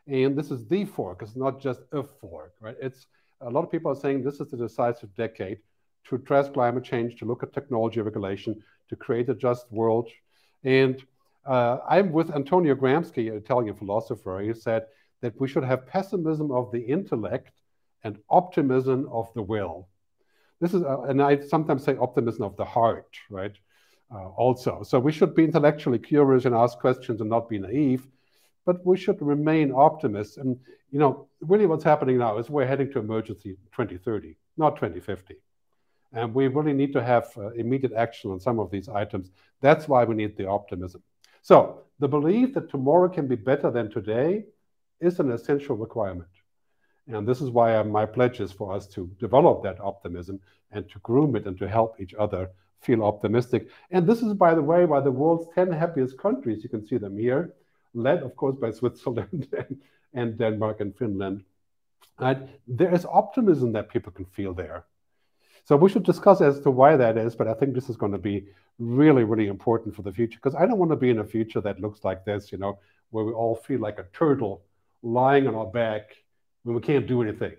And 0.09 0.37
this 0.37 0.51
is 0.51 0.67
the 0.67 0.85
fork. 0.87 1.23
It's 1.23 1.37
not 1.37 1.61
just 1.61 1.81
a 1.93 2.03
fork, 2.03 2.55
right? 2.61 2.77
It's 2.81 3.07
a 3.41 3.51
lot 3.51 3.63
of 3.63 3.71
people 3.71 3.93
are 3.93 4.01
saying 4.01 4.23
this 4.23 4.41
is 4.41 4.51
the 4.51 4.57
decisive 4.57 5.15
decade 5.15 5.59
to 6.07 6.15
address 6.17 6.49
climate 6.49 6.85
change, 6.85 7.17
to 7.17 7.27
look 7.27 7.43
at 7.43 7.53
technology 7.53 8.01
regulation, 8.01 8.63
to 8.89 8.97
create 8.97 9.29
a 9.29 9.35
just 9.35 9.71
world. 9.71 10.09
And 10.65 11.03
uh, 11.47 11.79
I'm 11.89 12.11
with 12.11 12.35
Antonio 12.35 12.75
Gramsci, 12.75 13.31
an 13.31 13.37
Italian 13.37 13.75
philosopher. 13.75 14.41
He 14.41 14.55
said 14.55 14.87
that 15.21 15.39
we 15.41 15.47
should 15.47 15.65
have 15.65 15.87
pessimism 15.87 16.51
of 16.51 16.73
the 16.73 16.81
intellect 16.81 17.53
and 18.03 18.19
optimism 18.31 19.09
of 19.13 19.33
the 19.35 19.43
will. 19.43 19.89
This 20.61 20.75
is, 20.75 20.83
uh, 20.83 21.03
and 21.03 21.23
I 21.23 21.41
sometimes 21.41 21.85
say 21.85 21.97
optimism 21.97 22.45
of 22.45 22.57
the 22.57 22.65
heart, 22.65 23.15
right? 23.31 23.53
Uh, 24.13 24.29
also, 24.29 24.83
so 24.83 24.99
we 24.99 25.13
should 25.13 25.35
be 25.35 25.45
intellectually 25.45 25.99
curious 25.99 26.47
and 26.47 26.55
ask 26.55 26.79
questions 26.79 27.21
and 27.21 27.29
not 27.29 27.49
be 27.49 27.59
naive, 27.59 28.07
but 28.69 28.85
we 28.85 28.99
should 28.99 29.21
remain 29.23 29.73
optimists. 29.73 30.37
And 30.37 30.55
you 30.91 30.99
know, 30.99 31.27
really, 31.41 31.65
what's 31.65 31.85
happening 31.93 32.19
now 32.19 32.37
is 32.37 32.51
we're 32.51 32.67
heading 32.67 32.93
to 32.93 32.99
emergency 32.99 33.57
2030, 33.73 34.37
not 34.59 34.77
2050. 34.77 35.37
And 36.13 36.35
we 36.35 36.49
really 36.49 36.75
need 36.75 36.93
to 36.93 37.03
have 37.03 37.29
uh, 37.39 37.49
immediate 37.53 37.95
action 37.95 38.31
on 38.31 38.39
some 38.39 38.61
of 38.61 38.71
these 38.71 38.91
items. 38.91 39.31
That's 39.63 39.89
why 39.89 40.05
we 40.05 40.15
need 40.15 40.37
the 40.37 40.49
optimism. 40.49 41.03
So, 41.41 41.81
the 41.99 42.09
belief 42.09 42.53
that 42.55 42.69
tomorrow 42.69 43.09
can 43.09 43.27
be 43.27 43.37
better 43.37 43.71
than 43.71 43.91
today 43.91 44.45
is 45.01 45.19
an 45.19 45.31
essential 45.33 45.75
requirement. 45.75 46.35
And 47.07 47.27
this 47.27 47.41
is 47.41 47.49
why 47.49 47.83
my 47.85 48.05
pledge 48.05 48.39
is 48.41 48.53
for 48.53 48.75
us 48.77 48.87
to 48.89 49.11
develop 49.19 49.63
that 49.63 49.81
optimism 49.81 50.41
and 50.73 50.87
to 50.91 50.99
groom 50.99 51.37
it 51.37 51.47
and 51.47 51.57
to 51.59 51.67
help 51.67 51.99
each 52.03 52.13
other 52.19 52.51
feel 52.81 53.03
optimistic. 53.03 53.71
And 53.91 54.07
this 54.07 54.21
is, 54.21 54.35
by 54.35 54.55
the 54.55 54.63
way, 54.71 54.85
why 54.85 55.01
the 55.01 55.11
world's 55.11 55.47
10 55.55 55.73
happiest 55.73 56.19
countries, 56.19 56.63
you 56.63 56.69
can 56.69 56.87
see 56.87 56.99
them 56.99 57.17
here, 57.17 57.55
led, 57.99 58.23
of 58.23 58.37
course, 58.37 58.57
by 58.57 58.71
Switzerland 58.81 59.49
and, 59.57 59.81
and 60.15 60.39
Denmark 60.39 60.81
and 60.81 60.97
Finland. 60.97 61.45
And 62.19 62.49
there 62.67 62.95
is 62.95 63.05
optimism 63.05 63.73
that 63.73 63.89
people 63.89 64.13
can 64.13 64.25
feel 64.25 64.55
there. 64.55 64.85
So 65.65 65.77
we 65.77 65.91
should 65.91 66.05
discuss 66.05 66.41
as 66.41 66.61
to 66.61 66.71
why 66.71 66.97
that 66.97 67.19
is, 67.19 67.37
but 67.37 67.47
I 67.47 67.55
think 67.55 67.75
this 67.75 67.91
is 67.91 67.97
going 67.97 68.13
to 68.13 68.19
be 68.19 68.47
really, 68.79 69.25
really 69.25 69.49
important 69.49 69.95
for 69.95 70.03
the 70.03 70.13
future 70.13 70.39
because 70.43 70.55
I 70.55 70.65
don't 70.67 70.79
want 70.79 70.93
to 70.93 70.97
be 70.97 71.11
in 71.11 71.19
a 71.19 71.25
future 71.25 71.61
that 71.61 71.81
looks 71.81 72.05
like 72.05 72.25
this, 72.25 72.51
you 72.51 72.59
know, 72.59 72.79
where 73.11 73.25
we 73.25 73.33
all 73.33 73.55
feel 73.55 73.81
like 73.81 73.99
a 73.99 74.07
turtle 74.13 74.63
lying 75.03 75.47
on 75.47 75.55
our 75.55 75.67
back 75.67 76.17
when 76.63 76.75
we 76.75 76.81
can't 76.81 77.07
do 77.07 77.23
anything 77.23 77.57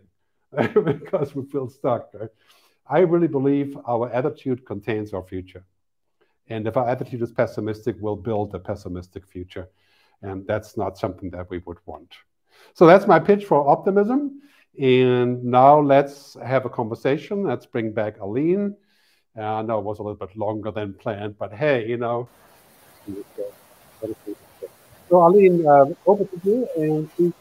because 0.84 1.36
we 1.36 1.46
feel 1.46 1.70
stuck. 1.70 2.10
Right? 2.14 2.30
I 2.88 3.00
really 3.00 3.28
believe 3.28 3.78
our 3.88 4.12
attitude 4.12 4.66
contains 4.66 5.14
our 5.14 5.24
future. 5.24 5.64
And 6.48 6.68
if 6.68 6.78
our 6.78 6.90
attitude 6.90 7.22
is 7.22 7.32
pessimistic, 7.32 7.96
we'll 8.00 8.16
build 8.16 8.56
a 8.56 8.60
pessimistic 8.60 9.28
future. 9.28 9.70
And 10.22 10.46
that's 10.46 10.78
not 10.78 10.98
something 10.98 11.30
that 11.32 11.50
we 11.50 11.60
would 11.60 11.78
want. 11.86 12.14
So 12.74 12.86
that's 12.86 13.08
my 13.08 13.20
pitch 13.20 13.46
for 13.46 13.70
optimism. 13.70 14.42
And 14.80 15.44
now 15.44 15.80
let's 15.80 16.36
have 16.46 16.66
a 16.66 16.70
conversation. 16.70 17.44
Let's 17.44 17.66
bring 17.66 17.92
back 17.92 18.20
Aline. 18.20 18.76
Uh, 19.38 19.42
I 19.42 19.62
know 19.62 19.80
it 19.80 19.86
was 19.86 20.00
a 20.00 20.04
little 20.04 20.16
bit 20.16 20.36
longer 20.36 20.72
than 20.72 20.94
planned, 20.94 21.38
but 21.38 21.54
hey, 21.54 21.88
you 21.88 21.98
know. 21.98 22.30
So, 25.10 25.18
Aline, 25.28 25.66
uh, 25.66 25.86
over 26.06 26.24
to 26.24 26.42
you, 26.44 26.68
and 26.78 27.16
please 27.16 27.34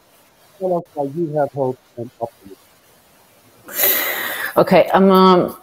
tell 0.58 0.78
us 0.78 0.84
why 0.94 1.04
you 1.04 1.32
have 1.36 1.50
hope 1.52 1.78
and 1.96 2.10
optimism. 2.20 2.56
Okay, 4.56 4.88
um, 4.88 5.56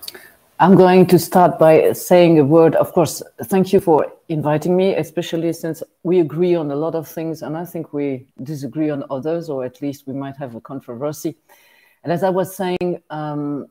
I'm 0.58 0.76
going 0.76 1.06
to 1.08 1.20
start 1.20 1.60
by 1.60 1.92
saying 1.92 2.40
a 2.40 2.46
word. 2.46 2.76
Of 2.76 2.94
course, 2.94 3.22
thank 3.44 3.74
you 3.74 3.82
for 3.82 4.10
inviting 4.30 4.78
me, 4.78 4.96
especially 4.96 5.52
since 5.52 5.84
we 6.04 6.22
agree 6.22 6.56
on 6.56 6.72
a 6.72 6.76
lot 6.78 6.96
of 6.96 7.10
things 7.10 7.42
and 7.42 7.58
I 7.58 7.66
think 7.66 7.92
we 7.92 8.28
disagree 8.42 8.90
on 8.90 9.04
others, 9.10 9.50
or 9.50 9.66
at 9.66 9.82
least 9.82 10.08
we 10.08 10.14
might 10.14 10.38
have 10.38 10.56
a 10.56 10.62
controversy. 10.62 11.36
And 12.06 12.14
as 12.14 12.24
I 12.24 12.30
was 12.30 12.56
saying, 12.56 13.04
um, 13.10 13.68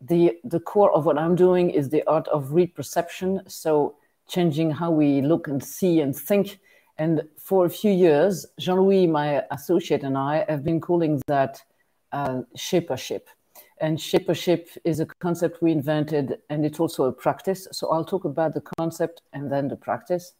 the, 0.00 0.38
the 0.44 0.60
core 0.60 0.90
of 0.92 1.04
what 1.04 1.18
I'm 1.18 1.36
doing 1.36 1.68
is 1.68 1.90
the 1.90 2.02
art 2.06 2.26
of 2.28 2.52
reperception. 2.52 3.42
So 3.46 3.96
changing 4.26 4.70
how 4.70 4.90
we 4.90 5.20
look 5.20 5.46
and 5.46 5.62
see 5.62 6.00
and 6.00 6.16
think. 6.16 6.58
And 6.96 7.20
for 7.36 7.66
a 7.66 7.70
few 7.70 7.92
years, 7.92 8.46
Jean-Louis, 8.58 9.08
my 9.08 9.42
associate, 9.50 10.04
and 10.04 10.16
I 10.16 10.46
have 10.48 10.64
been 10.64 10.80
calling 10.80 11.20
that 11.26 11.60
uh, 12.12 12.42
shapership. 12.56 13.28
And 13.82 14.00
shapership 14.00 14.68
is 14.84 15.00
a 15.00 15.06
concept 15.06 15.60
we 15.60 15.72
invented, 15.72 16.38
and 16.48 16.64
it's 16.64 16.78
also 16.78 17.06
a 17.06 17.12
practice. 17.12 17.66
So 17.72 17.90
I'll 17.90 18.04
talk 18.04 18.24
about 18.24 18.54
the 18.54 18.62
concept 18.78 19.22
and 19.32 19.50
then 19.50 19.66
the 19.66 19.74
practice. 19.74 20.34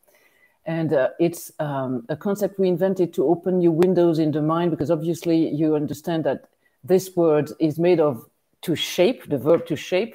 And 0.65 0.93
uh, 0.93 1.09
it's 1.19 1.51
um, 1.59 2.07
a 2.09 2.17
concept 2.17 2.61
we 2.61 2.69
invented 2.69 3.13
to 3.15 3.27
open 3.27 3.59
new 3.59 3.73
windows 3.73 4.21
in 4.21 4.31
the 4.31 4.41
mind, 4.41 4.71
because 4.71 4.93
obviously 4.93 5.49
you 5.49 5.75
understand 5.75 6.23
that 6.23 6.51
this 6.85 7.17
word 7.17 7.51
is 7.59 7.81
made 7.81 7.99
of 7.99 8.25
to 8.61 8.77
shape, 8.77 9.29
the 9.29 9.39
verb 9.39 9.67
to 9.67 9.75
shape, 9.75 10.15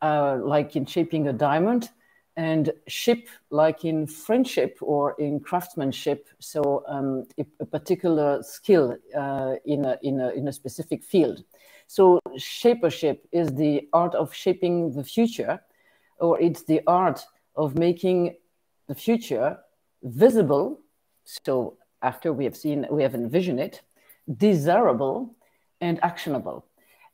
uh, 0.00 0.38
like 0.42 0.76
in 0.76 0.86
shaping 0.86 1.28
a 1.28 1.34
diamond, 1.34 1.90
and 2.38 2.72
ship, 2.86 3.28
like 3.50 3.84
in 3.84 4.06
friendship 4.06 4.78
or 4.80 5.14
in 5.18 5.40
craftsmanship. 5.40 6.26
So 6.38 6.84
um, 6.88 7.26
a, 7.60 7.66
particular 7.66 8.42
skill 8.42 8.96
uh, 9.14 9.56
in, 9.66 9.84
a, 9.84 9.98
in, 10.02 10.20
a, 10.22 10.30
in 10.30 10.48
a 10.48 10.52
specific 10.52 11.04
field. 11.04 11.44
So 11.86 12.20
shapership 12.36 13.26
is 13.32 13.54
the 13.54 13.88
art 13.92 14.14
of 14.14 14.34
shaping 14.34 14.92
the 14.92 15.04
future, 15.04 15.60
or 16.18 16.40
it's 16.40 16.62
the 16.62 16.80
art 16.86 17.24
of 17.54 17.78
making 17.78 18.36
the 18.88 18.94
future 18.94 19.58
visible. 20.02 20.80
So 21.24 21.76
after 22.02 22.32
we 22.32 22.44
have 22.44 22.56
seen, 22.56 22.86
we 22.90 23.02
have 23.02 23.14
envisioned 23.14 23.60
it, 23.60 23.82
desirable 24.36 25.34
and 25.80 26.02
actionable. 26.02 26.66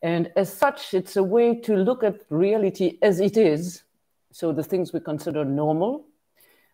And 0.03 0.33
as 0.37 0.53
such, 0.53 0.95
it's 0.95 1.17
a 1.17 1.23
way 1.23 1.55
to 1.61 1.77
look 1.77 2.03
at 2.03 2.23
reality 2.29 2.99
as 3.03 3.21
it 3.21 3.37
is. 3.37 3.83
So 4.33 4.53
the 4.53 4.65
things 4.65 4.93
we 4.93 5.01
consider 5.01 5.45
normal 5.45 6.07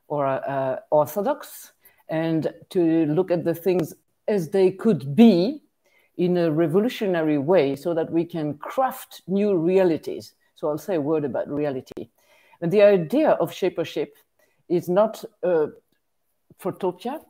or 0.06 0.26
uh, 0.26 0.76
orthodox, 0.90 1.72
and 2.08 2.54
to 2.70 3.04
look 3.06 3.30
at 3.30 3.44
the 3.44 3.54
things 3.54 3.92
as 4.26 4.48
they 4.48 4.70
could 4.70 5.14
be 5.14 5.62
in 6.18 6.36
a 6.36 6.50
revolutionary 6.50 7.38
way 7.38 7.76
so 7.76 7.94
that 7.94 8.10
we 8.10 8.24
can 8.24 8.58
craft 8.58 9.22
new 9.26 9.56
realities. 9.56 10.34
So 10.56 10.68
I'll 10.68 10.76
say 10.76 10.96
a 10.96 11.00
word 11.00 11.24
about 11.24 11.48
reality. 11.48 12.10
And 12.60 12.72
the 12.72 12.82
idea 12.82 13.30
of 13.30 13.52
shapership 13.52 14.16
is 14.68 14.88
not 14.88 15.24
a 15.44 15.68
protopia, 16.60 17.20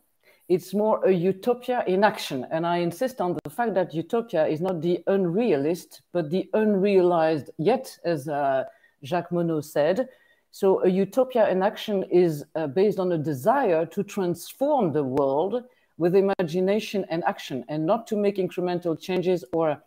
it's 0.48 0.72
more 0.72 1.05
a 1.05 1.12
utopia 1.12 1.85
in 1.87 2.03
action. 2.03 2.46
And 2.51 2.66
I 2.66 2.79
insist 2.79 3.20
on 3.20 3.37
the 3.44 3.51
fact 3.51 3.74
that 3.74 3.92
utopia 3.92 4.46
is 4.46 4.62
not 4.62 4.81
the 4.81 5.01
unrealist, 5.07 6.01
but 6.12 6.31
the 6.31 6.48
unrealized 6.55 7.51
yet, 7.59 7.98
as 8.05 8.29
uh, 8.29 8.64
Jacques 9.05 9.31
Monod 9.31 9.64
said. 9.64 10.09
So 10.51 10.83
a 10.83 10.88
utopia 10.88 11.51
in 11.51 11.62
action 11.62 12.05
is 12.05 12.44
uh, 12.55 12.66
based 12.66 12.98
on 12.98 13.12
a 13.12 13.18
desire 13.18 13.85
to 13.85 14.03
transform 14.03 14.92
the 14.92 15.05
world 15.05 15.64
with 15.98 16.14
imagination 16.14 17.04
and 17.11 17.22
action 17.24 17.64
and 17.68 17.84
not 17.84 18.06
to 18.06 18.16
make 18.16 18.37
incremental 18.37 18.98
changes 18.98 19.44
or 19.52 19.82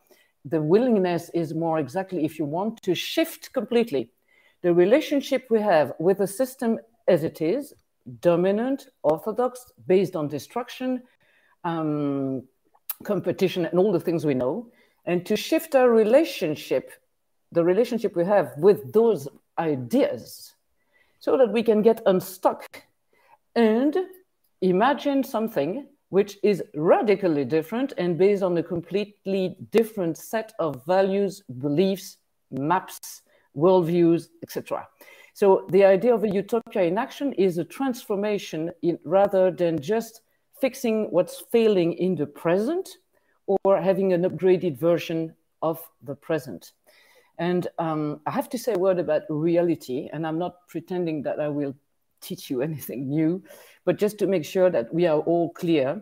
the 0.46 0.62
willingness 0.62 1.30
is 1.34 1.54
more 1.54 1.80
exactly 1.80 2.26
if 2.26 2.38
you 2.38 2.46
want 2.46 2.82
to 2.84 2.94
shift 2.94 3.54
completely. 3.54 4.12
The 4.62 4.74
relationship 4.74 5.48
we 5.50 5.62
have 5.62 5.94
with 6.00 6.20
the 6.20 6.28
system 6.28 6.80
as 7.08 7.24
it 7.24 7.42
is 7.42 7.74
dominant 8.20 8.88
orthodox 9.04 9.72
based 9.88 10.16
on 10.16 10.28
destruction 10.28 11.04
um, 11.64 12.44
competition 13.04 13.66
and 13.66 13.80
all 13.80 13.92
the 13.92 14.00
things 14.00 14.26
we 14.26 14.34
know 14.34 14.68
and 15.06 15.26
to 15.26 15.36
shift 15.36 15.76
our 15.76 15.90
relationship 15.90 16.92
the 17.52 17.64
relationship 17.64 18.16
we 18.16 18.24
have 18.24 18.54
with 18.58 18.94
those 18.94 19.28
ideas 19.60 20.54
so 21.20 21.38
that 21.38 21.52
we 21.52 21.62
can 21.62 21.82
get 21.82 22.02
unstuck 22.06 22.84
and 23.56 23.98
imagine 24.62 25.24
something 25.24 25.86
which 26.12 26.38
is 26.44 26.62
radically 26.76 27.46
different 27.46 27.94
and 27.98 28.18
based 28.18 28.44
on 28.44 28.58
a 28.58 28.64
completely 28.64 29.56
different 29.72 30.18
set 30.18 30.52
of 30.60 30.86
values, 30.86 31.42
beliefs, 31.60 32.18
maps, 32.52 33.22
worldviews, 33.56 34.28
etc. 34.44 34.86
So 35.34 35.66
the 35.70 35.86
idea 35.86 36.14
of 36.14 36.26
a 36.26 36.30
utopia 36.30 36.84
in 36.84 36.98
action 36.98 37.32
is 37.34 37.58
a 37.58 37.64
transformation 37.64 38.72
in, 38.82 39.00
rather 39.06 39.52
than 39.52 39.82
just 39.82 40.22
fixing 40.60 41.10
what's 41.12 41.46
failing 41.50 41.94
in 41.94 42.16
the 42.16 42.28
present 42.28 42.90
or 43.64 43.82
having 43.82 44.12
an 44.12 44.24
upgraded 44.24 44.78
version 44.78 45.34
of 45.62 45.80
the 46.04 46.16
present. 46.16 46.74
And 47.38 47.68
um, 47.80 48.20
I 48.28 48.32
have 48.32 48.50
to 48.50 48.58
say 48.58 48.74
a 48.74 48.78
word 48.78 49.00
about 49.00 49.22
reality, 49.30 50.10
and 50.12 50.28
I'm 50.28 50.38
not 50.38 50.68
pretending 50.68 51.24
that 51.24 51.40
I 51.40 51.48
will 51.48 51.74
teach 52.22 52.50
you 52.50 52.62
anything 52.70 53.10
new, 53.10 53.44
but 53.86 53.98
just 53.98 54.18
to 54.20 54.28
make 54.28 54.46
sure 54.46 54.70
that 54.70 54.94
we 54.94 55.08
are 55.08 55.20
all 55.20 55.52
clear, 55.52 56.02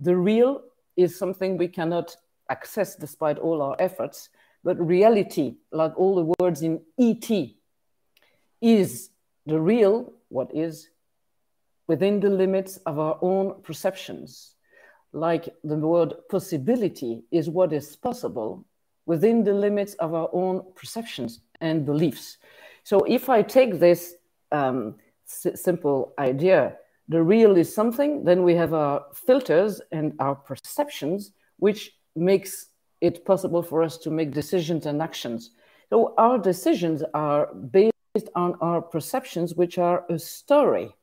the 0.00 0.16
real 0.16 0.62
is 0.96 1.18
something 1.18 1.56
we 1.56 1.68
cannot 1.68 2.16
access 2.48 2.96
despite 2.96 3.38
all 3.38 3.62
our 3.62 3.76
efforts, 3.78 4.28
but 4.64 4.78
reality, 4.78 5.56
like 5.72 5.96
all 5.96 6.14
the 6.16 6.32
words 6.40 6.62
in 6.62 6.80
ET, 6.98 7.30
is 8.60 9.10
the 9.46 9.60
real, 9.60 10.12
what 10.28 10.54
is, 10.54 10.88
within 11.86 12.20
the 12.20 12.30
limits 12.30 12.78
of 12.86 12.98
our 12.98 13.18
own 13.22 13.62
perceptions. 13.62 14.54
Like 15.12 15.48
the 15.62 15.76
word 15.76 16.14
possibility 16.28 17.22
is 17.30 17.48
what 17.48 17.72
is 17.72 17.96
possible 17.96 18.64
within 19.06 19.44
the 19.44 19.54
limits 19.54 19.94
of 19.94 20.14
our 20.14 20.28
own 20.32 20.62
perceptions 20.74 21.40
and 21.60 21.86
beliefs. 21.86 22.38
So 22.82 23.04
if 23.04 23.28
I 23.28 23.42
take 23.42 23.78
this 23.78 24.14
um, 24.52 24.96
simple 25.26 26.14
idea, 26.18 26.76
the 27.08 27.22
real 27.22 27.56
is 27.56 27.72
something, 27.72 28.24
then 28.24 28.42
we 28.42 28.54
have 28.54 28.74
our 28.74 29.04
filters 29.14 29.80
and 29.92 30.14
our 30.18 30.34
perceptions, 30.34 31.32
which 31.58 31.92
makes 32.14 32.70
it 33.00 33.24
possible 33.24 33.62
for 33.62 33.82
us 33.82 33.98
to 33.98 34.10
make 34.10 34.32
decisions 34.32 34.86
and 34.86 35.02
actions. 35.02 35.50
So 35.90 36.14
our 36.18 36.38
decisions 36.38 37.02
are 37.14 37.52
based 37.54 38.28
on 38.34 38.56
our 38.60 38.80
perceptions, 38.82 39.54
which 39.54 39.78
are 39.78 40.04
a 40.08 40.18
story, 40.18 40.94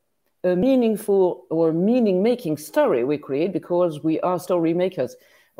a 0.43 0.55
meaningful 0.55 1.45
or 1.49 1.71
meaning-making 1.71 2.57
story 2.57 3.03
we 3.03 3.17
create 3.17 3.53
because 3.53 4.03
we 4.03 4.19
are 4.21 4.39
story 4.39 4.73
makers. 4.73 5.15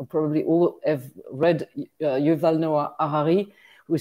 Probably 0.08 0.42
all 0.44 0.80
have 0.84 1.04
read 1.30 1.68
uh, 1.76 2.18
Yuval 2.18 2.58
Noah 2.58 2.94
Harari, 3.00 3.52
who 3.86 3.98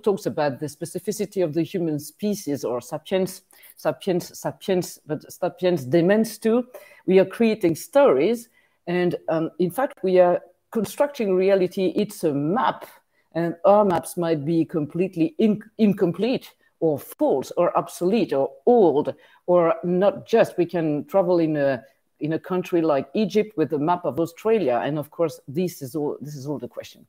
talks 0.00 0.26
about 0.26 0.58
the 0.58 0.66
specificity 0.66 1.42
of 1.44 1.54
the 1.54 1.62
human 1.62 1.98
species 1.98 2.64
or 2.64 2.80
sapiens 2.80 3.42
sapiens, 3.80 4.38
sapiens, 4.38 4.98
but 5.06 5.32
sapiens 5.32 5.86
demens 5.86 6.40
too. 6.40 6.66
We 7.06 7.18
are 7.18 7.24
creating 7.24 7.76
stories, 7.76 8.48
and 8.86 9.16
um, 9.28 9.50
in 9.58 9.70
fact, 9.70 10.02
we 10.02 10.18
are 10.18 10.40
constructing 10.70 11.34
reality. 11.34 11.92
It's 11.96 12.24
a 12.24 12.32
map, 12.32 12.86
and 13.32 13.56
our 13.64 13.84
maps 13.84 14.16
might 14.16 14.44
be 14.44 14.64
completely 14.64 15.34
in 15.38 15.62
incomplete 15.78 16.54
or 16.80 16.98
false 16.98 17.52
or 17.56 17.76
obsolete 17.76 18.32
or 18.32 18.50
old 18.66 19.14
or 19.46 19.74
not 19.84 20.26
just. 20.26 20.58
We 20.58 20.66
can 20.66 21.04
travel 21.06 21.38
in 21.38 21.56
a 21.56 21.82
in 22.20 22.34
a 22.34 22.38
country 22.38 22.82
like 22.82 23.08
Egypt 23.14 23.56
with 23.56 23.72
a 23.72 23.78
map 23.78 24.04
of 24.04 24.20
Australia, 24.20 24.82
and 24.84 24.98
of 24.98 25.10
course, 25.10 25.40
this 25.48 25.80
is 25.80 25.96
all 25.96 26.18
this 26.20 26.36
is 26.36 26.46
all 26.46 26.58
the 26.58 26.68
question. 26.68 27.06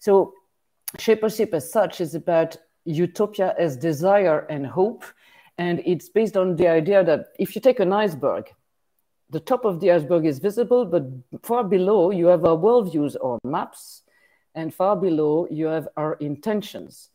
So, 0.00 0.34
shapership 0.98 1.54
as 1.54 1.70
such 1.70 2.00
is 2.00 2.14
about 2.14 2.56
utopia 2.84 3.54
as 3.58 3.76
desire 3.76 4.40
and 4.50 4.66
hope 4.66 5.04
and 5.60 5.82
it's 5.84 6.08
based 6.08 6.38
on 6.38 6.56
the 6.56 6.68
idea 6.68 7.04
that 7.04 7.26
if 7.38 7.54
you 7.54 7.60
take 7.60 7.80
an 7.80 7.92
iceberg, 7.92 8.50
the 9.28 9.40
top 9.40 9.66
of 9.66 9.78
the 9.78 9.90
iceberg 9.92 10.24
is 10.24 10.38
visible, 10.38 10.86
but 10.86 11.04
far 11.42 11.64
below 11.64 12.10
you 12.10 12.28
have 12.28 12.46
our 12.46 12.56
worldviews 12.56 13.14
or 13.20 13.38
maps, 13.44 14.00
and 14.54 14.74
far 14.74 14.96
below 14.96 15.46
you 15.50 15.66
have 15.66 15.86
our 15.98 16.14
intentions, 16.14 17.10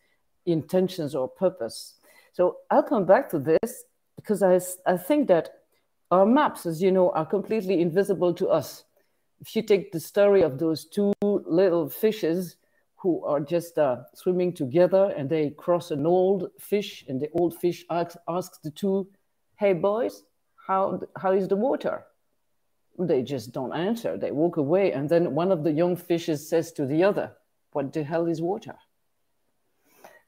intentions 0.46 1.16
or 1.16 1.28
purpose. 1.28 1.96
So 2.34 2.58
I'll 2.70 2.84
come 2.84 3.06
back 3.06 3.30
to 3.30 3.40
this 3.40 3.86
because 4.16 4.44
I, 4.44 4.60
I 4.86 4.96
think 4.96 5.28
that 5.30 5.50
our 6.12 6.28
maps, 6.28 6.68
as 6.68 6.84
you 6.84 6.92
know, 6.92 7.10
are 7.14 7.26
completely 7.26 7.82
invisible 7.82 8.36
to 8.36 8.50
us. 8.50 8.84
If 9.42 9.56
you 9.56 9.64
take 9.64 9.92
the 9.92 10.00
story 10.00 10.44
of 10.44 10.60
those 10.60 10.86
two 10.86 11.14
little 11.24 11.90
fishes 11.90 12.58
who 13.06 13.24
are 13.24 13.40
just 13.40 13.78
uh, 13.78 13.98
swimming 14.16 14.52
together 14.52 15.14
and 15.16 15.30
they 15.30 15.52
cross 15.52 15.92
an 15.92 16.08
old 16.08 16.50
fish 16.60 17.06
and 17.08 17.22
the 17.22 17.30
old 17.34 17.56
fish 17.56 17.86
asks, 17.92 18.18
asks 18.28 18.58
the 18.64 18.72
two, 18.72 19.08
hey 19.60 19.74
boys, 19.74 20.24
how, 20.68 21.00
how 21.16 21.32
is 21.32 21.48
the 21.48 21.56
water? 21.56 22.04
They 22.98 23.22
just 23.22 23.52
don't 23.52 23.76
answer. 23.76 24.18
They 24.18 24.32
walk 24.32 24.58
away. 24.58 24.92
And 24.92 25.08
then 25.08 25.36
one 25.36 25.52
of 25.52 25.64
the 25.64 25.72
young 25.72 25.96
fishes 25.96 26.50
says 26.50 26.72
to 26.72 26.88
the 26.88 27.04
other, 27.04 27.34
what 27.74 27.94
the 27.94 28.04
hell 28.04 28.26
is 28.26 28.42
water? 28.42 28.76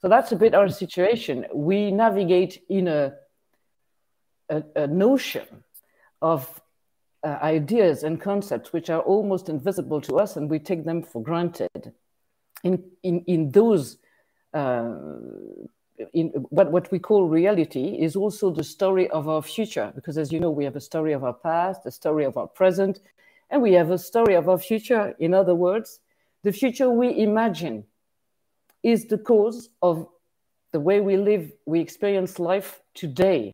So 0.00 0.08
that's 0.08 0.30
a 0.30 0.36
bit 0.36 0.54
our 0.54 0.68
situation. 0.68 1.46
We 1.52 1.90
navigate 1.90 2.62
in 2.68 2.86
a, 2.86 3.14
a, 4.48 4.62
a 4.76 4.86
notion 4.86 5.64
of 6.22 6.62
uh, 7.26 7.38
ideas 7.42 8.04
and 8.04 8.20
concepts 8.20 8.72
which 8.72 8.88
are 8.88 9.00
almost 9.00 9.48
invisible 9.48 10.00
to 10.02 10.20
us 10.20 10.36
and 10.36 10.48
we 10.48 10.60
take 10.60 10.84
them 10.84 11.02
for 11.02 11.20
granted. 11.20 11.92
In, 12.64 12.82
in, 13.02 13.24
in 13.26 13.50
those, 13.50 13.98
uh, 14.52 14.94
in 16.12 16.28
what, 16.50 16.72
what 16.72 16.90
we 16.90 16.98
call 16.98 17.28
reality 17.28 17.96
is 18.00 18.16
also 18.16 18.50
the 18.50 18.64
story 18.64 19.08
of 19.10 19.28
our 19.28 19.42
future, 19.42 19.92
because 19.94 20.18
as 20.18 20.32
you 20.32 20.40
know, 20.40 20.50
we 20.50 20.64
have 20.64 20.76
a 20.76 20.80
story 20.80 21.12
of 21.12 21.22
our 21.24 21.34
past, 21.34 21.86
a 21.86 21.90
story 21.90 22.24
of 22.24 22.36
our 22.36 22.48
present, 22.48 23.00
and 23.50 23.62
we 23.62 23.72
have 23.72 23.90
a 23.90 23.98
story 23.98 24.34
of 24.34 24.48
our 24.48 24.58
future. 24.58 25.14
In 25.18 25.34
other 25.34 25.54
words, 25.54 26.00
the 26.42 26.52
future 26.52 26.90
we 26.90 27.18
imagine 27.18 27.84
is 28.82 29.06
the 29.06 29.18
cause 29.18 29.70
of 29.82 30.06
the 30.72 30.80
way 30.80 31.00
we 31.00 31.16
live, 31.16 31.52
we 31.66 31.80
experience 31.80 32.38
life 32.38 32.80
today. 32.94 33.52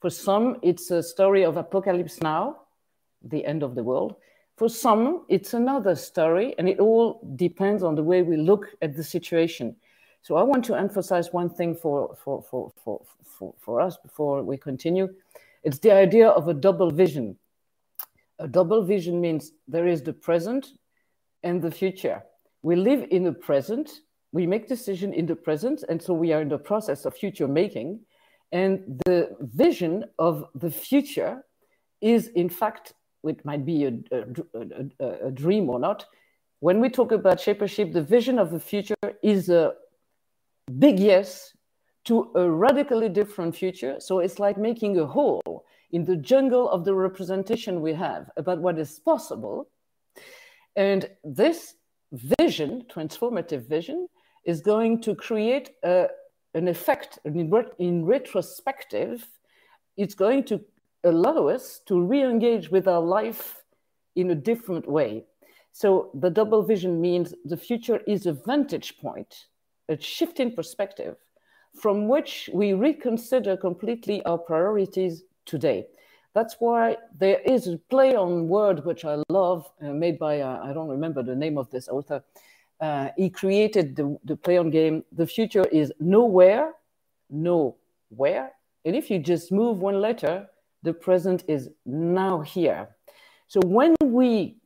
For 0.00 0.10
some, 0.10 0.56
it's 0.62 0.90
a 0.90 1.02
story 1.02 1.44
of 1.44 1.56
apocalypse 1.56 2.20
now, 2.22 2.60
the 3.22 3.44
end 3.44 3.62
of 3.62 3.74
the 3.74 3.82
world. 3.82 4.14
For 4.58 4.68
some, 4.68 5.24
it's 5.28 5.54
another 5.54 5.94
story, 5.94 6.52
and 6.58 6.68
it 6.68 6.80
all 6.80 7.20
depends 7.36 7.84
on 7.84 7.94
the 7.94 8.02
way 8.02 8.22
we 8.22 8.36
look 8.36 8.66
at 8.82 8.96
the 8.96 9.04
situation. 9.04 9.76
So 10.22 10.34
I 10.34 10.42
want 10.42 10.64
to 10.64 10.74
emphasize 10.74 11.32
one 11.32 11.48
thing 11.48 11.76
for, 11.76 12.16
for, 12.24 12.42
for, 12.42 12.72
for, 12.82 13.00
for, 13.22 13.54
for 13.60 13.80
us 13.80 13.96
before 13.98 14.42
we 14.42 14.56
continue. 14.56 15.14
It's 15.62 15.78
the 15.78 15.92
idea 15.92 16.28
of 16.28 16.48
a 16.48 16.54
double 16.54 16.90
vision. 16.90 17.36
A 18.40 18.48
double 18.48 18.82
vision 18.82 19.20
means 19.20 19.52
there 19.68 19.86
is 19.86 20.02
the 20.02 20.12
present 20.12 20.66
and 21.44 21.62
the 21.62 21.70
future. 21.70 22.24
We 22.62 22.74
live 22.74 23.06
in 23.12 23.22
the 23.22 23.32
present, 23.32 24.00
we 24.32 24.44
make 24.44 24.66
decision 24.66 25.14
in 25.14 25.26
the 25.26 25.36
present, 25.36 25.84
and 25.88 26.02
so 26.02 26.14
we 26.14 26.32
are 26.32 26.42
in 26.42 26.48
the 26.48 26.58
process 26.58 27.04
of 27.04 27.14
future 27.14 27.46
making. 27.46 28.00
And 28.50 29.00
the 29.06 29.36
vision 29.38 30.06
of 30.18 30.46
the 30.56 30.70
future 30.70 31.44
is, 32.00 32.26
in 32.34 32.48
fact, 32.48 32.94
it 33.24 33.44
might 33.44 33.64
be 33.64 33.84
a, 33.84 33.92
a, 34.12 34.24
a, 35.00 35.26
a 35.26 35.30
dream 35.30 35.68
or 35.68 35.78
not. 35.78 36.06
When 36.60 36.80
we 36.80 36.88
talk 36.88 37.12
about 37.12 37.40
shapership, 37.40 37.92
the 37.92 38.02
vision 38.02 38.38
of 38.38 38.50
the 38.50 38.60
future 38.60 38.94
is 39.22 39.48
a 39.48 39.74
big 40.78 40.98
yes 40.98 41.56
to 42.04 42.30
a 42.34 42.50
radically 42.50 43.08
different 43.08 43.54
future. 43.54 43.96
So 44.00 44.20
it's 44.20 44.38
like 44.38 44.58
making 44.58 44.98
a 44.98 45.06
hole 45.06 45.64
in 45.90 46.04
the 46.04 46.16
jungle 46.16 46.68
of 46.68 46.84
the 46.84 46.94
representation 46.94 47.80
we 47.80 47.92
have 47.94 48.30
about 48.36 48.58
what 48.60 48.78
is 48.78 48.98
possible. 48.98 49.68
And 50.76 51.08
this 51.24 51.74
vision, 52.12 52.84
transformative 52.90 53.68
vision, 53.68 54.08
is 54.44 54.60
going 54.60 55.02
to 55.02 55.14
create 55.14 55.70
a, 55.84 56.08
an 56.54 56.68
effect 56.68 57.18
in, 57.24 57.52
in 57.78 58.04
retrospective. 58.04 59.26
It's 59.96 60.14
going 60.14 60.44
to 60.44 60.60
allow 61.04 61.48
us 61.48 61.80
to 61.86 62.00
re-engage 62.00 62.70
with 62.70 62.88
our 62.88 63.00
life 63.00 63.62
in 64.16 64.30
a 64.30 64.34
different 64.34 64.88
way. 64.88 65.24
So 65.72 66.10
the 66.14 66.30
double 66.30 66.62
vision 66.62 67.00
means 67.00 67.34
the 67.44 67.56
future 67.56 68.00
is 68.06 68.26
a 68.26 68.32
vantage 68.32 68.98
point, 68.98 69.46
a 69.88 70.00
shift 70.00 70.40
in 70.40 70.52
perspective 70.52 71.16
from 71.80 72.08
which 72.08 72.50
we 72.52 72.72
reconsider 72.72 73.56
completely 73.56 74.22
our 74.24 74.38
priorities 74.38 75.22
today. 75.44 75.86
That's 76.34 76.56
why 76.58 76.96
there 77.18 77.40
is 77.40 77.68
a 77.68 77.78
play 77.90 78.14
on 78.14 78.48
word 78.48 78.84
which 78.84 79.04
I 79.04 79.22
love, 79.28 79.70
uh, 79.82 79.92
made 79.92 80.18
by, 80.18 80.40
uh, 80.40 80.60
I 80.62 80.72
don't 80.72 80.88
remember 80.88 81.22
the 81.22 81.34
name 81.34 81.58
of 81.58 81.70
this 81.70 81.88
author. 81.88 82.22
Uh, 82.80 83.08
he 83.16 83.28
created 83.30 83.96
the, 83.96 84.16
the 84.24 84.36
play 84.36 84.56
on 84.56 84.70
game. 84.70 85.04
The 85.12 85.26
future 85.26 85.64
is 85.72 85.92
nowhere, 86.00 86.74
nowhere. 87.30 88.52
And 88.84 88.94
if 88.94 89.10
you 89.10 89.18
just 89.18 89.50
move 89.50 89.78
one 89.78 90.00
letter, 90.00 90.46
the 90.82 90.92
present 90.92 91.44
is 91.48 91.70
now 91.84 92.40
here. 92.40 92.88
So 93.48 93.60
when 93.64 93.94
we 94.02 94.56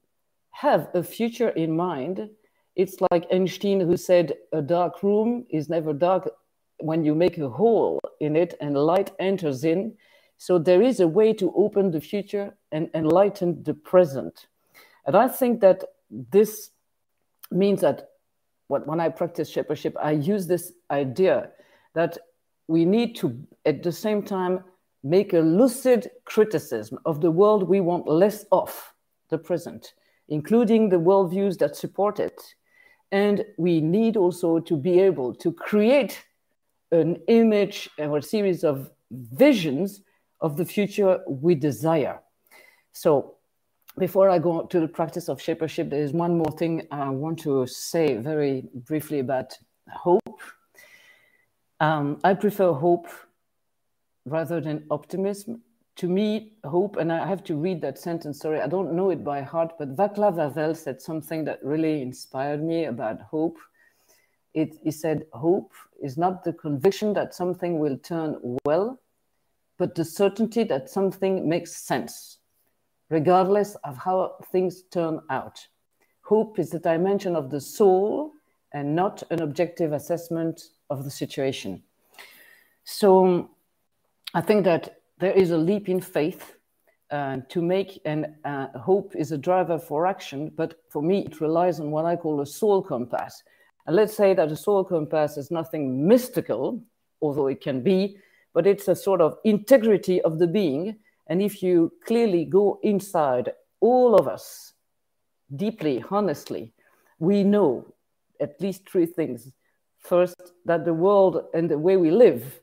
have 0.50 0.88
a 0.94 1.02
future 1.02 1.50
in 1.50 1.74
mind, 1.76 2.28
it's 2.76 2.96
like 3.10 3.26
Einstein 3.32 3.80
who 3.80 3.96
said 3.96 4.34
a 4.52 4.62
dark 4.62 5.02
room 5.02 5.46
is 5.50 5.68
never 5.68 5.92
dark 5.92 6.30
when 6.78 7.04
you 7.04 7.14
make 7.14 7.38
a 7.38 7.48
hole 7.48 8.00
in 8.20 8.34
it 8.36 8.54
and 8.60 8.76
light 8.76 9.10
enters 9.18 9.64
in. 9.64 9.94
So 10.36 10.58
there 10.58 10.82
is 10.82 11.00
a 11.00 11.06
way 11.08 11.32
to 11.34 11.52
open 11.54 11.90
the 11.90 12.00
future 12.00 12.54
and 12.72 12.90
enlighten 12.94 13.62
the 13.62 13.74
present. 13.74 14.46
And 15.06 15.16
I 15.16 15.28
think 15.28 15.60
that 15.60 15.84
this 16.10 16.70
means 17.50 17.80
that 17.82 18.08
when 18.68 19.00
I 19.00 19.10
practice 19.10 19.50
shapership, 19.50 19.96
I 20.02 20.12
use 20.12 20.46
this 20.46 20.72
idea 20.90 21.50
that 21.94 22.18
we 22.68 22.84
need 22.84 23.16
to, 23.16 23.38
at 23.66 23.82
the 23.82 23.92
same 23.92 24.22
time, 24.22 24.64
make 25.02 25.32
a 25.32 25.40
lucid 25.40 26.10
criticism 26.24 26.98
of 27.04 27.20
the 27.20 27.30
world 27.30 27.68
we 27.68 27.80
want 27.80 28.06
less 28.06 28.44
of, 28.52 28.92
the 29.30 29.38
present, 29.38 29.94
including 30.28 30.88
the 30.88 31.00
worldviews 31.00 31.58
that 31.58 31.76
support 31.76 32.20
it. 32.20 32.40
And 33.10 33.44
we 33.58 33.80
need 33.80 34.16
also 34.16 34.60
to 34.60 34.76
be 34.76 35.00
able 35.00 35.34
to 35.34 35.52
create 35.52 36.24
an 36.92 37.16
image 37.26 37.90
or 37.98 38.18
a 38.18 38.22
series 38.22 38.64
of 38.64 38.90
visions 39.10 40.02
of 40.40 40.56
the 40.56 40.64
future 40.64 41.20
we 41.26 41.54
desire. 41.54 42.20
So 42.92 43.36
before 43.98 44.28
I 44.30 44.38
go 44.38 44.62
to 44.62 44.80
the 44.80 44.88
practice 44.88 45.28
of 45.28 45.40
shapership, 45.40 45.90
there 45.90 46.02
is 46.02 46.12
one 46.12 46.36
more 46.36 46.52
thing 46.58 46.86
I 46.90 47.08
want 47.10 47.38
to 47.40 47.66
say 47.66 48.16
very 48.16 48.64
briefly 48.74 49.18
about 49.18 49.56
hope. 49.90 50.40
Um, 51.80 52.18
I 52.24 52.34
prefer 52.34 52.72
hope 52.72 53.08
rather 54.24 54.60
than 54.60 54.86
optimism. 54.90 55.62
To 55.96 56.08
me, 56.08 56.52
hope, 56.64 56.96
and 56.96 57.12
I 57.12 57.26
have 57.26 57.44
to 57.44 57.56
read 57.56 57.82
that 57.82 57.98
sentence, 57.98 58.40
sorry, 58.40 58.60
I 58.60 58.66
don't 58.66 58.94
know 58.94 59.10
it 59.10 59.22
by 59.22 59.42
heart, 59.42 59.74
but 59.78 59.94
Václav 59.94 60.38
Havel 60.38 60.74
said 60.74 61.02
something 61.02 61.44
that 61.44 61.62
really 61.62 62.00
inspired 62.00 62.62
me 62.62 62.86
about 62.86 63.20
hope. 63.20 63.58
It, 64.54 64.76
he 64.82 64.90
said, 64.90 65.26
Hope 65.32 65.72
is 66.02 66.16
not 66.16 66.44
the 66.44 66.52
conviction 66.52 67.12
that 67.14 67.34
something 67.34 67.78
will 67.78 67.98
turn 67.98 68.56
well, 68.64 68.98
but 69.78 69.94
the 69.94 70.04
certainty 70.04 70.64
that 70.64 70.88
something 70.88 71.48
makes 71.48 71.74
sense, 71.74 72.38
regardless 73.10 73.74
of 73.84 73.96
how 73.96 74.36
things 74.50 74.82
turn 74.90 75.20
out. 75.30 75.66
Hope 76.22 76.58
is 76.58 76.70
the 76.70 76.78
dimension 76.78 77.34
of 77.36 77.50
the 77.50 77.60
soul 77.60 78.32
and 78.72 78.94
not 78.94 79.22
an 79.30 79.42
objective 79.42 79.92
assessment 79.92 80.62
of 80.88 81.04
the 81.04 81.10
situation. 81.10 81.82
So 82.84 83.50
I 84.34 84.40
think 84.40 84.64
that 84.64 85.00
there 85.18 85.32
is 85.32 85.50
a 85.50 85.58
leap 85.58 85.88
in 85.88 86.00
faith 86.00 86.56
uh, 87.10 87.38
to 87.50 87.60
make, 87.60 88.00
and 88.06 88.34
uh, 88.44 88.68
hope 88.78 89.14
is 89.14 89.30
a 89.30 89.36
driver 89.38 89.78
for 89.78 90.06
action. 90.06 90.50
But 90.56 90.80
for 90.88 91.02
me, 91.02 91.26
it 91.26 91.40
relies 91.42 91.80
on 91.80 91.90
what 91.90 92.06
I 92.06 92.16
call 92.16 92.40
a 92.40 92.46
soul 92.46 92.82
compass. 92.82 93.42
And 93.86 93.94
let's 93.94 94.16
say 94.16 94.32
that 94.32 94.50
a 94.50 94.56
soul 94.56 94.84
compass 94.84 95.36
is 95.36 95.50
nothing 95.50 96.08
mystical, 96.08 96.82
although 97.20 97.48
it 97.48 97.60
can 97.60 97.82
be, 97.82 98.16
but 98.54 98.66
it's 98.66 98.88
a 98.88 98.96
sort 98.96 99.20
of 99.20 99.36
integrity 99.44 100.22
of 100.22 100.38
the 100.38 100.46
being. 100.46 100.96
And 101.26 101.42
if 101.42 101.62
you 101.62 101.92
clearly 102.06 102.46
go 102.46 102.80
inside 102.82 103.52
all 103.80 104.14
of 104.14 104.28
us, 104.28 104.72
deeply, 105.54 106.02
honestly, 106.10 106.72
we 107.18 107.44
know 107.44 107.92
at 108.40 108.58
least 108.62 108.88
three 108.88 109.06
things. 109.06 109.52
First, 109.98 110.52
that 110.64 110.86
the 110.86 110.94
world 110.94 111.44
and 111.52 111.70
the 111.70 111.78
way 111.78 111.98
we 111.98 112.10
live 112.10 112.61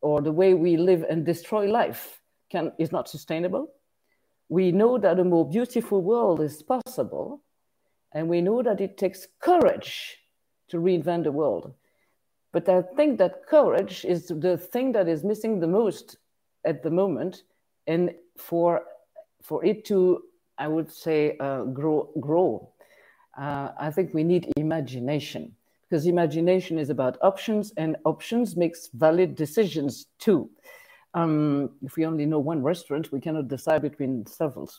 or 0.00 0.20
the 0.20 0.32
way 0.32 0.54
we 0.54 0.76
live 0.76 1.04
and 1.08 1.24
destroy 1.24 1.66
life 1.66 2.20
can, 2.50 2.72
is 2.78 2.92
not 2.92 3.08
sustainable. 3.08 3.72
We 4.48 4.72
know 4.72 4.98
that 4.98 5.18
a 5.18 5.24
more 5.24 5.48
beautiful 5.48 6.02
world 6.02 6.40
is 6.40 6.62
possible, 6.62 7.42
and 8.12 8.28
we 8.28 8.40
know 8.40 8.62
that 8.62 8.80
it 8.80 8.96
takes 8.96 9.26
courage 9.40 10.16
to 10.68 10.78
reinvent 10.78 11.24
the 11.24 11.32
world. 11.32 11.74
But 12.52 12.68
I 12.68 12.82
think 12.82 13.18
that 13.18 13.46
courage 13.46 14.04
is 14.04 14.28
the 14.28 14.56
thing 14.56 14.92
that 14.92 15.08
is 15.08 15.22
missing 15.24 15.60
the 15.60 15.66
most 15.66 16.16
at 16.64 16.82
the 16.82 16.90
moment, 16.90 17.42
and 17.86 18.14
for 18.36 18.82
for 19.42 19.64
it 19.64 19.84
to, 19.86 20.22
I 20.56 20.66
would 20.66 20.90
say, 20.90 21.36
uh, 21.38 21.64
grow 21.64 22.10
grow. 22.20 22.70
Uh, 23.38 23.70
I 23.78 23.90
think 23.90 24.14
we 24.14 24.24
need 24.24 24.50
imagination 24.56 25.54
because 25.88 26.06
imagination 26.06 26.78
is 26.78 26.90
about 26.90 27.16
options 27.22 27.72
and 27.76 27.96
options 28.04 28.56
makes 28.56 28.88
valid 28.92 29.34
decisions 29.34 30.06
too. 30.18 30.50
Um, 31.14 31.70
if 31.82 31.96
we 31.96 32.04
only 32.04 32.26
know 32.26 32.38
one 32.38 32.62
restaurant, 32.62 33.10
we 33.10 33.20
cannot 33.20 33.48
decide 33.48 33.82
between 33.82 34.26
several. 34.26 34.70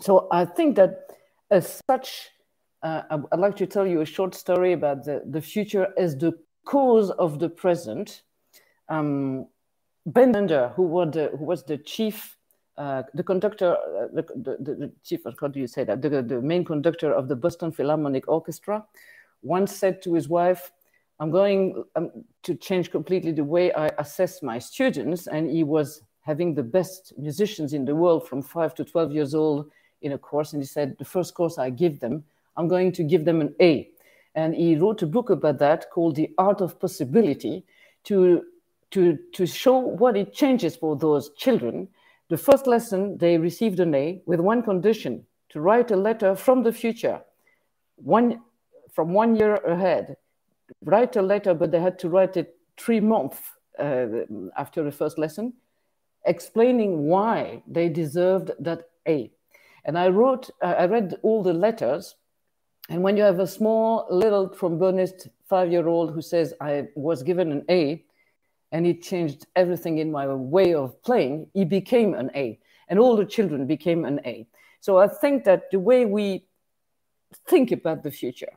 So 0.00 0.28
I 0.30 0.44
think 0.44 0.76
that 0.76 1.10
as 1.50 1.80
such, 1.90 2.30
uh, 2.82 3.02
I'd 3.10 3.40
like 3.40 3.56
to 3.56 3.66
tell 3.66 3.86
you 3.86 4.02
a 4.02 4.06
short 4.06 4.34
story 4.34 4.72
about 4.72 5.04
the, 5.04 5.22
the 5.26 5.40
future 5.40 5.88
as 5.98 6.16
the 6.16 6.32
cause 6.64 7.10
of 7.10 7.38
the 7.38 7.48
present. 7.48 8.22
Um, 8.88 9.46
ben 10.04 10.32
Zander, 10.32 10.72
who 10.74 10.82
was 10.82 11.10
the, 11.12 11.30
who 11.36 11.44
was 11.44 11.64
the 11.64 11.78
chief, 11.78 12.36
uh, 12.78 13.02
the 13.14 13.22
conductor, 13.22 13.72
uh, 13.72 14.06
the, 14.12 14.22
the, 14.36 14.74
the, 14.74 14.92
chief, 15.02 15.22
how 15.40 15.48
do 15.48 15.58
you 15.58 15.66
say 15.66 15.82
that, 15.82 16.02
the, 16.02 16.22
the 16.22 16.40
main 16.40 16.64
conductor 16.64 17.12
of 17.12 17.26
the 17.26 17.34
Boston 17.34 17.72
Philharmonic 17.72 18.28
Orchestra, 18.28 18.84
once 19.42 19.74
said 19.74 20.02
to 20.02 20.14
his 20.14 20.28
wife, 20.28 20.72
I'm 21.18 21.30
going 21.30 21.84
um, 21.94 22.10
to 22.42 22.54
change 22.54 22.90
completely 22.90 23.32
the 23.32 23.44
way 23.44 23.72
I 23.72 23.88
assess 23.98 24.42
my 24.42 24.58
students. 24.58 25.26
And 25.26 25.50
he 25.50 25.64
was 25.64 26.02
having 26.20 26.54
the 26.54 26.62
best 26.62 27.12
musicians 27.16 27.72
in 27.72 27.84
the 27.84 27.94
world 27.94 28.28
from 28.28 28.42
five 28.42 28.74
to 28.74 28.84
12 28.84 29.12
years 29.12 29.34
old 29.34 29.70
in 30.02 30.12
a 30.12 30.18
course. 30.18 30.52
And 30.52 30.62
he 30.62 30.66
said, 30.66 30.96
the 30.98 31.04
first 31.04 31.34
course 31.34 31.58
I 31.58 31.70
give 31.70 32.00
them, 32.00 32.24
I'm 32.56 32.68
going 32.68 32.92
to 32.92 33.04
give 33.04 33.24
them 33.24 33.40
an 33.40 33.54
A. 33.60 33.88
And 34.34 34.54
he 34.54 34.76
wrote 34.76 35.02
a 35.02 35.06
book 35.06 35.30
about 35.30 35.58
that 35.60 35.90
called 35.90 36.16
The 36.16 36.30
Art 36.36 36.60
of 36.60 36.78
Possibility 36.78 37.64
to, 38.04 38.42
to, 38.90 39.18
to 39.32 39.46
show 39.46 39.78
what 39.78 40.16
it 40.16 40.34
changes 40.34 40.76
for 40.76 40.96
those 40.96 41.30
children. 41.30 41.88
The 42.28 42.36
first 42.36 42.66
lesson, 42.66 43.16
they 43.16 43.38
received 43.38 43.80
an 43.80 43.94
A 43.94 44.20
with 44.26 44.40
one 44.40 44.62
condition 44.62 45.24
to 45.50 45.60
write 45.60 45.90
a 45.90 45.96
letter 45.96 46.34
from 46.34 46.62
the 46.62 46.72
future, 46.72 47.22
one, 47.96 48.42
from 48.96 49.12
one 49.12 49.36
year 49.36 49.56
ahead. 49.56 50.16
Write 50.82 51.16
a 51.16 51.22
letter, 51.22 51.52
but 51.52 51.70
they 51.70 51.80
had 51.80 51.98
to 51.98 52.08
write 52.08 52.36
it 52.38 52.56
three 52.78 52.98
months 52.98 53.38
uh, 53.78 54.06
after 54.56 54.82
the 54.82 54.90
first 54.90 55.18
lesson, 55.18 55.52
explaining 56.24 57.06
why 57.06 57.62
they 57.68 57.90
deserved 57.90 58.50
that 58.58 58.88
A. 59.06 59.30
And 59.84 59.98
I 59.98 60.08
wrote, 60.08 60.50
uh, 60.62 60.74
I 60.78 60.86
read 60.86 61.14
all 61.22 61.42
the 61.42 61.52
letters. 61.52 62.16
And 62.88 63.02
when 63.02 63.16
you 63.18 63.22
have 63.22 63.38
a 63.38 63.46
small 63.46 64.06
little 64.10 64.48
trombonist 64.48 65.28
five 65.44 65.70
year 65.70 65.86
old 65.86 66.14
who 66.14 66.22
says, 66.22 66.54
I 66.60 66.88
was 66.96 67.22
given 67.22 67.52
an 67.52 67.64
A 67.68 68.02
and 68.72 68.86
it 68.86 69.02
changed 69.02 69.46
everything 69.54 69.98
in 69.98 70.10
my 70.10 70.26
way 70.26 70.74
of 70.74 71.00
playing, 71.02 71.48
he 71.52 71.64
became 71.64 72.14
an 72.14 72.30
A. 72.34 72.58
And 72.88 72.98
all 72.98 73.14
the 73.14 73.26
children 73.26 73.66
became 73.66 74.04
an 74.06 74.20
A. 74.24 74.46
So 74.80 74.98
I 74.98 75.06
think 75.06 75.44
that 75.44 75.70
the 75.70 75.78
way 75.78 76.06
we 76.06 76.46
think 77.46 77.72
about 77.72 78.02
the 78.02 78.10
future 78.10 78.52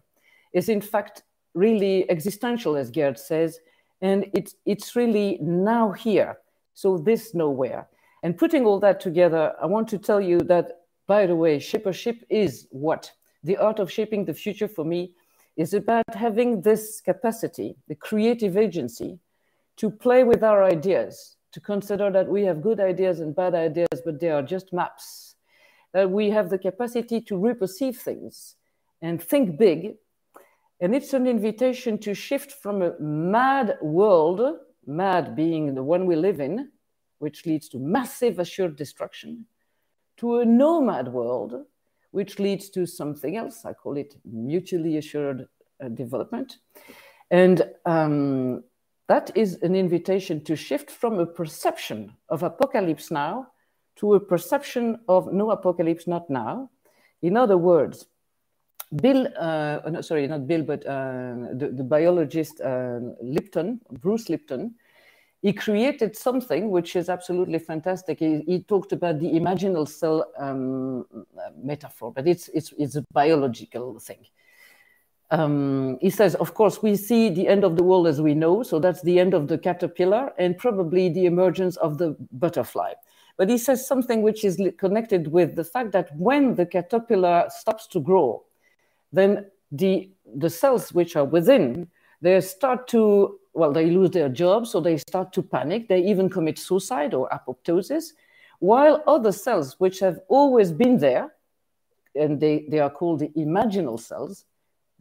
is, 0.53 0.69
in 0.69 0.81
fact, 0.81 1.23
really 1.53 2.09
existential, 2.09 2.75
as 2.75 2.91
Gerd 2.91 3.17
says, 3.17 3.59
and 4.01 4.25
it's, 4.33 4.55
it's 4.65 4.95
really 4.95 5.37
now 5.41 5.91
here. 5.91 6.37
So 6.73 6.97
this 6.97 7.33
nowhere. 7.33 7.87
And 8.23 8.37
putting 8.37 8.65
all 8.65 8.79
that 8.79 8.99
together, 8.99 9.53
I 9.61 9.65
want 9.65 9.87
to 9.89 9.97
tell 9.97 10.21
you 10.21 10.39
that, 10.41 10.81
by 11.07 11.25
the 11.25 11.35
way, 11.35 11.57
shippership 11.57 12.21
is 12.29 12.67
what? 12.71 13.11
The 13.43 13.57
art 13.57 13.79
of 13.79 13.91
shaping 13.91 14.25
the 14.25 14.33
future 14.33 14.67
for 14.67 14.85
me 14.85 15.13
is 15.57 15.73
about 15.73 16.13
having 16.13 16.61
this 16.61 17.01
capacity, 17.01 17.75
the 17.87 17.95
creative 17.95 18.55
agency, 18.55 19.19
to 19.77 19.89
play 19.89 20.23
with 20.23 20.43
our 20.43 20.63
ideas, 20.63 21.37
to 21.51 21.59
consider 21.59 22.11
that 22.11 22.27
we 22.27 22.43
have 22.43 22.61
good 22.61 22.79
ideas 22.79 23.19
and 23.19 23.35
bad 23.35 23.55
ideas, 23.55 24.01
but 24.05 24.19
they 24.19 24.29
are 24.29 24.41
just 24.41 24.71
maps. 24.71 25.35
That 25.93 26.09
we 26.11 26.29
have 26.29 26.49
the 26.49 26.59
capacity 26.59 27.21
to 27.21 27.37
reperceive 27.37 27.97
things 27.97 28.55
and 29.01 29.21
think 29.21 29.57
big. 29.57 29.95
And 30.81 30.95
it's 30.95 31.13
an 31.13 31.27
invitation 31.27 31.97
to 31.99 32.13
shift 32.13 32.51
from 32.51 32.81
a 32.81 32.97
mad 32.99 33.77
world, 33.81 34.41
mad 34.85 35.35
being 35.35 35.75
the 35.75 35.83
one 35.83 36.05
we 36.05 36.15
live 36.15 36.39
in, 36.39 36.71
which 37.19 37.45
leads 37.45 37.67
to 37.69 37.79
massive 37.79 38.39
assured 38.39 38.77
destruction, 38.77 39.45
to 40.17 40.39
a 40.39 40.45
nomad 40.45 41.09
world, 41.09 41.65
which 42.11 42.39
leads 42.39 42.69
to 42.69 42.85
something 42.85 43.35
else. 43.35 43.65
I 43.65 43.73
call 43.73 43.97
it 43.97 44.15
mutually 44.25 44.97
assured 44.97 45.47
uh, 45.83 45.89
development. 45.89 46.57
And 47.29 47.69
um, 47.85 48.63
that 49.07 49.31
is 49.35 49.61
an 49.61 49.75
invitation 49.75 50.43
to 50.45 50.55
shift 50.55 50.89
from 50.89 51.19
a 51.19 51.25
perception 51.25 52.13
of 52.29 52.43
apocalypse 52.43 53.11
now 53.11 53.47
to 53.97 54.13
a 54.13 54.19
perception 54.19 54.99
of 55.09 55.33
no 55.33 55.51
apocalypse 55.51 56.07
not 56.07 56.29
now. 56.29 56.69
In 57.21 57.35
other 57.35 57.57
words, 57.57 58.05
Bill, 58.95 59.27
uh, 59.37 59.81
no, 59.89 60.01
sorry, 60.01 60.25
not 60.27 60.47
Bill, 60.47 60.63
but 60.63 60.85
uh, 60.85 61.35
the, 61.53 61.71
the, 61.75 61.83
biologist 61.83 62.59
uh, 62.59 62.99
Lipton, 63.21 63.79
Bruce 63.91 64.29
Lipton, 64.29 64.73
he 65.43 65.53
created 65.53 66.15
something 66.15 66.71
which 66.71 66.95
is 66.95 67.07
absolutely 67.07 67.59
fantastic. 67.59 68.19
He, 68.19 68.41
he 68.47 68.63
talked 68.63 68.91
about 68.91 69.19
the 69.19 69.27
imaginal 69.27 69.87
cell 69.87 70.31
um, 70.37 71.05
metaphor, 71.55 72.11
but 72.11 72.27
it's, 72.27 72.49
it's, 72.49 72.73
it's 72.79 72.95
a 72.95 73.05
biological 73.13 73.99
thing. 73.99 74.25
Um, 75.31 75.99
he 76.01 76.09
says, 76.09 76.33
of 76.35 76.55
course, 76.55 76.81
we 76.81 76.95
see 76.95 77.29
the 77.29 77.47
end 77.47 77.63
of 77.63 77.75
the 77.75 77.83
world 77.83 78.07
as 78.07 78.19
we 78.19 78.33
know, 78.33 78.63
so 78.63 78.79
that's 78.79 79.03
the 79.03 79.19
end 79.19 79.35
of 79.35 79.47
the 79.47 79.59
caterpillar 79.59 80.33
and 80.39 80.57
probably 80.57 81.09
the 81.09 81.27
emergence 81.27 81.77
of 81.77 81.99
the 81.99 82.15
butterfly. 82.31 82.93
But 83.37 83.49
he 83.49 83.59
says 83.59 83.87
something 83.87 84.23
which 84.23 84.43
is 84.43 84.59
connected 84.79 85.27
with 85.27 85.55
the 85.55 85.63
fact 85.63 85.91
that 85.91 86.09
when 86.17 86.55
the 86.55 86.65
caterpillar 86.65 87.45
stops 87.49 87.85
to 87.87 87.99
grow, 88.01 88.43
then 89.11 89.45
the, 89.71 90.09
the 90.35 90.49
cells 90.49 90.93
which 90.93 91.15
are 91.15 91.25
within, 91.25 91.87
they 92.21 92.39
start 92.41 92.87
to 92.89 93.39
well, 93.53 93.73
they 93.73 93.89
lose 93.89 94.11
their 94.11 94.29
job, 94.29 94.67
so 94.67 94.79
they 94.79 94.97
start 94.97 95.33
to 95.33 95.41
panic. 95.41 95.89
They 95.89 96.01
even 96.01 96.29
commit 96.29 96.57
suicide 96.57 97.13
or 97.13 97.29
apoptosis, 97.29 98.13
while 98.59 99.03
other 99.07 99.31
cells, 99.31 99.79
which 99.79 99.99
have 99.99 100.19
always 100.27 100.71
been 100.71 100.97
there, 100.97 101.33
and 102.15 102.39
they, 102.39 102.65
they 102.69 102.79
are 102.79 102.89
called 102.89 103.19
the 103.19 103.29
imaginal 103.29 103.99
cells, 103.99 104.45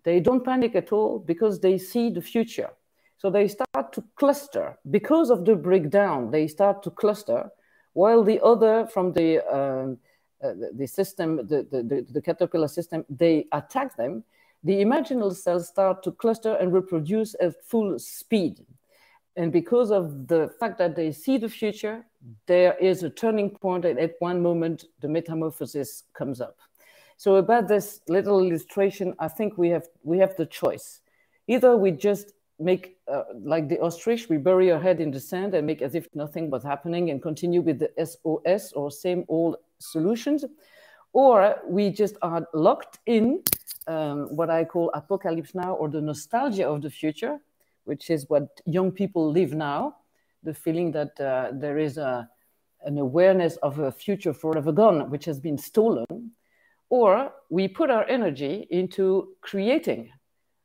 they 0.05 0.21
don't 0.21 0.45
panic 0.45 0.75
at 0.77 0.93
all 0.93 1.19
because 1.19 1.61
they 1.61 1.77
see 1.77 2.11
the 2.11 2.23
future. 2.23 2.71
So 3.17 3.31
they 3.31 3.49
start 3.49 3.93
to 3.93 4.05
cluster. 4.15 4.79
Because 4.91 5.29
of 5.31 5.45
the 5.45 5.57
breakdown, 5.57 6.31
they 6.31 6.47
start 6.47 6.83
to 6.85 6.91
cluster, 6.91 7.51
while 7.95 8.23
the 8.23 8.41
other 8.43 8.87
from 8.87 9.13
the, 9.13 9.45
uh, 9.45 9.95
uh, 10.43 10.53
the 10.75 10.87
system, 10.87 11.37
the, 11.37 11.67
the, 11.71 12.07
the 12.11 12.23
caterpillar 12.23 12.69
system, 12.69 13.05
they 13.09 13.47
attack 13.53 13.97
them 13.97 14.25
the 14.65 14.75
imaginal 14.75 15.35
cells 15.35 15.69
start 15.69 16.03
to 16.03 16.13
cluster 16.13 16.55
and 16.55 16.73
reproduce 16.73 17.35
at 17.41 17.63
full 17.65 17.99
speed. 17.99 18.67
And 19.37 19.53
because 19.53 19.93
of 19.93 20.27
the 20.27 20.53
fact 20.59 20.79
that 20.79 20.97
they 20.97 21.13
see 21.13 21.39
the 21.39 21.49
future, 21.49 22.05
there 22.47 22.77
is 22.79 23.05
a 23.05 23.11
turning 23.11 23.51
point, 23.51 23.85
and 23.85 23.99
at 24.01 24.15
one 24.19 24.43
moment, 24.43 24.87
the 25.01 25.07
metamorphosis 25.07 26.03
comes 26.13 26.41
up. 26.41 26.57
So 27.17 27.37
about 27.37 27.69
this 27.69 28.01
little 28.09 28.41
illustration, 28.41 29.15
I 29.21 29.29
think 29.29 29.57
we 29.57 29.69
have 29.69 29.87
we 30.03 30.19
have 30.19 30.35
the 30.37 30.47
choice. 30.47 31.01
Either 31.47 31.77
we 31.77 31.93
just 31.93 32.33
make 32.59 32.97
uh, 33.07 33.23
like 33.43 33.69
the 33.69 33.79
ostrich, 33.81 34.29
we 34.29 34.39
bury 34.39 34.73
our 34.73 34.81
head 34.81 35.01
in 35.01 35.13
the 35.13 35.21
sand 35.21 35.55
and 35.55 35.65
make 35.67 35.83
as 35.83 35.95
if 35.95 36.09
nothing 36.15 36.51
was 36.51 36.65
happening 36.65 37.11
and 37.11 37.23
continue 37.23 37.61
with 37.61 37.79
the 37.79 37.91
SOS 38.05 38.73
or 38.73 38.91
same 38.91 39.25
old 39.29 39.57
solutions, 39.81 40.45
or 41.13 41.57
we 41.67 41.91
just 41.91 42.17
are 42.23 42.47
locked 42.53 42.99
in 43.07 43.43
um, 43.87 44.29
what 44.37 44.51
I 44.51 44.65
call 44.65 44.91
apocalypse 44.95 45.55
now 45.55 45.75
or 45.75 45.89
the 45.89 46.01
nostalgia 46.01 46.69
of 46.69 46.83
the 46.83 46.91
future, 46.91 47.39
which 47.85 48.11
is 48.11 48.29
what 48.29 48.61
young 48.67 48.93
people 48.93 49.31
live 49.33 49.55
now, 49.55 49.97
the 50.43 50.55
feeling 50.55 50.93
that 50.93 51.19
uh, 51.21 51.51
there 51.53 51.79
is 51.79 51.97
a, 51.99 52.29
an 52.83 52.99
awareness 52.99 53.57
of 53.57 53.79
a 53.79 53.91
future 53.91 54.35
forever 54.35 54.73
gone, 54.73 55.11
which 55.11 55.25
has 55.25 55.41
been 55.41 55.59
stolen, 55.59 56.33
or 56.91 57.33
we 57.51 57.69
put 57.69 57.91
our 57.91 58.05
energy 58.05 58.67
into 58.71 59.35
creating 59.41 60.11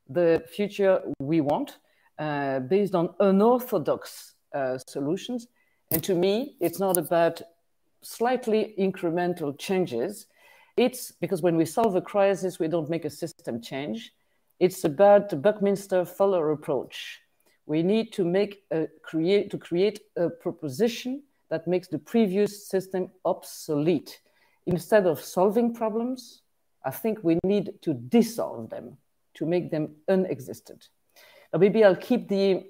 the 0.08 0.44
future 0.54 1.00
we 1.18 1.40
want 1.40 1.78
uh, 2.18 2.60
based 2.60 2.94
on 2.94 3.08
unorthodox 3.20 4.34
uh, 4.54 4.78
solutions. 4.86 5.48
And 5.90 6.02
to 6.04 6.14
me, 6.14 6.56
it's 6.60 6.78
not 6.78 6.96
about 6.96 7.42
slightly 8.04 8.74
incremental 8.78 9.58
changes. 9.58 10.26
It's 10.76 11.12
because 11.12 11.42
when 11.42 11.56
we 11.56 11.64
solve 11.64 11.96
a 11.96 12.00
crisis, 12.00 12.58
we 12.58 12.68
don't 12.68 12.90
make 12.90 13.04
a 13.04 13.10
system 13.10 13.60
change. 13.60 14.12
It's 14.60 14.84
about 14.84 15.28
the 15.28 15.36
Buckminster 15.36 16.04
Fuller 16.04 16.52
approach. 16.52 17.20
We 17.66 17.82
need 17.82 18.12
to 18.12 18.24
make 18.24 18.64
a 18.70 18.88
create 19.02 19.50
to 19.50 19.58
create 19.58 20.00
a 20.16 20.28
proposition 20.28 21.22
that 21.48 21.66
makes 21.66 21.88
the 21.88 21.98
previous 21.98 22.68
system 22.68 23.10
obsolete. 23.24 24.20
Instead 24.66 25.06
of 25.06 25.20
solving 25.20 25.74
problems, 25.74 26.42
I 26.84 26.90
think 26.90 27.18
we 27.22 27.38
need 27.44 27.74
to 27.82 27.94
dissolve 27.94 28.70
them 28.70 28.96
to 29.34 29.46
make 29.46 29.70
them 29.70 29.94
unexistent. 30.08 30.88
Now, 31.52 31.58
maybe 31.58 31.84
I'll 31.84 31.96
keep 31.96 32.28
the 32.28 32.64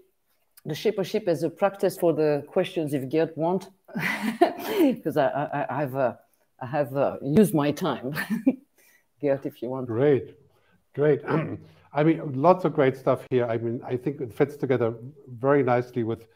the 0.67 0.75
ship 0.75 1.29
as 1.29 1.43
a 1.43 1.51
practice 1.51 1.99
for 1.99 2.15
the 2.15 2.45
questions 2.49 2.95
if 2.95 3.11
Gerd 3.11 3.33
want, 3.37 3.69
because 4.95 5.17
I, 5.17 5.27
I, 5.27 5.67
I, 5.77 5.81
have 5.81 5.95
a 5.95 6.19
I 6.61 6.67
have 6.67 6.97
uh, 6.97 7.17
used 7.23 7.55
my 7.55 7.71
time. 7.71 8.15
Gerd, 9.21 9.47
if 9.47 9.63
you 9.63 9.69
want. 9.71 9.87
Great, 9.87 10.37
great. 10.95 11.23
I 11.95 12.03
mean, 12.03 12.43
lots 12.43 12.65
of 12.65 12.75
great 12.75 12.97
stuff 12.97 13.25
here. 13.31 13.47
I 13.47 13.57
mean, 13.57 13.81
I 13.87 13.97
think 13.97 14.21
it 14.21 14.35
fits 14.35 14.57
together 14.57 14.95
very 15.29 15.63
nicely 15.63 16.03
with 16.03 16.27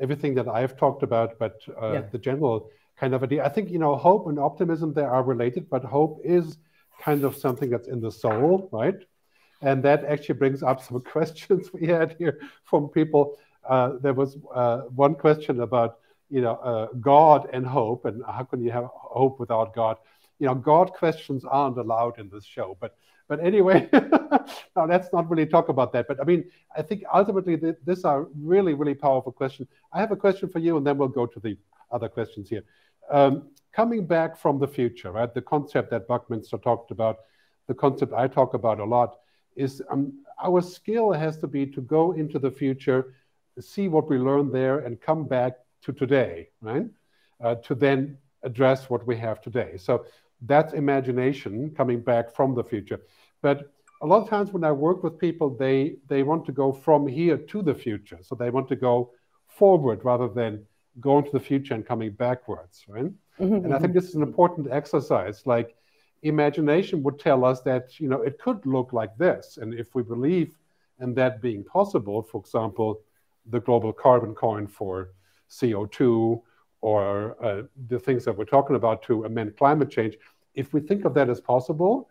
everything 0.00 0.34
that 0.34 0.46
I've 0.46 0.76
talked 0.76 1.02
about, 1.02 1.38
but 1.38 1.60
uh, 1.80 1.92
yeah. 1.92 2.02
the 2.12 2.18
general 2.18 2.70
kind 2.98 3.14
of 3.14 3.22
idea. 3.22 3.44
I 3.44 3.48
think, 3.48 3.70
you 3.70 3.78
know, 3.78 3.96
hope 3.96 4.26
and 4.26 4.38
optimism, 4.38 4.92
they 4.92 5.02
are 5.02 5.22
related, 5.22 5.70
but 5.70 5.84
hope 5.84 6.20
is 6.22 6.58
kind 7.00 7.24
of 7.24 7.36
something 7.36 7.70
that's 7.70 7.88
in 7.88 8.00
the 8.00 8.10
soul, 8.10 8.68
right? 8.72 8.96
And 9.62 9.82
that 9.84 10.04
actually 10.04 10.34
brings 10.34 10.62
up 10.62 10.82
some 10.82 11.00
questions 11.12 11.72
we 11.72 11.86
had 11.86 12.16
here 12.18 12.40
from 12.64 12.88
people. 12.88 13.38
Uh, 13.68 13.92
there 14.00 14.14
was 14.14 14.36
uh, 14.54 14.80
one 14.94 15.14
question 15.14 15.60
about 15.60 15.98
you 16.30 16.40
know, 16.40 16.56
uh, 16.56 16.86
God 17.00 17.48
and 17.52 17.66
hope, 17.66 18.04
and 18.04 18.22
how 18.26 18.44
can 18.44 18.62
you 18.62 18.70
have 18.70 18.86
hope 18.92 19.38
without 19.38 19.74
God? 19.74 19.96
You 20.38 20.46
know, 20.46 20.54
God 20.54 20.92
questions 20.92 21.44
aren't 21.44 21.78
allowed 21.78 22.18
in 22.18 22.28
this 22.28 22.44
show, 22.44 22.76
but 22.80 22.96
But 23.28 23.40
anyway, 23.40 23.88
now 24.76 24.86
let's 24.86 25.12
not 25.12 25.28
really 25.28 25.46
talk 25.46 25.68
about 25.68 25.92
that. 25.92 26.06
But 26.08 26.20
I 26.20 26.24
mean, 26.24 26.44
I 26.78 26.82
think 26.82 27.02
ultimately 27.12 27.56
th- 27.58 27.76
these 27.84 28.04
are 28.04 28.28
really, 28.38 28.74
really 28.74 28.94
powerful 28.94 29.32
questions. 29.32 29.68
I 29.92 29.98
have 29.98 30.12
a 30.12 30.16
question 30.16 30.48
for 30.48 30.60
you, 30.60 30.76
and 30.76 30.86
then 30.86 30.96
we'll 30.98 31.08
go 31.08 31.26
to 31.26 31.40
the 31.40 31.56
other 31.90 32.08
questions 32.08 32.48
here. 32.48 32.62
Um, 33.10 33.50
coming 33.72 34.06
back 34.06 34.38
from 34.38 34.58
the 34.58 34.68
future, 34.68 35.10
right? 35.12 35.32
The 35.32 35.42
concept 35.42 35.90
that 35.90 36.06
Buckminster 36.06 36.58
talked 36.58 36.90
about, 36.90 37.16
the 37.66 37.74
concept 37.74 38.12
I 38.12 38.28
talk 38.28 38.54
about 38.54 38.78
a 38.80 38.84
lot, 38.84 39.18
is 39.56 39.82
um, 39.90 40.22
our 40.42 40.60
skill 40.62 41.12
has 41.12 41.38
to 41.38 41.46
be 41.46 41.66
to 41.66 41.80
go 41.80 42.12
into 42.12 42.38
the 42.38 42.50
future, 42.50 43.14
see 43.58 43.88
what 43.88 44.08
we 44.08 44.18
learn 44.18 44.52
there, 44.52 44.78
and 44.86 45.00
come 45.00 45.26
back 45.26 45.52
to 45.86 45.92
today, 45.92 46.48
right? 46.60 46.86
Uh, 47.40 47.54
to 47.66 47.74
then 47.74 48.18
address 48.42 48.90
what 48.90 49.06
we 49.06 49.16
have 49.16 49.40
today. 49.40 49.76
So 49.76 50.04
that's 50.42 50.72
imagination 50.74 51.70
coming 51.76 52.00
back 52.00 52.34
from 52.34 52.54
the 52.54 52.64
future. 52.64 53.00
But 53.42 53.72
a 54.02 54.06
lot 54.06 54.22
of 54.22 54.28
times 54.28 54.52
when 54.52 54.64
I 54.64 54.72
work 54.72 55.02
with 55.02 55.18
people, 55.18 55.48
they 55.50 55.96
they 56.08 56.22
want 56.22 56.44
to 56.46 56.52
go 56.52 56.72
from 56.72 57.06
here 57.06 57.38
to 57.38 57.62
the 57.62 57.74
future. 57.74 58.18
So 58.22 58.34
they 58.34 58.50
want 58.50 58.68
to 58.68 58.76
go 58.76 59.12
forward 59.46 60.04
rather 60.04 60.28
than 60.28 60.66
going 61.00 61.24
to 61.24 61.30
the 61.30 61.40
future 61.40 61.74
and 61.74 61.86
coming 61.86 62.12
backwards, 62.12 62.84
right? 62.88 63.12
Mm-hmm, 63.40 63.64
and 63.64 63.74
I 63.74 63.78
think 63.78 63.90
mm-hmm. 63.90 63.98
this 63.98 64.08
is 64.08 64.14
an 64.14 64.22
important 64.22 64.68
exercise. 64.70 65.46
Like 65.46 65.76
imagination 66.22 67.02
would 67.04 67.18
tell 67.18 67.44
us 67.44 67.60
that 67.62 68.00
you 68.00 68.08
know 68.08 68.22
it 68.22 68.38
could 68.38 68.64
look 68.66 68.92
like 68.92 69.16
this, 69.16 69.58
and 69.60 69.74
if 69.74 69.94
we 69.94 70.02
believe 70.02 70.56
in 71.00 71.14
that 71.14 71.42
being 71.42 71.62
possible, 71.64 72.22
for 72.22 72.40
example, 72.40 73.00
the 73.50 73.60
global 73.60 73.92
carbon 73.92 74.34
coin 74.34 74.66
for 74.66 75.10
CO2 75.50 76.40
or 76.80 77.36
uh, 77.44 77.62
the 77.88 77.98
things 77.98 78.24
that 78.24 78.36
we're 78.36 78.44
talking 78.44 78.76
about 78.76 79.02
to 79.02 79.24
amend 79.24 79.56
climate 79.56 79.90
change, 79.90 80.16
if 80.54 80.72
we 80.72 80.80
think 80.80 81.04
of 81.04 81.14
that 81.14 81.28
as 81.28 81.40
possible, 81.40 82.08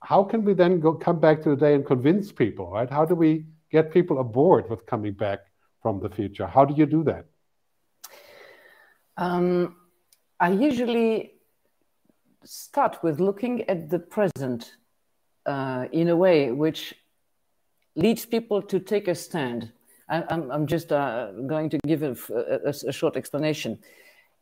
how 0.00 0.24
can 0.24 0.44
we 0.44 0.52
then 0.54 0.80
go 0.80 0.92
come 0.92 1.20
back 1.20 1.42
to 1.42 1.50
the 1.50 1.56
day 1.56 1.74
and 1.74 1.86
convince 1.86 2.32
people, 2.32 2.70
right? 2.70 2.90
How 2.90 3.04
do 3.04 3.14
we 3.14 3.44
get 3.70 3.92
people 3.92 4.18
aboard 4.18 4.68
with 4.68 4.84
coming 4.86 5.12
back 5.12 5.40
from 5.80 6.00
the 6.00 6.08
future? 6.08 6.46
How 6.46 6.64
do 6.64 6.74
you 6.74 6.86
do 6.86 7.04
that? 7.04 7.26
Um, 9.16 9.76
I 10.40 10.50
usually 10.50 11.34
start 12.44 13.02
with 13.02 13.20
looking 13.20 13.68
at 13.68 13.88
the 13.90 13.98
present 13.98 14.76
uh, 15.46 15.86
in 15.92 16.08
a 16.08 16.16
way 16.16 16.50
which 16.50 16.94
leads 17.94 18.24
people 18.24 18.62
to 18.62 18.80
take 18.80 19.08
a 19.08 19.14
stand. 19.14 19.72
I, 20.12 20.24
am 20.30 20.66
just 20.66 20.92
uh, 20.92 21.30
going 21.46 21.70
to 21.70 21.78
give 21.86 22.02
a, 22.02 22.14
a, 22.66 22.68
a, 22.88 22.92
short 22.92 23.16
explanation. 23.16 23.78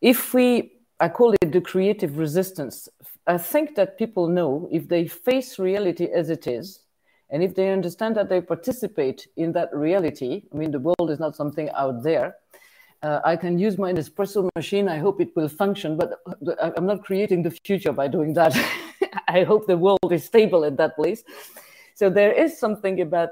If 0.01 0.35
we, 0.35 0.73
I 0.99 1.09
call 1.09 1.33
it 1.41 1.53
the 1.53 1.61
creative 1.61 2.19
resistance, 2.19 2.89
I 3.27 3.39
think 3.39 3.77
that 3.77 3.97
people 3.97 4.27
know 4.27 4.69
if 4.73 4.89
they 4.89 5.07
face 5.07 5.59
reality 5.59 6.09
as 6.13 6.29
it 6.29 6.49
is, 6.49 6.81
and 7.31 7.43
if 7.45 7.55
they 7.55 7.71
understand 7.71 8.17
that 8.17 8.29
they 8.29 8.41
participate 8.41 9.29
in 9.37 9.53
that 9.53 9.73
reality, 9.73 10.43
I 10.53 10.57
mean, 10.57 10.73
the 10.73 10.81
world 10.81 11.11
is 11.11 11.21
not 11.21 11.37
something 11.37 11.71
out 11.71 12.03
there, 12.03 12.35
uh, 13.03 13.21
I 13.25 13.37
can 13.37 13.59
use 13.59 13.79
my 13.79 13.93
espresso 13.93 14.49
machine. 14.57 14.89
I 14.89 14.99
hope 14.99 15.21
it 15.21 15.35
will 15.35 15.49
function, 15.49 15.97
but 15.97 16.21
I'm 16.77 16.85
not 16.85 17.03
creating 17.03 17.43
the 17.43 17.51
future 17.65 17.93
by 17.93 18.09
doing 18.09 18.35
that. 18.35 18.53
I 19.29 19.45
hope 19.45 19.67
the 19.67 19.79
world 19.79 20.13
is 20.13 20.25
stable 20.25 20.65
at 20.65 20.77
that 20.77 20.97
place. 20.97 21.25
So 21.95 22.11
there 22.11 22.33
is 22.33 22.59
something 22.59 23.01
about 23.01 23.31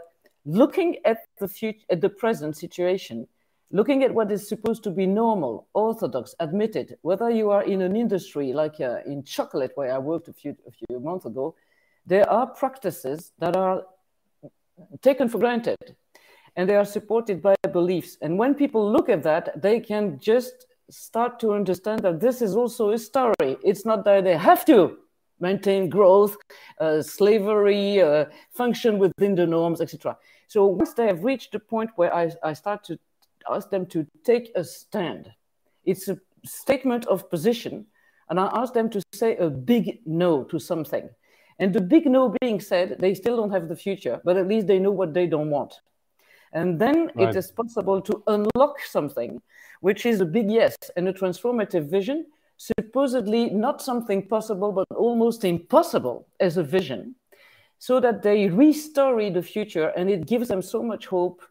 looking 0.48 0.96
at 1.04 1.18
the 1.38 1.46
future, 1.46 1.84
at 1.90 2.00
the 2.00 2.08
present 2.08 2.56
situation, 2.56 3.28
looking 3.70 4.02
at 4.02 4.12
what 4.12 4.32
is 4.32 4.48
supposed 4.48 4.82
to 4.84 4.90
be 4.90 5.06
normal, 5.06 5.68
orthodox, 5.74 6.34
admitted. 6.40 6.96
Whether 7.02 7.30
you 7.30 7.50
are 7.50 7.62
in 7.62 7.82
an 7.82 7.94
industry 7.94 8.54
like 8.54 8.80
uh, 8.80 9.00
in 9.04 9.24
chocolate, 9.24 9.72
where 9.74 9.94
I 9.94 9.98
worked 9.98 10.28
a 10.28 10.32
few 10.32 10.56
a 10.66 10.70
few 10.70 11.00
months 11.00 11.26
ago, 11.26 11.54
there 12.06 12.28
are 12.30 12.46
practices 12.46 13.32
that 13.38 13.56
are 13.56 13.84
taken 15.02 15.28
for 15.28 15.38
granted 15.38 15.76
and 16.56 16.68
they 16.68 16.76
are 16.76 16.84
supported 16.84 17.42
by 17.42 17.54
beliefs. 17.72 18.16
And 18.22 18.38
when 18.38 18.54
people 18.54 18.90
look 18.90 19.08
at 19.10 19.22
that, 19.24 19.60
they 19.60 19.80
can 19.80 20.18
just 20.18 20.66
start 20.90 21.38
to 21.40 21.52
understand 21.52 22.00
that 22.00 22.20
this 22.20 22.40
is 22.40 22.56
also 22.56 22.90
a 22.90 22.98
story. 22.98 23.58
It's 23.62 23.84
not 23.84 24.04
that 24.06 24.24
they 24.24 24.36
have 24.36 24.64
to 24.64 24.96
maintain 25.40 25.88
growth, 25.88 26.36
uh, 26.80 27.02
slavery, 27.02 28.00
uh, 28.00 28.24
function 28.50 28.98
within 28.98 29.34
the 29.34 29.46
norms, 29.46 29.80
etc. 29.80 30.16
So 30.48 30.66
once 30.66 30.94
they 30.94 31.06
have 31.06 31.24
reached 31.24 31.52
the 31.52 31.58
point 31.58 31.90
where 31.96 32.12
I, 32.14 32.32
I 32.42 32.54
start 32.54 32.82
to 32.84 32.98
ask 33.50 33.68
them 33.70 33.86
to 33.86 34.06
take 34.24 34.50
a 34.56 34.64
stand, 34.64 35.30
it's 35.84 36.08
a 36.08 36.18
statement 36.44 37.06
of 37.06 37.30
position, 37.30 37.86
and 38.30 38.40
I 38.40 38.50
ask 38.54 38.72
them 38.72 38.88
to 38.90 39.02
say 39.12 39.36
a 39.36 39.50
big 39.50 40.00
no 40.06 40.44
to 40.44 40.58
something. 40.58 41.08
And 41.58 41.72
the 41.74 41.80
big 41.80 42.06
no 42.06 42.34
being 42.40 42.60
said, 42.60 42.96
they 42.98 43.14
still 43.14 43.36
don't 43.36 43.50
have 43.50 43.68
the 43.68 43.76
future, 43.76 44.20
but 44.24 44.36
at 44.36 44.48
least 44.48 44.66
they 44.66 44.78
know 44.78 44.90
what 44.90 45.12
they 45.12 45.26
don't 45.26 45.50
want. 45.50 45.80
And 46.52 46.78
then 46.78 47.10
right. 47.14 47.28
it 47.28 47.36
is 47.36 47.50
possible 47.50 48.00
to 48.00 48.22
unlock 48.26 48.80
something, 48.80 49.42
which 49.80 50.06
is 50.06 50.20
a 50.20 50.24
big 50.24 50.50
yes 50.50 50.76
and 50.96 51.08
a 51.08 51.12
transformative 51.12 51.90
vision, 51.90 52.26
supposedly 52.56 53.50
not 53.50 53.82
something 53.82 54.26
possible, 54.26 54.72
but 54.72 54.86
almost 54.96 55.44
impossible 55.44 56.26
as 56.40 56.56
a 56.56 56.62
vision, 56.62 57.14
so 57.78 58.00
that 58.00 58.22
they 58.22 58.48
restory 58.48 59.32
the 59.32 59.42
future 59.42 59.88
and 59.96 60.10
it 60.10 60.26
gives 60.26 60.48
them 60.48 60.62
so 60.62 60.82
much 60.82 61.06
hope. 61.06 61.42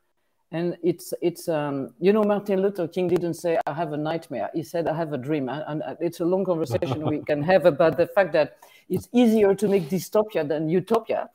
And 0.52 0.78
it's, 0.82 1.14
it's 1.22 1.50
um, 1.50 1.94
you 2.00 2.14
know, 2.14 2.24
Martin 2.24 2.62
Luther 2.62 2.88
King 2.88 3.10
didn't 3.10 3.34
say, 3.34 3.60
I 3.66 3.74
have 3.74 3.92
a 3.92 3.98
nightmare. 3.98 4.50
He 4.54 4.64
said, 4.64 4.88
I 4.88 4.96
have 4.96 5.12
a 5.12 5.18
dream. 5.18 5.50
And 5.50 5.84
it's 6.00 6.22
a 6.22 6.26
long 6.26 6.46
conversation 6.46 7.06
we 7.06 7.20
can 7.20 7.44
have 7.44 7.66
about 7.66 7.98
the 7.98 8.08
fact 8.08 8.32
that 8.34 8.58
it's 8.90 9.10
easier 9.12 9.54
to 9.56 9.68
make 9.68 9.90
dystopia 9.90 10.48
than 10.48 10.70
utopia. 10.70 11.30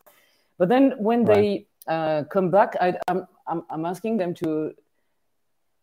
But 0.58 0.68
then 0.68 0.94
when 0.98 1.24
right. 1.24 1.34
they 1.34 1.66
uh, 1.86 2.24
come 2.24 2.50
back, 2.50 2.76
I, 2.80 2.94
am 3.08 3.26
I'm, 3.46 3.64
I'm 3.70 3.84
asking 3.84 4.18
them 4.18 4.34
to 4.34 4.74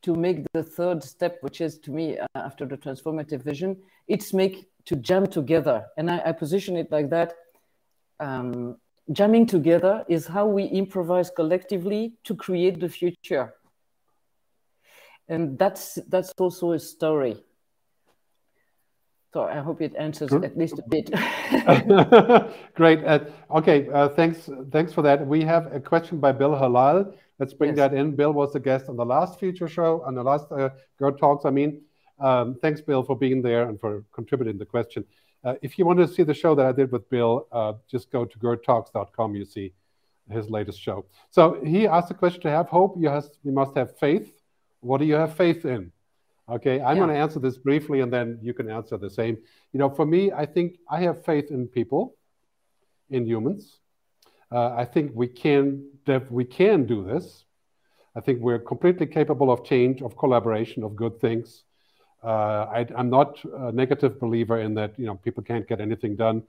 to 0.02 0.16
make 0.16 0.46
the 0.54 0.64
third 0.64 1.04
step, 1.04 1.40
which 1.42 1.60
is 1.60 1.78
to 1.80 1.92
me 1.92 2.18
uh, 2.18 2.26
after 2.34 2.66
the 2.66 2.78
transformative 2.78 3.44
vision, 3.44 3.76
it's 4.08 4.34
make 4.34 4.70
to 4.86 4.96
jam 4.96 5.28
together, 5.28 5.86
and 5.98 6.10
I, 6.10 6.22
I 6.28 6.32
position 6.32 6.78
it 6.78 6.90
like 6.90 7.10
that. 7.10 7.34
Um, 8.20 8.78
jamming 9.12 9.46
together 9.46 10.06
is 10.08 10.28
how 10.28 10.46
we 10.46 10.66
improvise 10.66 11.30
collectively 11.30 12.14
to 12.24 12.36
create 12.36 12.80
the 12.80 12.90
future, 12.90 13.54
and 15.28 15.58
that's 15.58 15.98
that's 16.08 16.34
also 16.38 16.72
a 16.72 16.80
story. 16.80 17.44
So 19.32 19.44
I 19.44 19.60
hope 19.60 19.82
it 19.82 19.96
answers 19.96 20.34
at 20.34 20.58
least 20.58 20.80
a 20.80 20.84
bit. 20.90 21.12
Great. 22.74 23.04
Uh, 23.04 23.20
okay. 23.52 23.88
Uh, 23.88 24.10
thanks. 24.10 24.50
Thanks 24.72 24.92
for 24.92 25.04
that. 25.04 25.26
We 25.26 25.44
have 25.44 25.72
a 25.72 25.80
question 25.80 26.20
by 26.20 26.32
Bill 26.32 26.52
Halal. 26.52 27.14
Let's 27.38 27.54
bring 27.54 27.78
yes. 27.78 27.78
that 27.78 27.94
in. 27.94 28.16
Bill 28.16 28.34
was 28.34 28.54
the 28.54 28.60
guest 28.60 28.90
on 28.90 28.98
the 28.98 29.06
last 29.06 29.40
feature 29.40 29.68
show, 29.68 30.02
on 30.04 30.16
the 30.16 30.24
last 30.24 30.52
uh, 30.52 30.70
Gerd 30.98 31.20
Talks. 31.20 31.46
I 31.46 31.52
mean, 31.52 31.82
um, 32.20 32.58
thanks, 32.62 32.82
Bill, 32.82 33.04
for 33.04 33.16
being 33.16 33.44
there 33.44 33.70
and 33.70 33.80
for 33.80 34.04
contributing 34.14 34.58
the 34.58 34.66
question. 34.66 35.06
Uh, 35.44 35.56
if 35.62 35.80
you 35.80 35.86
want 35.86 36.00
to 36.00 36.08
see 36.08 36.24
the 36.24 36.34
show 36.34 36.54
that 36.56 36.66
I 36.66 36.72
did 36.72 36.92
with 36.92 37.10
Bill, 37.10 37.48
uh, 37.52 37.74
just 37.90 38.12
go 38.12 38.26
to 38.26 38.40
gerdtalks.com. 38.40 39.36
You 39.36 39.46
see 39.46 39.74
his 40.30 40.50
latest 40.50 40.80
show. 40.80 41.06
So 41.30 41.60
he 41.64 41.88
asked 41.88 42.10
the 42.10 42.14
question 42.14 42.42
to 42.42 42.50
have 42.50 42.68
hope. 42.68 42.96
You, 42.98 43.10
has, 43.10 43.30
you 43.44 43.52
must 43.52 43.76
have 43.76 43.98
faith. 43.98 44.32
What 44.82 45.00
do 45.00 45.06
you 45.06 45.16
have 45.16 45.36
faith 45.36 45.66
in? 45.66 45.92
Okay, 46.50 46.82
I'm 46.82 46.98
yeah. 46.98 47.04
going 47.04 47.10
to 47.10 47.16
answer 47.16 47.40
this 47.40 47.58
briefly 47.58 48.02
and 48.02 48.12
then 48.12 48.40
you 48.42 48.54
can 48.54 48.70
answer 48.70 48.98
the 48.98 49.10
same. 49.10 49.38
You 49.72 49.80
know, 49.80 49.90
for 49.90 50.06
me, 50.06 50.32
I 50.32 50.46
think 50.46 50.80
I 50.90 51.02
have 51.02 51.24
faith 51.24 51.52
in 51.52 51.68
people, 51.68 52.16
in 53.10 53.26
humans. 53.26 53.80
Uh, 54.52 54.74
I 54.74 54.86
think 54.86 55.12
we 55.14 55.28
can 55.28 55.86
we 56.32 56.44
can 56.44 56.88
do 56.88 57.04
this. 57.04 57.46
I 58.16 58.22
think 58.22 58.40
we're 58.42 58.58
completely 58.58 59.06
capable 59.06 59.52
of 59.52 59.64
change, 59.64 60.02
of 60.02 60.18
collaboration, 60.18 60.84
of 60.84 60.96
good 60.96 61.22
things. 61.22 61.66
Uh, 62.24 62.66
I, 62.72 62.88
am 62.98 63.10
not 63.10 63.40
a 63.54 63.72
negative 63.72 64.20
believer 64.20 64.60
in 64.60 64.74
that. 64.76 64.98
You 65.00 65.06
know, 65.06 65.16
people 65.16 65.44
can't 65.44 65.68
get 65.68 65.80
anything 65.80 66.16
done. 66.16 66.44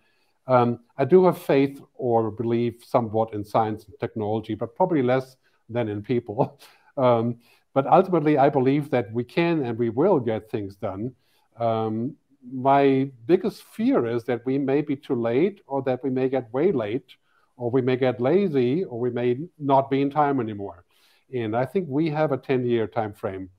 Um, 0.46 0.80
I 0.98 1.04
do 1.04 1.24
have 1.26 1.38
faith 1.38 1.80
or 1.94 2.30
believe 2.30 2.82
somewhat 2.84 3.34
in 3.34 3.44
science 3.44 3.84
and 3.84 3.94
technology, 4.00 4.54
but 4.54 4.74
probably 4.74 5.02
less 5.02 5.36
than 5.68 5.88
in 5.88 6.02
people. 6.02 6.60
um, 6.96 7.38
but 7.72 7.86
ultimately, 7.86 8.36
I 8.36 8.48
believe 8.48 8.90
that 8.90 9.12
we 9.12 9.22
can 9.22 9.64
and 9.64 9.78
we 9.78 9.90
will 9.90 10.18
get 10.18 10.50
things 10.50 10.74
done. 10.74 11.14
Um, 11.56 12.16
my 12.52 13.10
biggest 13.26 13.62
fear 13.62 14.06
is 14.06 14.24
that 14.24 14.44
we 14.46 14.58
may 14.58 14.80
be 14.80 14.96
too 14.96 15.14
late 15.14 15.60
or 15.66 15.82
that 15.82 16.02
we 16.02 16.10
may 16.10 16.28
get 16.28 16.52
way 16.52 16.72
late 16.72 17.14
or 17.56 17.70
we 17.70 17.82
may 17.82 17.96
get 17.96 18.20
lazy 18.20 18.82
or 18.84 18.98
we 18.98 19.10
may 19.10 19.38
not 19.58 19.90
be 19.90 20.00
in 20.00 20.10
time 20.10 20.40
anymore. 20.40 20.84
And 21.32 21.54
I 21.54 21.64
think 21.66 21.86
we 21.88 22.10
have 22.10 22.32
a 22.32 22.38
10 22.38 22.66
year 22.66 22.86
time 22.86 23.12
frame 23.12 23.50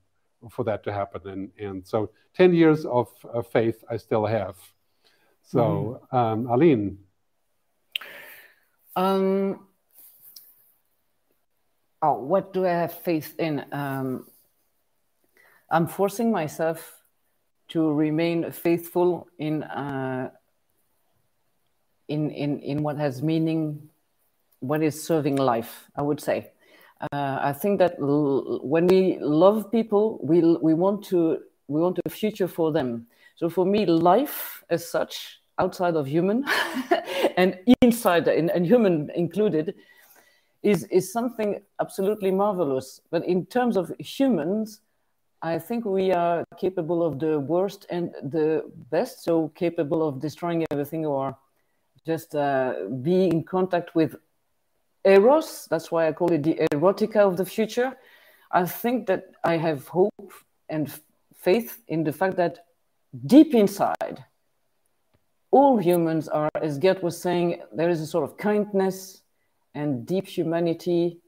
for 0.50 0.64
that 0.64 0.84
to 0.84 0.92
happen. 0.92 1.28
And, 1.28 1.50
and 1.58 1.86
so 1.86 2.10
10 2.36 2.54
years 2.54 2.84
of, 2.84 3.08
faith 3.50 3.84
I 3.90 3.96
still 3.96 4.26
have. 4.26 4.56
So, 5.44 6.00
mm-hmm. 6.12 6.16
um, 6.16 6.46
Aline. 6.46 6.98
Um, 8.94 9.66
oh, 12.00 12.14
what 12.14 12.52
do 12.52 12.66
I 12.66 12.70
have 12.70 12.92
faith 12.92 13.34
in? 13.38 13.64
Um, 13.72 14.26
I'm 15.70 15.86
forcing 15.86 16.30
myself 16.30 17.02
to 17.68 17.92
remain 17.92 18.50
faithful 18.52 19.28
in, 19.38 19.62
uh, 19.62 20.30
in, 22.08 22.30
in, 22.30 22.60
in 22.60 22.82
what 22.82 22.98
has 22.98 23.22
meaning 23.22 23.88
what 24.62 24.82
is 24.82 25.02
serving 25.02 25.36
life, 25.36 25.90
I 25.96 26.02
would 26.02 26.20
say. 26.20 26.52
Uh, 27.10 27.38
I 27.42 27.52
think 27.52 27.80
that 27.80 27.96
when 27.98 28.86
we 28.86 29.18
love 29.20 29.72
people, 29.72 30.20
we, 30.22 30.40
we, 30.62 30.72
want 30.74 31.04
to, 31.06 31.40
we 31.66 31.80
want 31.80 31.98
a 32.04 32.10
future 32.10 32.46
for 32.46 32.70
them. 32.70 33.06
So 33.34 33.50
for 33.50 33.66
me, 33.66 33.86
life 33.86 34.62
as 34.70 34.88
such, 34.88 35.40
outside 35.58 35.96
of 35.96 36.06
human 36.06 36.44
and 37.36 37.58
inside 37.82 38.28
and, 38.28 38.50
and 38.50 38.64
human 38.64 39.10
included, 39.16 39.74
is, 40.62 40.84
is 40.84 41.12
something 41.12 41.60
absolutely 41.80 42.30
marvelous. 42.30 43.00
But 43.10 43.26
in 43.26 43.46
terms 43.46 43.76
of 43.76 43.92
humans, 43.98 44.80
I 45.42 45.58
think 45.58 45.84
we 45.84 46.12
are 46.12 46.44
capable 46.56 47.02
of 47.02 47.18
the 47.18 47.40
worst 47.40 47.84
and 47.90 48.14
the 48.22 48.70
best, 48.90 49.24
so 49.24 49.48
capable 49.56 50.06
of 50.06 50.20
destroying 50.20 50.64
everything 50.70 51.04
or 51.04 51.36
just 52.06 52.36
uh, 52.36 52.74
be 53.02 53.26
in 53.26 53.42
contact 53.42 53.96
with 53.96 54.14
eros. 55.04 55.66
That's 55.70 55.90
why 55.90 56.08
I 56.08 56.12
call 56.12 56.32
it 56.32 56.42
the 56.42 56.54
erotica 56.72 57.16
of 57.16 57.36
the 57.36 57.44
future. 57.44 57.96
I 58.50 58.66
think 58.66 59.06
that 59.06 59.30
I 59.44 59.56
have 59.56 59.88
hope 59.88 60.32
and 60.68 60.92
faith 61.34 61.82
in 61.88 62.04
the 62.04 62.12
fact 62.12 62.36
that 62.36 62.66
deep 63.26 63.54
inside, 63.54 64.24
all 65.50 65.76
humans 65.76 66.28
are, 66.28 66.50
as 66.60 66.78
Gerd 66.78 67.02
was 67.02 67.20
saying, 67.20 67.62
there 67.72 67.90
is 67.90 68.00
a 68.00 68.06
sort 68.06 68.24
of 68.24 68.36
kindness 68.36 69.22
and 69.74 70.06
deep 70.06 70.26
humanity. 70.26 71.18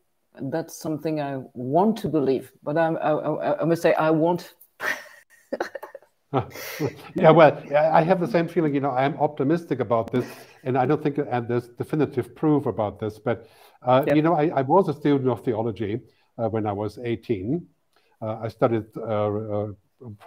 That's 0.41 0.77
something 0.77 1.20
I 1.20 1.41
want 1.53 1.97
to 1.99 2.09
believe, 2.09 2.53
but 2.62 2.77
I, 2.77 2.89
I, 2.89 3.62
I 3.62 3.64
must 3.64 3.83
say 3.83 3.95
I 3.95 4.11
want. 4.11 4.55
yeah, 7.14 7.31
well, 7.31 7.62
I 7.75 8.03
have 8.03 8.20
the 8.20 8.27
same 8.27 8.49
feeling. 8.49 8.75
You 8.75 8.81
know, 8.81 8.91
I 8.91 9.05
am 9.05 9.16
optimistic 9.18 9.81
about 9.81 10.11
this, 10.11 10.27
and 10.64 10.76
I 10.76 10.86
don't 10.86 11.02
think 11.02 11.18
and 11.18 11.48
there's 11.48 11.68
definitive 11.68 12.34
proof 12.34 12.66
about 12.66 12.98
this. 12.98 13.18
But 13.18 13.48
uh, 13.82 14.04
yep. 14.06 14.16
you 14.16 14.22
know, 14.22 14.34
I, 14.34 14.48
I, 14.48 14.62
was 14.62 14.88
a 14.88 14.94
student 14.94 15.28
of 15.28 15.44
theology 15.44 16.00
uh, 16.38 16.48
when 16.48 16.66
I 16.66 16.72
was 16.72 16.98
18. 16.98 17.66
Uh, 18.20 18.38
I 18.42 18.48
studied 18.48 18.86
uh, 18.96 19.00
uh, 19.02 19.66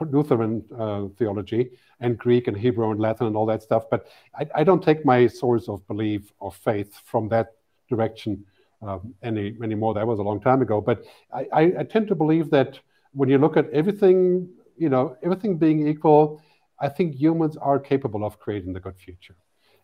Lutheran 0.01 0.63
uh, 0.77 1.05
theology 1.17 1.71
and 1.99 2.17
Greek 2.17 2.47
and 2.47 2.55
Hebrew 2.55 2.91
and 2.91 2.99
Latin 2.99 3.27
and 3.27 3.35
all 3.35 3.45
that 3.47 3.63
stuff. 3.63 3.89
But 3.89 4.07
I, 4.37 4.47
I 4.55 4.63
don't 4.63 4.83
take 4.83 5.05
my 5.05 5.27
source 5.27 5.67
of 5.67 5.85
belief 5.87 6.31
or 6.39 6.51
faith 6.51 7.01
from 7.05 7.29
that 7.29 7.53
direction 7.89 8.45
um, 8.81 9.15
any 9.23 9.57
anymore. 9.63 9.95
That 9.95 10.05
was 10.05 10.19
a 10.19 10.23
long 10.23 10.39
time 10.39 10.61
ago. 10.61 10.81
But 10.81 11.03
I, 11.33 11.47
I, 11.51 11.61
I 11.79 11.83
tend 11.83 12.07
to 12.09 12.15
believe 12.15 12.51
that 12.51 12.79
when 13.13 13.29
you 13.29 13.39
look 13.39 13.57
at 13.57 13.69
everything 13.71 14.49
you 14.77 14.89
know, 14.89 15.17
everything 15.23 15.57
being 15.57 15.87
equal, 15.87 16.41
I 16.79 16.89
think 16.89 17.15
humans 17.15 17.57
are 17.57 17.79
capable 17.79 18.23
of 18.23 18.39
creating 18.39 18.73
the 18.73 18.79
good 18.79 18.97
future. 18.97 19.35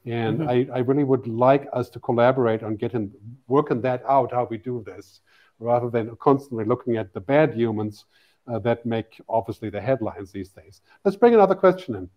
And 0.05 0.39
mm-hmm. 0.39 0.71
I, 0.73 0.77
I 0.77 0.79
really 0.79 1.03
would 1.03 1.27
like 1.27 1.67
us 1.71 1.89
to 1.91 1.99
collaborate 1.99 2.61
on 2.61 2.75
getting 2.75 3.11
working 3.47 3.81
that 3.81 4.03
out 4.07 4.31
how 4.31 4.47
we 4.49 4.57
do 4.57 4.83
this, 4.85 5.21
rather 5.59 5.89
than 5.89 6.15
constantly 6.17 6.65
looking 6.65 6.97
at 6.97 7.13
the 7.13 7.21
bad 7.21 7.53
humans 7.53 8.05
uh, 8.47 8.59
that 8.59 8.85
make 8.85 9.21
obviously 9.29 9.69
the 9.69 9.79
headlines 9.79 10.31
these 10.31 10.49
days. 10.49 10.81
Let's 11.05 11.17
bring 11.17 11.33
another 11.33 11.55
question 11.55 12.09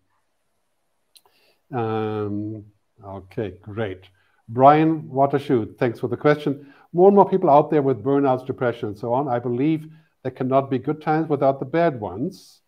in. 1.70 1.78
Um, 1.78 2.64
okay, 3.04 3.54
great. 3.62 4.04
Brian 4.48 5.02
Watershoot, 5.02 5.76
thanks 5.76 6.00
for 6.00 6.08
the 6.08 6.16
question. 6.16 6.72
More 6.92 7.08
and 7.08 7.16
more 7.16 7.28
people 7.28 7.50
out 7.50 7.70
there 7.70 7.82
with 7.82 8.02
burnouts, 8.02 8.46
depression, 8.46 8.88
and 8.90 8.98
so 8.98 9.12
on. 9.12 9.28
I 9.28 9.38
believe 9.38 9.88
there 10.22 10.32
cannot 10.32 10.70
be 10.70 10.78
good 10.78 11.02
times 11.02 11.28
without 11.28 11.60
the 11.60 11.66
bad 11.66 12.00
ones. 12.00 12.60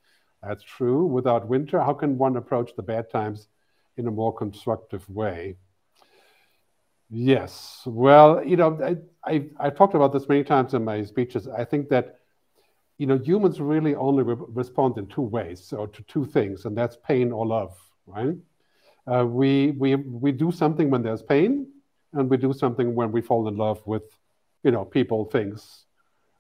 That's 0.42 0.62
true. 0.62 1.06
Without 1.06 1.48
winter, 1.48 1.80
how 1.80 1.94
can 1.94 2.18
one 2.18 2.36
approach 2.36 2.74
the 2.76 2.82
bad 2.82 3.10
times 3.10 3.48
in 3.99 4.07
a 4.07 4.11
more 4.11 4.34
constructive 4.34 5.09
way? 5.09 5.57
Yes. 7.11 7.82
Well, 7.86 8.44
you 8.44 8.57
know, 8.57 8.78
I, 8.82 8.96
I, 9.30 9.46
I 9.59 9.70
talked 9.70 9.94
about 9.94 10.12
this 10.12 10.28
many 10.28 10.44
times 10.44 10.74
in 10.74 10.84
my 10.84 11.03
speeches. 11.05 11.49
I 11.49 11.64
think 11.64 11.88
that, 11.88 12.18
you 12.99 13.07
know, 13.07 13.18
humans 13.18 13.61
really 13.61 13.94
only 13.94 14.22
re- 14.22 14.36
respond 14.49 14.99
in 14.99 15.07
two 15.07 15.22
ways, 15.22 15.72
or 15.72 15.88
to 15.88 16.03
two 16.03 16.24
things, 16.24 16.64
and 16.64 16.76
that's 16.76 16.96
pain 16.96 17.32
or 17.32 17.46
love, 17.46 17.76
right? 18.07 18.36
Uh, 19.07 19.24
we, 19.24 19.70
we, 19.72 19.94
we 19.94 20.32
do 20.32 20.53
something 20.53 20.90
when 20.90 21.03
there's 21.03 21.22
pain, 21.22 21.66
and 22.12 22.28
we 22.28 22.36
do 22.36 22.53
something 22.53 22.94
when 22.94 23.11
we 23.11 23.22
fall 23.22 23.49
in 23.49 23.57
love 23.57 23.80
with, 23.86 24.03
you 24.62 24.70
know, 24.70 24.84
people, 24.84 25.24
things, 25.24 25.86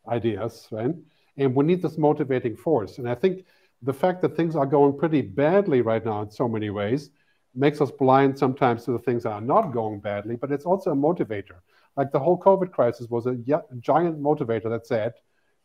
ideas, 0.08 0.68
right? 0.70 0.94
And 1.36 1.54
we 1.54 1.64
need 1.64 1.80
this 1.80 1.96
motivating 1.96 2.56
force. 2.56 2.98
And 2.98 3.08
I 3.08 3.14
think 3.14 3.44
the 3.80 3.92
fact 3.92 4.20
that 4.22 4.36
things 4.36 4.56
are 4.56 4.66
going 4.66 4.98
pretty 4.98 5.22
badly 5.22 5.80
right 5.80 6.04
now 6.04 6.22
in 6.22 6.30
so 6.30 6.48
many 6.48 6.68
ways 6.68 7.10
makes 7.54 7.80
us 7.80 7.90
blind 7.90 8.38
sometimes 8.38 8.84
to 8.84 8.92
the 8.92 8.98
things 8.98 9.22
that 9.22 9.32
are 9.32 9.40
not 9.40 9.72
going 9.72 10.00
badly, 10.00 10.36
but 10.36 10.52
it's 10.52 10.64
also 10.64 10.92
a 10.92 10.96
motivator. 10.96 11.56
Like 11.96 12.12
the 12.12 12.20
whole 12.20 12.38
COVID 12.38 12.70
crisis 12.70 13.08
was 13.08 13.26
a 13.26 13.34
giant 13.34 14.20
motivator 14.22 14.70
that 14.70 14.86
said, 14.86 15.14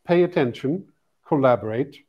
pay 0.06 0.24
attention, 0.24 0.86
collaborate, 1.26 2.04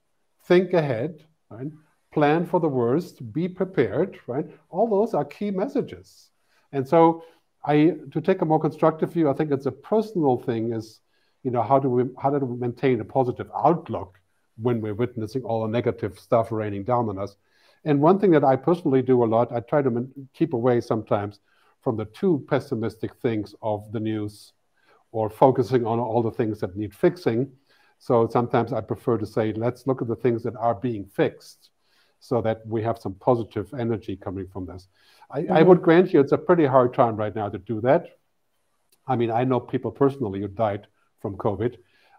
think 0.45 0.73
ahead, 0.73 1.23
right? 1.49 1.71
plan 2.15 2.45
for 2.45 2.61
the 2.61 2.69
worst, 2.69 3.33
be 3.33 3.45
prepared, 3.49 4.17
right? 4.25 4.45
All 4.69 4.89
those 4.89 5.13
are 5.13 5.25
key 5.25 5.51
messages. 5.51 6.29
And 6.71 6.87
so 6.87 7.25
I 7.65 7.75
to 8.13 8.21
take 8.21 8.41
a 8.41 8.45
more 8.45 8.59
constructive 8.67 9.11
view, 9.11 9.29
I 9.29 9.33
think 9.33 9.51
it's 9.51 9.65
a 9.65 9.79
personal 9.93 10.37
thing 10.37 10.71
is, 10.71 11.01
you 11.43 11.51
know, 11.51 11.61
how 11.61 11.77
do 11.77 11.89
we 11.89 12.03
how 12.21 12.29
do 12.31 12.45
we 12.45 12.57
maintain 12.57 13.01
a 13.01 13.05
positive 13.17 13.49
outlook 13.53 14.17
when 14.55 14.79
we're 14.79 15.01
witnessing 15.03 15.43
all 15.43 15.63
the 15.63 15.73
negative 15.79 16.17
stuff 16.17 16.53
raining 16.53 16.85
down 16.85 17.09
on 17.09 17.17
us. 17.19 17.35
And 17.85 18.01
one 18.01 18.19
thing 18.19 18.31
that 18.31 18.43
I 18.43 18.55
personally 18.55 19.01
do 19.01 19.23
a 19.23 19.25
lot, 19.25 19.51
I 19.51 19.59
try 19.59 19.81
to 19.83 20.07
keep 20.33 20.53
away 20.53 20.81
sometimes 20.81 21.39
from 21.83 21.95
the 21.95 22.05
too 22.05 22.43
pessimistic 22.49 23.15
things 23.21 23.53
of 23.61 23.91
the 23.91 23.99
news 23.99 24.53
or 25.11 25.29
focusing 25.29 25.85
on 25.85 25.99
all 25.99 26.23
the 26.23 26.31
things 26.31 26.59
that 26.59 26.75
need 26.75 26.93
fixing. 26.93 27.51
So 27.99 28.27
sometimes 28.27 28.73
I 28.73 28.81
prefer 28.81 29.17
to 29.19 29.25
say, 29.25 29.53
let's 29.53 29.87
look 29.87 30.01
at 30.01 30.07
the 30.07 30.15
things 30.15 30.43
that 30.43 30.55
are 30.57 30.75
being 30.75 31.05
fixed 31.05 31.69
so 32.19 32.41
that 32.41 32.65
we 32.65 32.81
have 32.81 32.97
some 32.97 33.13
positive 33.13 33.71
energy 33.75 34.15
coming 34.15 34.47
from 34.47 34.65
this. 34.65 34.87
I, 35.29 35.41
mm-hmm. 35.41 35.53
I 35.53 35.61
would 35.61 35.81
grant 35.83 36.11
you 36.11 36.19
it's 36.19 36.31
a 36.31 36.37
pretty 36.37 36.65
hard 36.65 36.93
time 36.93 37.15
right 37.15 37.35
now 37.35 37.49
to 37.49 37.59
do 37.59 37.81
that. 37.81 38.07
I 39.07 39.15
mean, 39.15 39.29
I 39.29 39.43
know 39.43 39.59
people 39.59 39.91
personally 39.91 40.41
who 40.41 40.47
died 40.47 40.87
from 41.21 41.37
COVID. 41.37 41.77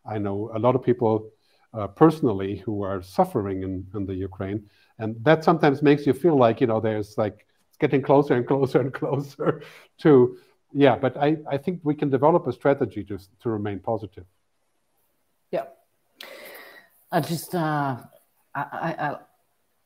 I 0.09 0.19
know 0.19 0.53
a 0.55 0.61
lot 0.61 0.77
of 0.77 0.85
people 0.85 1.33
uh, 1.77 1.87
personally 1.89 2.57
who 2.57 2.83
are 2.83 3.03
suffering 3.03 3.63
in, 3.63 3.87
in 3.95 4.07
the 4.07 4.15
Ukraine. 4.15 4.69
And 4.99 5.17
that 5.25 5.45
sometimes 5.45 5.83
makes 5.83 6.07
you 6.07 6.15
feel 6.15 6.37
like, 6.37 6.61
you 6.61 6.67
know, 6.67 6.81
there's 6.81 7.19
like, 7.19 7.47
it's 7.69 7.77
getting 7.79 8.03
closer 8.03 8.35
and 8.35 8.47
closer 8.53 8.81
and 8.81 8.93
closer 8.93 9.63
to, 9.99 10.39
yeah, 10.73 10.97
but 10.97 11.17
I, 11.17 11.37
I 11.51 11.59
think 11.59 11.81
we 11.83 11.95
can 11.95 12.11
develop 12.11 12.47
a 12.47 12.53
strategy 12.53 13.05
to, 13.05 13.19
to 13.43 13.51
remain 13.51 13.79
positive. 13.81 14.25
Yeah. 15.51 15.65
I 17.13 17.21
just, 17.21 17.55
uh, 17.55 17.97
I, 18.55 18.63
I, 18.63 19.17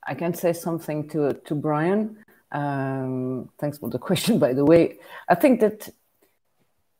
I 0.06 0.14
can 0.14 0.32
say 0.34 0.52
something 0.52 1.08
to, 1.08 1.34
to 1.34 1.54
Brian. 1.54 2.24
Um, 2.52 3.48
thanks 3.58 3.78
for 3.78 3.90
the 3.90 3.98
question, 4.08 4.38
by 4.38 4.52
the 4.52 4.64
way. 4.64 4.98
I 5.28 5.34
think 5.34 5.60
that 5.60 5.88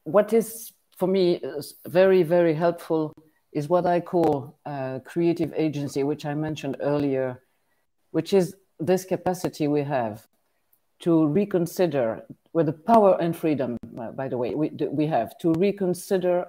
what 0.02 0.32
is 0.32 0.72
for 0.96 1.06
me 1.06 1.40
very, 1.86 2.22
very 2.22 2.54
helpful 2.54 3.14
is 3.52 3.68
what 3.68 3.86
I 3.86 4.00
call 4.00 4.58
uh, 4.64 5.00
creative 5.04 5.52
agency, 5.56 6.02
which 6.02 6.24
I 6.24 6.34
mentioned 6.34 6.76
earlier, 6.80 7.42
which 8.10 8.32
is 8.32 8.54
this 8.78 9.04
capacity 9.04 9.68
we 9.68 9.82
have 9.82 10.26
to 11.00 11.26
reconsider, 11.26 12.22
with 12.52 12.66
the 12.66 12.72
power 12.72 13.16
and 13.20 13.34
freedom, 13.34 13.76
uh, 13.98 14.12
by 14.12 14.28
the 14.28 14.36
way, 14.36 14.54
we, 14.54 14.70
we 14.90 15.06
have 15.06 15.36
to 15.38 15.52
reconsider 15.54 16.46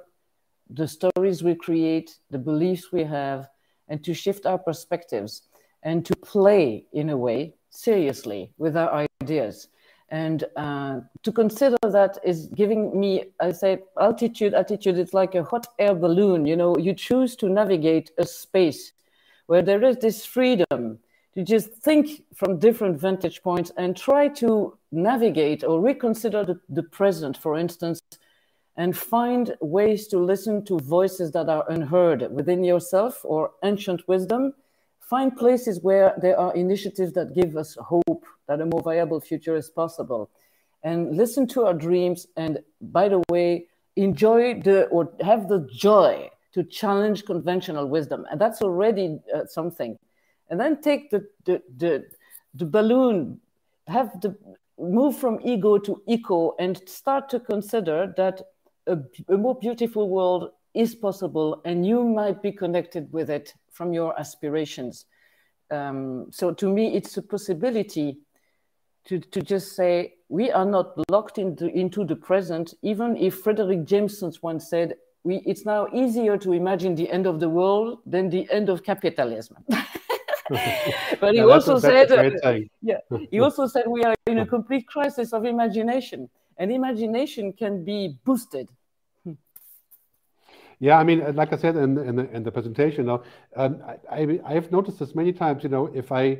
the 0.70 0.88
stories 0.88 1.44
we 1.44 1.56
create, 1.56 2.18
the 2.30 2.38
beliefs 2.38 2.92
we 2.92 3.04
have, 3.04 3.50
and 3.88 4.04
to 4.04 4.14
shift 4.14 4.46
our 4.46 4.58
perspectives 4.58 5.44
and 5.84 6.06
to 6.06 6.16
play 6.18 6.86
in 6.94 7.10
a 7.10 7.18
way 7.18 7.54
seriously 7.70 8.52
with 8.58 8.78
our 8.78 9.08
ideas 9.22 9.68
and 10.12 10.44
uh, 10.58 11.00
to 11.24 11.32
consider 11.32 11.78
that 11.84 12.20
is 12.24 12.48
giving 12.48 13.00
me 13.00 13.24
i 13.40 13.52
say 13.52 13.80
altitude 14.00 14.54
attitude 14.54 15.00
it's 15.00 15.14
like 15.14 15.34
a 15.36 15.44
hot 15.44 15.66
air 15.80 15.96
balloon 15.96 16.46
you 16.46 16.56
know 16.56 16.78
you 16.78 16.94
choose 16.94 17.36
to 17.36 17.50
navigate 17.50 18.12
a 18.18 18.26
space 18.26 18.92
where 19.48 19.62
there 19.62 19.84
is 19.84 19.98
this 19.98 20.26
freedom 20.26 21.00
to 21.34 21.44
just 21.44 21.70
think 21.70 22.24
from 22.36 22.60
different 22.60 23.00
vantage 23.00 23.42
points 23.42 23.72
and 23.78 23.96
try 23.96 24.28
to 24.28 24.78
navigate 24.92 25.64
or 25.64 25.80
reconsider 25.80 26.44
the, 26.44 26.60
the 26.70 26.84
present 26.84 27.38
for 27.38 27.58
instance 27.58 28.02
and 28.78 28.98
find 28.98 29.56
ways 29.62 30.08
to 30.08 30.18
listen 30.18 30.64
to 30.66 30.78
voices 30.80 31.32
that 31.32 31.48
are 31.48 31.70
unheard 31.70 32.28
within 32.32 32.64
yourself 32.64 33.22
or 33.24 33.52
ancient 33.64 34.06
wisdom 34.08 34.54
find 35.12 35.36
places 35.36 35.82
where 35.82 36.14
there 36.22 36.40
are 36.40 36.56
initiatives 36.56 37.12
that 37.12 37.36
give 37.36 37.58
us 37.58 37.76
hope 37.94 38.24
that 38.48 38.62
a 38.62 38.66
more 38.66 38.82
viable 38.82 39.20
future 39.20 39.58
is 39.58 39.70
possible. 39.70 40.30
And 40.84 41.18
listen 41.18 41.46
to 41.50 41.66
our 41.66 41.74
dreams. 41.74 42.28
And 42.38 42.60
by 42.80 43.10
the 43.10 43.22
way 43.30 43.68
enjoy 43.98 44.62
the 44.62 44.86
or 44.86 45.12
have 45.20 45.50
the 45.50 45.68
joy 45.88 46.30
to 46.54 46.64
challenge 46.64 47.26
conventional 47.26 47.88
wisdom. 47.88 48.26
And 48.32 48.40
that's 48.40 48.62
already 48.62 49.20
uh, 49.36 49.46
something. 49.46 49.98
And 50.50 50.58
then 50.60 50.82
take 50.82 51.12
the, 51.12 51.28
the 51.46 51.62
the 51.78 52.06
the 52.56 52.66
balloon. 52.66 53.42
Have 53.88 54.22
the 54.22 54.32
move 54.80 55.18
from 55.18 55.40
ego 55.44 55.78
to 55.88 56.02
eco 56.08 56.56
and 56.58 56.82
start 56.88 57.30
to 57.30 57.40
consider 57.40 58.14
that 58.16 58.42
a, 58.88 58.98
a 59.28 59.38
more 59.38 59.56
beautiful 59.56 60.10
world 60.10 60.52
is 60.74 60.96
possible 60.96 61.62
and 61.66 61.86
you 61.86 62.04
might 62.04 62.42
be 62.42 62.52
connected 62.52 63.12
with 63.12 63.30
it 63.30 63.54
from 63.72 63.94
your 63.94 64.18
aspirations. 64.20 65.06
Um, 65.70 66.28
so 66.32 66.54
to 66.54 66.70
me, 66.70 66.96
it's 66.96 67.18
a 67.18 67.22
possibility 67.22 68.18
to, 69.06 69.20
to 69.20 69.42
just 69.42 69.76
say, 69.76 70.16
we 70.30 70.52
are 70.52 70.66
not 70.66 70.94
locked 71.10 71.38
into, 71.38 71.68
into 71.68 72.06
the 72.06 72.16
present, 72.16 72.74
even 72.82 73.18
if 73.18 73.44
Fredric 73.44 73.86
Jameson 73.86 74.32
once 74.42 74.70
said, 74.70 74.96
we, 75.24 75.38
it's 75.46 75.66
now 75.66 75.88
easier 75.94 76.38
to 76.38 76.54
imagine 76.54 76.96
the 76.96 77.10
end 77.10 77.28
of 77.28 77.40
the 77.40 77.50
world 77.50 78.00
than 78.06 78.30
the 78.30 78.50
end 78.52 78.70
of 78.70 78.84
capitalism. 78.84 79.58
but 81.20 81.32
he 81.32 81.38
yeah, 81.38 81.44
also 81.44 81.80
said, 81.80 82.12
uh, 82.12 82.60
yeah, 82.82 82.98
he 83.30 83.40
also 83.46 83.68
said 83.68 83.84
we 83.88 84.04
are 84.04 84.16
in 84.28 84.40
a 84.40 84.46
complete 84.46 84.88
crisis 84.88 85.32
of 85.34 85.46
imagination, 85.46 86.30
and 86.58 86.72
imagination 86.72 87.54
can 87.54 87.84
be 87.84 88.18
boosted. 88.26 88.70
Yeah, 90.82 90.98
I 90.98 91.04
mean, 91.04 91.36
like 91.36 91.54
I 91.54 91.58
said 91.58 91.76
in, 91.76 91.96
in, 92.00 92.16
the, 92.16 92.30
in 92.32 92.42
the 92.42 92.52
presentation, 92.52 93.08
um, 93.08 93.22
I, 94.12 94.40
I, 94.44 94.54
have 94.54 94.72
noticed 94.72 94.98
this 94.98 95.14
many 95.14 95.32
times. 95.32 95.62
You 95.62 95.70
know, 95.70 95.86
if 95.94 96.12
I 96.12 96.40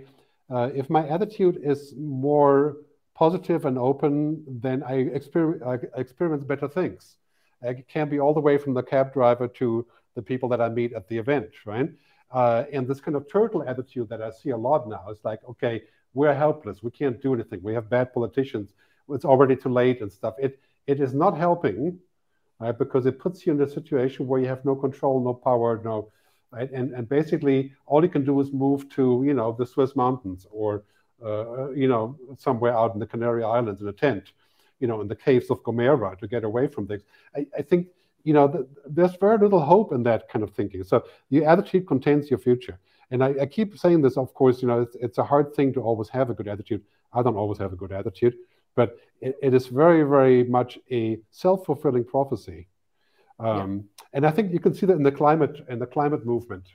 uh, 0.50 0.72
if 0.74 0.90
my 0.90 1.08
attitude 1.08 1.60
is 1.64 1.94
more 1.96 2.78
positive 3.14 3.66
and 3.66 3.78
open, 3.78 4.44
then 4.48 4.82
I 4.82 4.96
experience, 5.20 5.62
I 5.64 5.78
experience 6.00 6.44
better 6.44 6.68
things. 6.68 7.18
It 7.62 7.88
can 7.88 8.10
be 8.10 8.20
all 8.20 8.34
the 8.34 8.40
way 8.40 8.58
from 8.58 8.74
the 8.74 8.82
cab 8.82 9.14
driver 9.14 9.48
to 9.48 9.86
the 10.16 10.24
people 10.24 10.50
that 10.50 10.60
I 10.60 10.70
meet 10.70 10.94
at 10.94 11.08
the 11.08 11.20
event, 11.20 11.52
right? 11.64 11.90
Uh, 12.32 12.64
and 12.74 12.88
this 12.88 13.00
kind 13.00 13.16
of 13.16 13.32
turtle 13.32 13.62
attitude 13.62 14.10
that 14.10 14.24
I 14.24 14.32
see 14.32 14.50
a 14.50 14.58
lot 14.58 14.90
now 14.90 15.06
is 15.12 15.20
like, 15.24 15.42
okay, 15.48 15.84
we're 16.16 16.34
helpless. 16.34 16.82
We 16.82 16.90
can't 16.90 17.22
do 17.22 17.36
anything. 17.36 17.62
We 17.62 17.76
have 17.76 17.92
bad 17.92 18.12
politicians. 18.12 18.74
It's 19.10 19.24
already 19.24 19.56
too 19.56 19.70
late 19.70 20.02
and 20.02 20.12
stuff. 20.12 20.34
It 20.40 20.60
it 20.88 21.00
is 21.00 21.14
not 21.14 21.38
helping, 21.38 22.00
right? 22.62 22.78
Because 22.78 23.06
it 23.06 23.20
puts 23.20 23.46
you 23.46 23.54
in 23.54 23.62
a 23.62 23.70
situation 23.70 24.28
where 24.28 24.40
you 24.40 24.48
have 24.48 24.64
no 24.64 24.76
control, 24.76 25.24
no 25.24 25.34
power, 25.34 25.82
no, 25.84 26.12
right? 26.52 26.70
And 26.72 26.94
and 26.94 27.10
basically 27.10 27.74
all 27.86 28.04
you 28.04 28.10
can 28.10 28.26
do 28.26 28.40
is 28.40 28.52
move 28.52 28.90
to 28.96 29.24
you 29.26 29.34
know 29.34 29.56
the 29.58 29.66
Swiss 29.66 29.96
mountains 29.96 30.48
or 30.52 30.84
uh, 31.26 31.72
you 31.72 31.88
know 31.88 32.18
somewhere 32.38 32.76
out 32.78 32.94
in 32.94 33.00
the 33.00 33.08
Canary 33.08 33.44
Islands 33.44 33.82
in 33.82 33.88
a 33.88 33.94
tent 33.94 34.34
you 34.82 34.88
know, 34.88 35.00
in 35.00 35.08
the 35.08 35.16
caves 35.16 35.50
of 35.50 35.64
Gomera 35.64 36.18
to 36.18 36.28
get 36.28 36.44
away 36.44 36.68
from 36.68 36.88
things. 36.88 37.04
I, 37.36 37.46
I 37.58 37.62
think, 37.62 37.88
you 38.24 38.34
know, 38.34 38.48
the, 38.48 38.68
there's 38.86 39.16
very 39.16 39.38
little 39.38 39.62
hope 39.62 39.94
in 39.94 40.04
that 40.04 40.28
kind 40.28 40.44
of 40.44 40.52
thinking. 40.52 40.84
So 40.84 41.06
your 41.30 41.48
attitude 41.48 41.88
contains 41.88 42.30
your 42.30 42.40
future. 42.40 42.78
And 43.12 43.24
I, 43.24 43.36
I 43.42 43.46
keep 43.46 43.78
saying 43.78 44.02
this, 44.02 44.18
of 44.18 44.34
course, 44.34 44.62
you 44.62 44.68
know, 44.68 44.82
it's, 44.82 44.96
it's, 44.96 45.18
a 45.18 45.24
hard 45.24 45.54
thing 45.54 45.72
to 45.74 45.82
always 45.82 46.10
have 46.10 46.30
a 46.30 46.34
good 46.34 46.48
attitude. 46.48 46.82
I 47.14 47.22
don't 47.22 47.36
always 47.36 47.60
have 47.60 47.74
a 47.74 47.76
good 47.76 47.92
attitude, 47.92 48.36
but 48.76 48.98
it, 49.20 49.36
it 49.42 49.54
is 49.54 49.68
very, 49.68 50.04
very 50.04 50.44
much 50.44 50.80
a 50.92 51.20
self-fulfilling 51.32 52.06
prophecy. 52.06 52.68
Um, 53.40 53.58
yeah. 53.76 54.08
And 54.14 54.26
I 54.26 54.32
think 54.32 54.52
you 54.52 54.60
can 54.60 54.74
see 54.74 54.86
that 54.86 54.94
in 54.94 55.04
the 55.04 55.12
climate 55.12 55.66
in 55.70 55.80
the 55.80 55.88
climate 55.88 56.26
movement. 56.26 56.68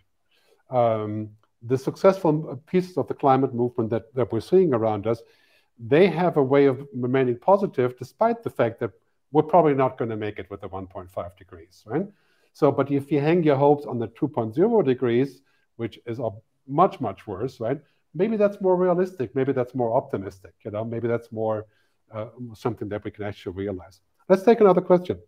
Um, 0.70 1.30
the 1.62 1.78
successful 1.78 2.60
pieces 2.66 2.96
of 2.96 3.08
the 3.08 3.14
climate 3.14 3.54
movement 3.54 3.90
that, 3.90 4.14
that 4.14 4.30
we're 4.30 4.40
seeing 4.40 4.74
around 4.74 5.06
us 5.06 5.22
they 5.78 6.06
have 6.08 6.36
a 6.36 6.42
way 6.42 6.66
of 6.66 6.86
remaining 6.94 7.38
positive 7.38 7.98
despite 7.98 8.42
the 8.42 8.50
fact 8.50 8.80
that 8.80 8.92
we're 9.32 9.42
probably 9.42 9.74
not 9.74 9.98
going 9.98 10.10
to 10.10 10.16
make 10.16 10.38
it 10.38 10.48
with 10.50 10.60
the 10.60 10.68
1.5 10.68 11.36
degrees, 11.36 11.82
right? 11.86 12.06
So, 12.52 12.72
but 12.72 12.90
if 12.90 13.12
you 13.12 13.20
hang 13.20 13.42
your 13.42 13.56
hopes 13.56 13.84
on 13.84 13.98
the 13.98 14.08
2.0 14.08 14.84
degrees, 14.84 15.42
which 15.76 15.98
is 16.06 16.18
much, 16.66 17.00
much 17.00 17.26
worse, 17.26 17.60
right? 17.60 17.78
Maybe 18.14 18.36
that's 18.38 18.60
more 18.62 18.76
realistic. 18.76 19.34
Maybe 19.34 19.52
that's 19.52 19.74
more 19.74 19.94
optimistic. 19.94 20.54
You 20.64 20.70
know, 20.70 20.84
maybe 20.84 21.08
that's 21.08 21.30
more 21.30 21.66
uh, 22.12 22.26
something 22.54 22.88
that 22.88 23.04
we 23.04 23.10
can 23.10 23.24
actually 23.24 23.54
realize. 23.54 24.00
Let's 24.28 24.42
take 24.42 24.60
another 24.60 24.80
question. 24.80 25.18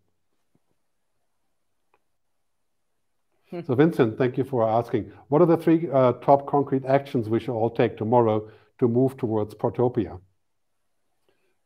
Hmm. 3.50 3.60
So, 3.66 3.74
Vincent, 3.74 4.18
thank 4.18 4.36
you 4.36 4.44
for 4.44 4.68
asking. 4.68 5.12
What 5.28 5.40
are 5.40 5.46
the 5.46 5.56
three 5.56 5.88
uh, 5.90 6.12
top 6.14 6.46
concrete 6.46 6.84
actions 6.84 7.28
we 7.28 7.40
should 7.40 7.54
all 7.54 7.70
take 7.70 7.96
tomorrow 7.96 8.50
to 8.78 8.88
move 8.88 9.16
towards 9.16 9.54
Protopia? 9.54 10.20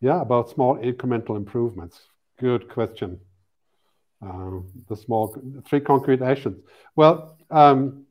Yeah, 0.00 0.20
about 0.20 0.50
small 0.50 0.78
incremental 0.78 1.36
improvements. 1.36 2.00
Good 2.38 2.68
question. 2.68 3.20
Um, 4.20 4.68
the 4.88 4.96
small 4.96 5.36
three 5.64 5.80
concrete 5.80 6.22
actions. 6.22 6.60
Well, 6.94 7.36
um, 7.50 8.06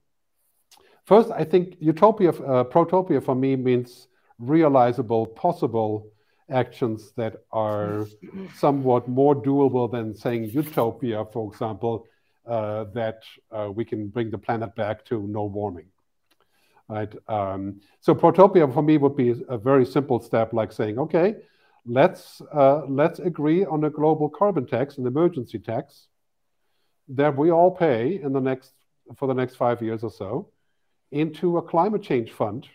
first, 1.06 1.32
I 1.32 1.46
think 1.46 1.78
utopia, 1.80 2.30
uh, 2.32 2.64
protopia 2.66 3.24
for 3.24 3.36
me 3.36 3.56
means 3.56 4.08
realizable, 4.38 5.28
possible 5.28 6.08
actions 6.52 7.14
that 7.16 7.38
are 7.52 8.08
somewhat 8.56 9.08
more 9.08 9.36
doable 9.36 9.92
than 9.92 10.14
saying 10.14 10.46
utopia, 10.46 11.26
for 11.34 11.52
example, 11.52 12.08
uh, 12.46 12.86
that 12.94 13.24
uh, 13.52 13.70
we 13.74 13.86
can 13.86 14.08
bring 14.08 14.30
the 14.32 14.38
planet 14.38 14.76
back 14.76 15.06
to 15.06 15.28
no 15.28 15.46
warming. 15.46 15.88
Right. 16.88 17.14
Um, 17.30 17.80
so 18.02 18.14
protopia 18.14 18.72
for 18.74 18.84
me 18.84 18.98
would 18.98 19.16
be 19.16 19.34
a 19.48 19.58
very 19.58 19.86
simple 19.86 20.20
step, 20.20 20.52
like 20.52 20.74
saying, 20.74 21.00
okay, 21.00 21.36
let's 21.86 22.42
uh, 22.54 22.86
let's 22.86 23.20
agree 23.20 23.64
on 23.66 23.84
a 23.86 23.90
global 23.90 24.30
carbon 24.30 24.66
tax, 24.66 24.98
an 24.98 25.08
emergency 25.08 25.60
tax, 25.60 26.08
that 27.08 27.38
we 27.38 27.50
all 27.50 27.72
pay 27.72 28.20
in 28.22 28.34
the 28.34 28.42
next 28.42 28.74
for 29.16 29.28
the 29.28 29.34
next 29.34 29.56
five 29.56 29.82
years 29.82 30.04
or 30.04 30.12
so, 30.12 30.50
into 31.12 31.58
a 31.58 31.62
climate 31.62 32.04
change 32.04 32.32
fund. 32.32 32.68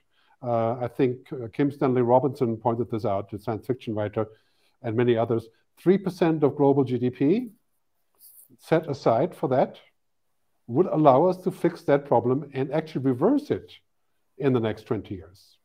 Uh, 0.46 0.76
I 0.80 0.88
think 0.88 1.32
uh, 1.32 1.48
Kim 1.52 1.72
Stanley 1.72 2.02
Robinson 2.02 2.56
pointed 2.56 2.90
this 2.90 3.04
out, 3.04 3.32
a 3.32 3.38
science 3.38 3.66
fiction 3.66 3.94
writer, 3.94 4.26
and 4.82 4.96
many 4.96 5.16
others. 5.16 5.48
Three 5.76 5.98
percent 5.98 6.44
of 6.44 6.56
global 6.56 6.84
GDP 6.84 7.50
set 8.58 8.88
aside 8.88 9.34
for 9.34 9.48
that 9.48 9.78
would 10.68 10.86
allow 10.86 11.26
us 11.26 11.36
to 11.38 11.50
fix 11.50 11.82
that 11.82 12.06
problem 12.06 12.50
and 12.54 12.72
actually 12.72 13.02
reverse 13.02 13.50
it 13.50 13.72
in 14.38 14.52
the 14.52 14.60
next 14.60 14.84
20 14.84 15.14
years. 15.14 15.58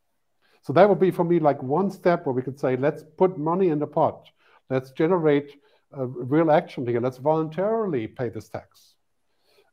So 0.63 0.73
that 0.73 0.87
would 0.87 0.99
be 0.99 1.11
for 1.11 1.23
me 1.23 1.39
like 1.39 1.61
one 1.61 1.89
step 1.89 2.25
where 2.25 2.33
we 2.33 2.41
could 2.41 2.59
say, 2.59 2.75
let's 2.75 3.03
put 3.17 3.37
money 3.37 3.69
in 3.69 3.79
the 3.79 3.87
pot. 3.87 4.29
Let's 4.69 4.91
generate 4.91 5.59
real 5.91 6.51
action 6.51 6.85
here. 6.85 7.01
Let's 7.01 7.17
voluntarily 7.17 8.07
pay 8.07 8.29
this 8.29 8.49
tax. 8.49 8.95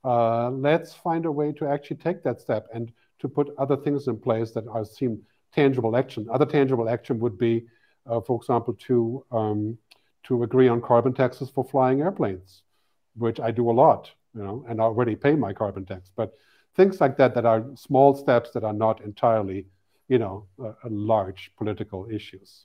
Uh, 0.05 0.51
let's 0.51 0.95
find 0.95 1.27
a 1.27 1.33
way 1.33 1.53
to 1.53 1.67
actually 1.67 1.97
take 1.97 2.23
that 2.23 2.41
step 2.41 2.67
and 2.73 2.93
to 3.21 3.29
put 3.29 3.55
other 3.59 3.77
things 3.77 4.09
in 4.09 4.19
place 4.19 4.53
that 4.53 4.67
are 4.69 4.85
seem 4.85 5.21
tangible 5.53 5.97
action. 5.97 6.27
Other 6.31 6.47
tangible 6.47 6.89
action 6.89 7.19
would 7.21 7.39
be, 7.39 7.67
uh, 8.07 8.21
for 8.21 8.37
example, 8.37 8.75
to 8.87 9.25
um, 9.31 9.79
to 10.25 10.43
agree 10.43 10.69
on 10.69 10.81
carbon 10.81 11.15
taxes 11.15 11.49
for 11.49 11.65
flying 11.65 12.03
airplanes, 12.03 12.63
which 13.17 13.41
I 13.41 13.51
do 13.51 13.71
a 13.71 13.73
lot, 13.73 14.11
you 14.35 14.43
know, 14.43 14.65
and 14.69 14.81
already 14.81 15.17
pay 15.17 15.35
my 15.35 15.53
carbon 15.53 15.87
tax. 15.87 16.11
But 16.15 16.35
things 16.77 17.01
like 17.01 17.17
that 17.17 17.35
that 17.35 17.47
are 17.47 17.65
small 17.75 18.15
steps 18.15 18.51
that 18.51 18.65
are 18.65 18.75
not 18.75 19.01
entirely 19.01 19.67
you 20.09 20.19
know, 20.19 20.47
uh, 20.63 20.73
large 20.89 21.53
political 21.57 22.09
issues. 22.11 22.65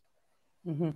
Mm-hmm. 0.65 0.91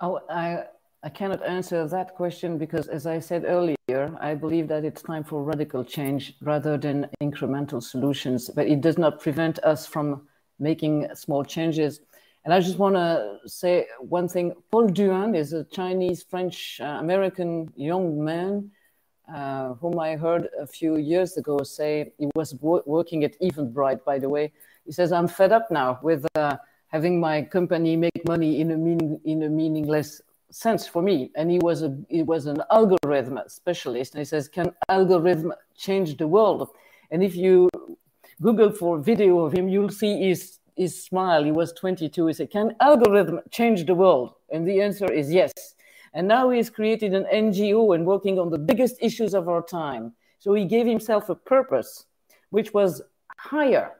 Oh, 0.00 0.20
I, 0.30 0.64
I 1.02 1.08
cannot 1.08 1.44
answer 1.44 1.86
that 1.88 2.14
question 2.14 2.58
because, 2.58 2.86
as 2.86 3.06
I 3.06 3.18
said 3.18 3.44
earlier, 3.44 3.75
I 4.20 4.34
believe 4.34 4.68
that 4.68 4.84
it's 4.84 5.02
time 5.02 5.24
for 5.24 5.42
radical 5.42 5.82
change 5.84 6.34
rather 6.40 6.76
than 6.78 7.08
incremental 7.22 7.82
solutions. 7.82 8.50
But 8.56 8.66
it 8.66 8.80
does 8.80 8.98
not 8.98 9.20
prevent 9.20 9.58
us 9.72 9.86
from 9.86 10.06
making 10.58 11.08
small 11.14 11.44
changes. 11.44 12.00
And 12.44 12.54
I 12.54 12.60
just 12.60 12.78
want 12.78 12.94
to 12.94 13.38
say 13.46 13.86
one 14.18 14.28
thing. 14.28 14.54
Paul 14.70 14.88
Duan 14.88 15.36
is 15.36 15.52
a 15.52 15.64
Chinese, 15.64 16.22
French, 16.22 16.80
uh, 16.80 16.98
American 17.04 17.72
young 17.76 18.24
man 18.24 18.70
uh, 19.34 19.74
whom 19.80 19.98
I 19.98 20.16
heard 20.16 20.48
a 20.60 20.66
few 20.66 20.96
years 20.96 21.36
ago 21.36 21.62
say 21.62 22.12
he 22.18 22.28
was 22.34 22.54
wo- 22.54 22.82
working 22.86 23.24
at 23.24 23.38
Eventbrite, 23.40 24.04
by 24.04 24.18
the 24.18 24.28
way. 24.28 24.52
He 24.84 24.92
says, 24.92 25.10
I'm 25.12 25.28
fed 25.28 25.52
up 25.52 25.70
now 25.70 25.98
with 26.02 26.24
uh, 26.36 26.56
having 26.88 27.18
my 27.18 27.42
company 27.42 27.96
make 27.96 28.22
money 28.26 28.60
in 28.60 28.70
a, 28.70 28.76
mean, 28.76 29.20
in 29.24 29.42
a 29.42 29.48
meaningless 29.48 30.20
sense 30.50 30.86
for 30.86 31.02
me. 31.02 31.30
And 31.36 31.50
he 31.50 31.58
was, 31.58 31.82
a, 31.82 31.96
he 32.08 32.22
was 32.22 32.46
an 32.46 32.62
algorithm 32.70 33.38
specialist. 33.48 34.14
And 34.14 34.20
he 34.20 34.24
says, 34.24 34.48
Can 34.48 34.72
algorithm 34.88 35.52
change 35.76 36.16
the 36.16 36.26
world? 36.26 36.68
And 37.10 37.22
if 37.22 37.36
you 37.36 37.68
Google 38.42 38.70
for 38.70 38.98
video 38.98 39.40
of 39.40 39.52
him, 39.52 39.68
you'll 39.68 39.90
see 39.90 40.28
his, 40.28 40.58
his 40.76 41.04
smile. 41.04 41.44
He 41.44 41.52
was 41.52 41.72
22. 41.72 42.26
He 42.26 42.32
said, 42.32 42.50
Can 42.50 42.74
algorithm 42.80 43.40
change 43.50 43.86
the 43.86 43.94
world? 43.94 44.34
And 44.50 44.66
the 44.66 44.80
answer 44.80 45.10
is 45.10 45.32
yes. 45.32 45.52
And 46.14 46.26
now 46.26 46.50
he's 46.50 46.70
created 46.70 47.14
an 47.14 47.26
NGO 47.32 47.94
and 47.94 48.06
working 48.06 48.38
on 48.38 48.50
the 48.50 48.58
biggest 48.58 48.96
issues 49.00 49.34
of 49.34 49.48
our 49.48 49.62
time. 49.62 50.14
So 50.38 50.54
he 50.54 50.64
gave 50.64 50.86
himself 50.86 51.28
a 51.28 51.34
purpose, 51.34 52.06
which 52.50 52.72
was 52.72 53.02
higher 53.36 53.92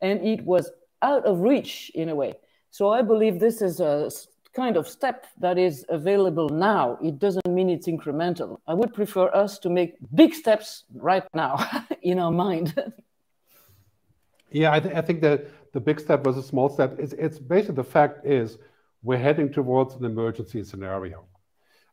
and 0.00 0.20
it 0.26 0.44
was 0.44 0.70
out 1.02 1.24
of 1.24 1.40
reach 1.40 1.90
in 1.94 2.08
a 2.08 2.14
way. 2.14 2.34
So 2.70 2.90
I 2.90 3.02
believe 3.02 3.38
this 3.38 3.62
is 3.62 3.80
a 3.80 4.10
kind 4.56 4.76
of 4.76 4.88
step 4.88 5.26
that 5.38 5.58
is 5.58 5.84
available 5.90 6.48
now. 6.48 6.98
It 7.02 7.18
doesn't 7.18 7.46
mean 7.48 7.68
it's 7.68 7.86
incremental. 7.86 8.58
I 8.66 8.74
would 8.74 8.92
prefer 8.94 9.28
us 9.34 9.58
to 9.60 9.68
make 9.68 9.94
big 10.14 10.34
steps 10.34 10.84
right 10.94 11.24
now 11.34 11.54
in 12.02 12.18
our 12.18 12.32
mind. 12.32 12.74
yeah, 14.50 14.72
I, 14.72 14.80
th- 14.80 14.94
I 14.94 15.02
think 15.02 15.20
that 15.20 15.46
the 15.72 15.80
big 15.80 16.00
step 16.00 16.24
was 16.24 16.36
a 16.38 16.42
small 16.42 16.68
step. 16.70 16.98
It's, 16.98 17.12
it's 17.12 17.38
basically 17.38 17.76
the 17.76 17.84
fact 17.84 18.26
is 18.26 18.58
we're 19.02 19.18
heading 19.18 19.52
towards 19.52 19.94
an 19.94 20.04
emergency 20.04 20.64
scenario 20.64 21.26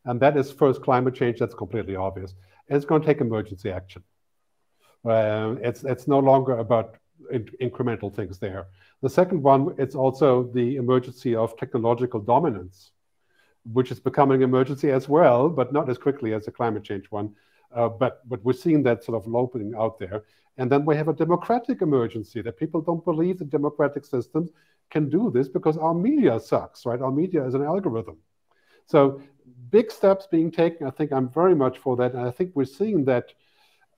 And 0.06 0.18
that 0.20 0.36
is 0.36 0.50
first 0.50 0.82
climate 0.82 1.14
change, 1.14 1.38
that's 1.38 1.54
completely 1.54 1.96
obvious. 1.96 2.34
It's 2.68 2.86
going 2.86 3.02
to 3.02 3.06
take 3.06 3.20
emergency 3.20 3.70
action. 3.70 4.02
Uh, 5.04 5.56
it's, 5.60 5.84
it's 5.84 6.08
no 6.08 6.18
longer 6.18 6.54
about 6.58 6.96
in, 7.30 7.44
incremental 7.60 8.14
things 8.14 8.38
there. 8.38 8.66
The 9.02 9.10
second 9.10 9.42
one, 9.42 9.74
it's 9.78 9.94
also 9.94 10.50
the 10.54 10.76
emergency 10.76 11.34
of 11.34 11.56
technological 11.56 12.20
dominance, 12.20 12.92
which 13.72 13.90
is 13.90 14.00
becoming 14.00 14.42
emergency 14.42 14.90
as 14.90 15.08
well, 15.08 15.48
but 15.48 15.72
not 15.72 15.88
as 15.88 15.98
quickly 15.98 16.34
as 16.34 16.44
the 16.44 16.52
climate 16.52 16.84
change 16.84 17.06
one. 17.10 17.34
Uh, 17.74 17.88
but, 17.88 18.28
but 18.28 18.42
we're 18.44 18.52
seeing 18.52 18.82
that 18.84 19.02
sort 19.02 19.16
of 19.20 19.34
opening 19.34 19.74
out 19.74 19.98
there. 19.98 20.24
And 20.56 20.70
then 20.70 20.84
we 20.84 20.96
have 20.96 21.08
a 21.08 21.12
democratic 21.12 21.82
emergency 21.82 22.40
that 22.42 22.56
people 22.56 22.80
don't 22.80 23.04
believe 23.04 23.38
the 23.38 23.44
democratic 23.44 24.04
systems 24.04 24.50
can 24.90 25.08
do 25.08 25.30
this 25.30 25.48
because 25.48 25.76
our 25.76 25.94
media 25.94 26.38
sucks, 26.38 26.86
right? 26.86 27.00
Our 27.00 27.10
media 27.10 27.44
is 27.44 27.54
an 27.54 27.64
algorithm. 27.64 28.18
So 28.86 29.20
big 29.70 29.90
steps 29.90 30.28
being 30.30 30.50
taken. 30.50 30.86
I 30.86 30.90
think 30.90 31.12
I'm 31.12 31.28
very 31.28 31.54
much 31.54 31.78
for 31.78 31.96
that. 31.96 32.12
And 32.12 32.22
I 32.22 32.30
think 32.30 32.52
we're 32.54 32.64
seeing 32.64 33.04
that 33.06 33.32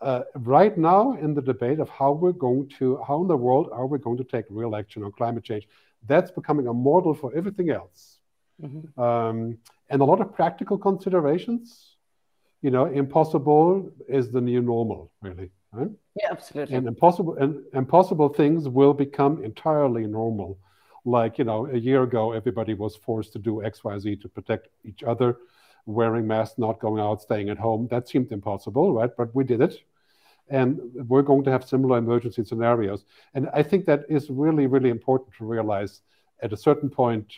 uh, 0.01 0.23
right 0.35 0.77
now 0.77 1.13
in 1.15 1.35
the 1.35 1.43
debate 1.43 1.81
of 1.81 1.89
how 1.89 2.13
we're 2.13 2.33
going 2.33 2.69
to, 2.79 3.03
how 3.07 3.23
in 3.23 3.29
the 3.29 3.37
world 3.37 3.69
are 3.73 3.87
we 3.87 3.99
going 3.99 4.19
to 4.19 4.25
take 4.25 4.45
real 4.51 4.77
action 4.77 5.03
on 5.03 5.13
climate 5.13 5.45
change. 5.45 5.69
That's 6.07 6.31
becoming 6.31 6.69
a 6.69 6.75
model 6.75 7.15
for 7.15 7.35
everything 7.35 7.71
else. 7.71 8.19
Mm-hmm. 8.63 9.01
Um, 9.01 9.59
and 9.91 10.03
a 10.03 10.05
lot 10.05 10.21
of 10.21 10.35
practical 10.35 10.79
considerations. 10.79 11.97
You 12.63 12.71
know, 12.71 12.87
impossible 12.87 13.93
is 14.09 14.31
the 14.31 14.41
new 14.41 14.61
normal, 14.61 15.13
really. 15.21 15.51
Right? 15.73 15.91
Yeah, 16.17 16.29
absolutely. 16.31 16.75
And 16.75 16.87
impossible 16.87 17.37
and 17.37 17.63
impossible 17.75 18.31
things 18.31 18.69
will 18.69 18.95
become 18.95 19.45
entirely 19.45 20.07
normal. 20.07 20.59
Like 21.05 21.39
you 21.39 21.45
know, 21.45 21.67
a 21.67 21.77
year 21.77 22.03
ago, 22.03 22.33
everybody 22.33 22.75
was 22.75 22.97
forced 22.97 23.33
to 23.35 23.39
do 23.39 23.63
X, 23.63 23.85
Y, 23.85 23.99
Z 23.99 24.17
to 24.17 24.29
protect 24.29 24.69
each 24.85 25.03
other, 25.03 25.37
wearing 25.87 26.27
masks, 26.27 26.59
not 26.59 26.81
going 26.81 27.01
out, 27.01 27.23
staying 27.23 27.49
at 27.49 27.59
home. 27.59 27.89
That 27.91 28.09
seemed 28.09 28.33
impossible, 28.33 28.93
right? 28.93 29.11
But 29.17 29.35
we 29.35 29.45
did 29.45 29.61
it, 29.61 29.77
and 30.49 30.79
we're 31.09 31.23
going 31.23 31.45
to 31.45 31.51
have 31.51 31.65
similar 31.65 31.99
emergency 31.99 32.45
scenarios. 32.45 33.05
And 33.35 33.49
I 33.55 33.63
think 33.63 33.87
that 33.87 34.05
is 34.09 34.29
really, 34.29 34.67
really 34.67 34.91
important 34.91 35.35
to 35.39 35.45
realize. 35.45 36.03
At 36.43 36.53
a 36.53 36.57
certain 36.57 36.91
point, 36.91 37.33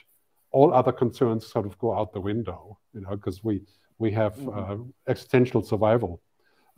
all 0.51 0.75
other 0.75 0.91
concerns 0.91 1.47
sort 1.47 1.67
of 1.67 1.79
go 1.79 1.97
out 1.97 2.13
the 2.13 2.21
window, 2.21 2.79
you 2.93 3.01
know, 3.03 3.11
because 3.11 3.45
we 3.45 3.63
we 3.99 4.11
have 4.13 4.35
mm-hmm. 4.37 4.59
uh, 4.59 4.85
existential 5.09 5.63
survival 5.63 6.21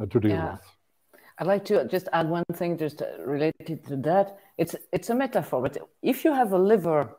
uh, 0.01 0.07
to 0.07 0.21
deal 0.21 0.33
yeah. 0.33 0.53
with. 0.53 0.61
I'd 1.39 1.47
like 1.47 1.65
to 1.67 1.87
just 1.87 2.09
add 2.13 2.29
one 2.29 2.45
thing 2.53 2.77
just 2.77 3.03
related 3.25 3.85
to 3.89 3.97
that. 3.97 4.39
It's, 4.59 4.77
it's 4.93 5.09
a 5.09 5.15
metaphor, 5.15 5.63
but 5.63 5.79
if 6.03 6.23
you 6.25 6.35
have 6.35 6.53
a 6.53 6.59
liver 6.59 7.17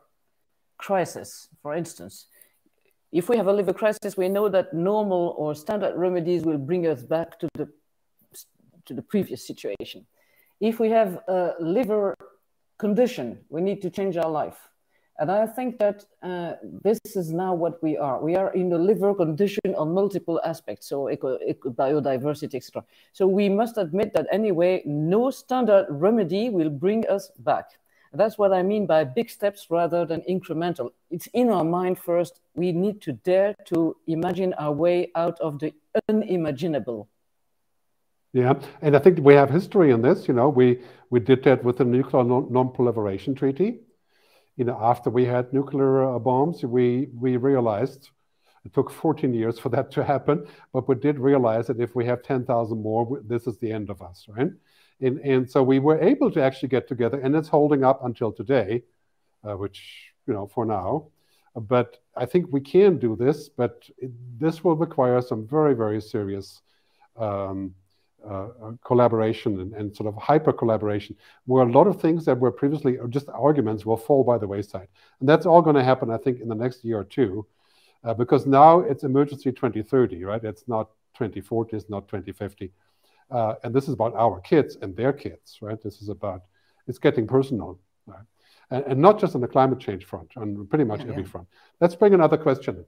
crisis, 0.78 1.48
for 1.60 1.74
instance, 1.74 2.26
if 3.12 3.28
we 3.28 3.36
have 3.36 3.46
a 3.46 3.52
liver 3.52 3.74
crisis, 3.74 4.16
we 4.16 4.28
know 4.28 4.48
that 4.48 4.72
normal 4.72 5.34
or 5.36 5.54
standard 5.54 5.94
remedies 5.96 6.44
will 6.44 6.58
bring 6.58 6.86
us 6.86 7.02
back 7.02 7.38
to 7.40 7.48
the, 7.54 7.68
to 8.86 8.94
the 8.94 9.02
previous 9.02 9.46
situation. 9.46 10.06
If 10.60 10.80
we 10.80 10.88
have 10.90 11.20
a 11.28 11.54
liver 11.60 12.14
condition, 12.78 13.38
we 13.50 13.60
need 13.60 13.82
to 13.82 13.90
change 13.90 14.16
our 14.16 14.30
life. 14.30 14.56
And 15.18 15.30
I 15.30 15.46
think 15.46 15.78
that 15.78 16.04
uh, 16.22 16.54
this 16.82 16.98
is 17.14 17.32
now 17.32 17.54
what 17.54 17.82
we 17.82 17.98
are. 17.98 18.20
We 18.20 18.34
are 18.34 18.52
in 18.54 18.72
a 18.72 18.78
liver 18.78 19.14
condition 19.14 19.74
on 19.76 19.92
multiple 19.92 20.40
aspects, 20.42 20.88
so 20.88 21.10
eco, 21.10 21.38
eco 21.46 21.70
biodiversity, 21.70 22.54
etc. 22.54 22.82
So 23.12 23.26
we 23.26 23.48
must 23.48 23.76
admit 23.76 24.14
that 24.14 24.26
anyway, 24.32 24.82
no 24.86 25.30
standard 25.30 25.86
remedy 25.90 26.48
will 26.48 26.70
bring 26.70 27.06
us 27.08 27.30
back. 27.38 27.66
That's 28.12 28.36
what 28.36 28.52
I 28.52 28.62
mean 28.62 28.86
by 28.86 29.04
big 29.04 29.30
steps 29.30 29.66
rather 29.70 30.04
than 30.04 30.22
incremental. 30.28 30.90
It's 31.10 31.28
in 31.32 31.50
our 31.50 31.64
mind 31.64 31.98
first. 31.98 32.40
We 32.54 32.72
need 32.72 33.00
to 33.02 33.12
dare 33.12 33.54
to 33.66 33.96
imagine 34.06 34.52
our 34.54 34.72
way 34.72 35.10
out 35.14 35.40
of 35.40 35.58
the 35.58 35.72
unimaginable. 36.08 37.08
Yeah, 38.34 38.54
and 38.80 38.96
I 38.96 38.98
think 38.98 39.18
we 39.18 39.34
have 39.34 39.50
history 39.50 39.90
in 39.90 40.02
this. 40.02 40.28
You 40.28 40.34
know, 40.34 40.48
we 40.48 40.80
we 41.10 41.20
did 41.20 41.42
that 41.44 41.62
with 41.64 41.78
the 41.78 41.84
Nuclear 41.84 42.24
Non-Proliferation 42.24 43.34
Treaty 43.34 43.80
you 44.56 44.64
know, 44.64 44.78
after 44.80 45.10
we 45.10 45.24
had 45.24 45.52
nuclear 45.52 46.04
uh, 46.04 46.18
bombs, 46.18 46.62
we, 46.62 47.08
we 47.18 47.36
realized 47.36 48.10
it 48.64 48.72
took 48.72 48.90
14 48.90 49.32
years 49.34 49.58
for 49.58 49.70
that 49.70 49.90
to 49.92 50.04
happen, 50.04 50.46
but 50.72 50.88
we 50.88 50.94
did 50.94 51.18
realize 51.18 51.66
that 51.66 51.80
if 51.80 51.96
we 51.96 52.04
have 52.06 52.22
10,000 52.22 52.80
more, 52.80 53.20
this 53.24 53.46
is 53.46 53.58
the 53.58 53.72
end 53.72 53.90
of 53.90 54.02
us, 54.02 54.26
right? 54.28 54.50
And, 55.02 55.18
and 55.18 55.50
so 55.50 55.62
we 55.62 55.80
were 55.80 56.00
able 56.00 56.30
to 56.30 56.42
actually 56.42 56.68
get 56.68 56.88
together, 56.88 57.18
and 57.20 57.34
it's 57.34 57.48
holding 57.48 57.84
up 57.84 58.04
until 58.04 58.32
today, 58.32 58.82
uh, 59.44 59.56
which, 59.56 60.12
you 60.26 60.32
know, 60.32 60.46
for 60.46 60.64
now. 60.64 61.08
But 61.54 61.98
I 62.16 62.24
think 62.24 62.46
we 62.50 62.60
can 62.60 62.98
do 62.98 63.16
this, 63.16 63.48
but 63.48 63.84
it, 63.98 64.10
this 64.38 64.64
will 64.64 64.76
require 64.76 65.20
some 65.20 65.46
very, 65.46 65.74
very 65.74 66.00
serious 66.00 66.62
um, 67.16 67.74
uh, 68.24 68.48
uh, 68.62 68.72
collaboration 68.84 69.60
and, 69.60 69.74
and, 69.74 69.96
sort 69.96 70.06
of 70.06 70.14
hyper 70.14 70.52
collaboration, 70.52 71.16
where 71.46 71.66
a 71.66 71.72
lot 71.72 71.88
of 71.88 72.00
things 72.00 72.24
that 72.24 72.38
were 72.38 72.52
previously 72.52 72.96
just 73.08 73.28
arguments 73.30 73.84
will 73.84 73.96
fall 73.96 74.22
by 74.22 74.38
the 74.38 74.46
wayside. 74.46 74.86
And 75.18 75.28
that's 75.28 75.44
all 75.44 75.60
going 75.60 75.74
to 75.74 75.82
happen, 75.82 76.08
I 76.08 76.18
think, 76.18 76.40
in 76.40 76.46
the 76.46 76.54
next 76.54 76.84
year 76.84 77.00
or 77.00 77.04
two, 77.04 77.44
uh, 78.04 78.14
because 78.14 78.46
now 78.46 78.78
it's 78.78 79.02
emergency 79.02 79.50
2030, 79.50 80.22
right? 80.22 80.42
It's 80.44 80.68
not 80.68 80.90
2040, 81.14 81.76
it's 81.76 81.90
not 81.90 82.06
2050. 82.06 82.70
Uh, 83.32 83.54
and 83.64 83.74
this 83.74 83.88
is 83.88 83.94
about 83.94 84.14
our 84.14 84.40
kids 84.40 84.76
and 84.82 84.94
their 84.94 85.12
kids, 85.12 85.58
right? 85.62 85.82
This 85.82 86.02
is 86.02 86.10
about, 86.10 86.42
it's 86.86 86.98
getting 86.98 87.26
personal, 87.26 87.80
right? 88.06 88.26
And, 88.70 88.84
and 88.84 89.00
not 89.00 89.18
just 89.18 89.34
on 89.34 89.40
the 89.40 89.48
climate 89.48 89.80
change 89.80 90.04
front, 90.04 90.30
on 90.36 90.66
pretty 90.66 90.84
much 90.84 91.00
yeah, 91.00 91.08
every 91.08 91.22
yeah. 91.22 91.28
front. 91.28 91.48
Let's 91.80 91.94
bring 91.94 92.12
another 92.12 92.36
question. 92.36 92.84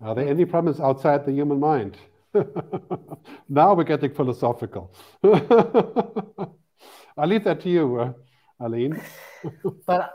Are 0.00 0.14
there 0.14 0.28
any 0.28 0.44
problems 0.44 0.80
outside 0.80 1.24
the 1.24 1.32
human 1.32 1.60
mind? 1.60 1.96
now 3.48 3.74
we're 3.74 3.84
getting 3.84 4.12
philosophical. 4.12 4.92
I'll 7.16 7.28
leave 7.28 7.44
that 7.44 7.60
to 7.60 7.70
you, 7.70 8.00
uh, 8.00 8.12
Aline. 8.58 9.00
but 9.86 10.14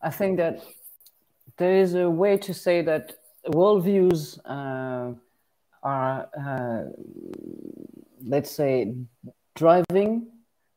I 0.00 0.10
think 0.10 0.38
that 0.38 0.64
there 1.58 1.76
is 1.76 1.94
a 1.94 2.08
way 2.08 2.38
to 2.38 2.54
say 2.54 2.80
that 2.82 3.16
worldviews 3.50 4.38
uh, 4.44 5.14
are, 5.82 6.28
uh, 6.38 6.82
let's 8.24 8.50
say, 8.50 8.94
driving 9.54 10.26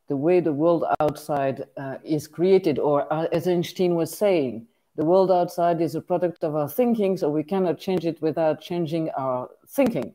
the 0.08 0.16
way 0.16 0.40
the 0.40 0.54
world 0.54 0.86
outside 1.00 1.66
uh, 1.78 1.98
is 2.04 2.28
created, 2.28 2.80
or 2.80 3.12
uh, 3.12 3.28
as 3.32 3.48
Einstein 3.48 3.96
was 3.96 4.16
saying, 4.16 4.66
the 4.96 5.06
world 5.06 5.32
outside 5.32 5.82
is 5.82 5.96
a 5.96 6.02
product 6.02 6.44
of 6.44 6.56
our 6.56 6.70
thinking, 6.70 7.18
so 7.18 7.30
we 7.30 7.44
cannot 7.44 7.78
change 7.78 8.06
it 8.06 8.22
without 8.22 8.62
changing 8.62 9.10
our 9.12 9.50
thinking. 9.68 10.14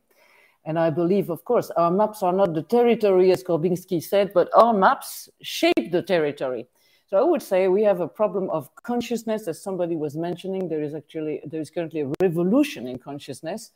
And 0.64 0.78
I 0.78 0.90
believe, 0.90 1.28
of 1.28 1.44
course, 1.44 1.70
our 1.72 1.90
maps 1.90 2.22
are 2.22 2.32
not 2.32 2.54
the 2.54 2.62
territory, 2.62 3.32
as 3.32 3.42
Korzybski 3.42 4.02
said, 4.02 4.32
but 4.32 4.48
our 4.54 4.72
maps 4.72 5.28
shape 5.42 5.90
the 5.90 6.02
territory. 6.02 6.66
So 7.12 7.18
I 7.18 7.24
would 7.24 7.42
say 7.42 7.68
we 7.68 7.82
have 7.82 8.00
a 8.00 8.08
problem 8.08 8.48
of 8.48 8.74
consciousness, 8.74 9.46
as 9.46 9.60
somebody 9.60 9.96
was 9.96 10.16
mentioning. 10.16 10.66
There 10.70 10.82
is 10.82 10.94
actually 10.94 11.42
there 11.44 11.60
is 11.60 11.68
currently 11.68 12.00
a 12.00 12.10
revolution 12.22 12.86
in 12.86 12.98
consciousness, 12.98 13.70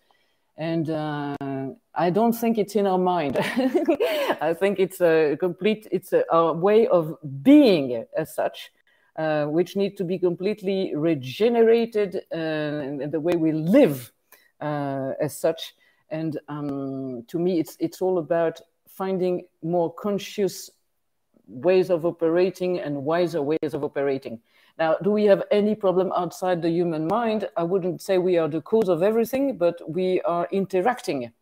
and 0.57 0.89
uh, 0.89 1.37
I 1.95 2.09
don't 2.09 2.33
think 2.33 2.57
it's 2.57 2.77
in 2.77 2.87
our 2.87 2.97
mind. 2.97 3.37
I 4.41 4.57
think 4.59 4.79
it's 4.79 5.03
a 5.03 5.37
complete 5.39 5.87
it's 5.93 6.15
a, 6.15 6.25
a 6.33 6.55
way 6.55 6.87
of 6.87 7.19
being 7.43 8.07
as 8.17 8.35
such, 8.35 8.73
uh, 9.17 9.45
which 9.45 9.77
need 9.77 9.99
to 9.99 10.05
be 10.05 10.19
completely 10.19 10.95
regenerated 10.97 12.23
uh, 12.33 12.39
in 13.03 13.11
the 13.11 13.21
way 13.21 13.37
we 13.37 13.53
live 13.53 14.13
uh, 14.63 15.13
as 15.21 15.37
such. 15.39 15.75
And 16.09 16.41
um, 16.49 17.25
to 17.29 17.39
me, 17.39 17.61
it's 17.61 17.77
it's 17.81 18.01
all 18.01 18.17
about 18.17 18.63
finding 18.89 19.45
more 19.63 19.93
conscious 19.93 20.71
ways 21.47 21.91
of 21.91 22.05
operating 22.05 22.79
and 22.81 23.05
wiser 23.05 23.43
ways 23.43 23.73
of 23.73 23.85
operating. 23.85 24.41
Now, 24.79 24.97
do 25.03 25.11
we 25.11 25.25
have 25.25 25.43
any 25.51 25.75
problem 25.75 26.13
outside 26.17 26.61
the 26.61 26.71
human 26.71 27.07
mind? 27.07 27.49
I 27.57 27.63
wouldn't 27.63 28.03
say 28.03 28.19
we 28.19 28.37
are 28.37 28.49
the 28.49 28.61
cause 28.61 28.89
of 28.89 29.03
everything, 29.03 29.57
but 29.57 29.81
we 29.89 30.21
are 30.23 30.47
interacting. 30.53 31.33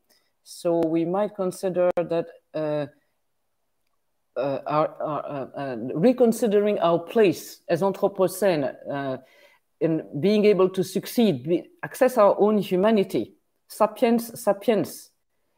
So 0.45 0.81
we 0.87 1.05
might 1.05 1.35
consider 1.35 1.91
that 1.97 2.27
uh, 2.55 2.87
uh, 4.37 4.59
our, 4.67 4.89
our 5.01 5.25
uh, 5.25 5.61
uh, 5.61 5.77
reconsidering 5.95 6.79
our 6.81 6.99
place 6.99 7.61
as 7.69 7.83
Anthropocene 7.83 8.75
uh, 8.91 9.19
in 9.81 10.07
being 10.21 10.45
able 10.45 10.69
to 10.69 10.85
succeed, 10.85 11.45
be, 11.45 11.65
access 11.83 12.19
our 12.19 12.39
own 12.39 12.59
humanity, 12.59 13.35
sapiens, 13.69 14.41
sapiens, 14.41 15.11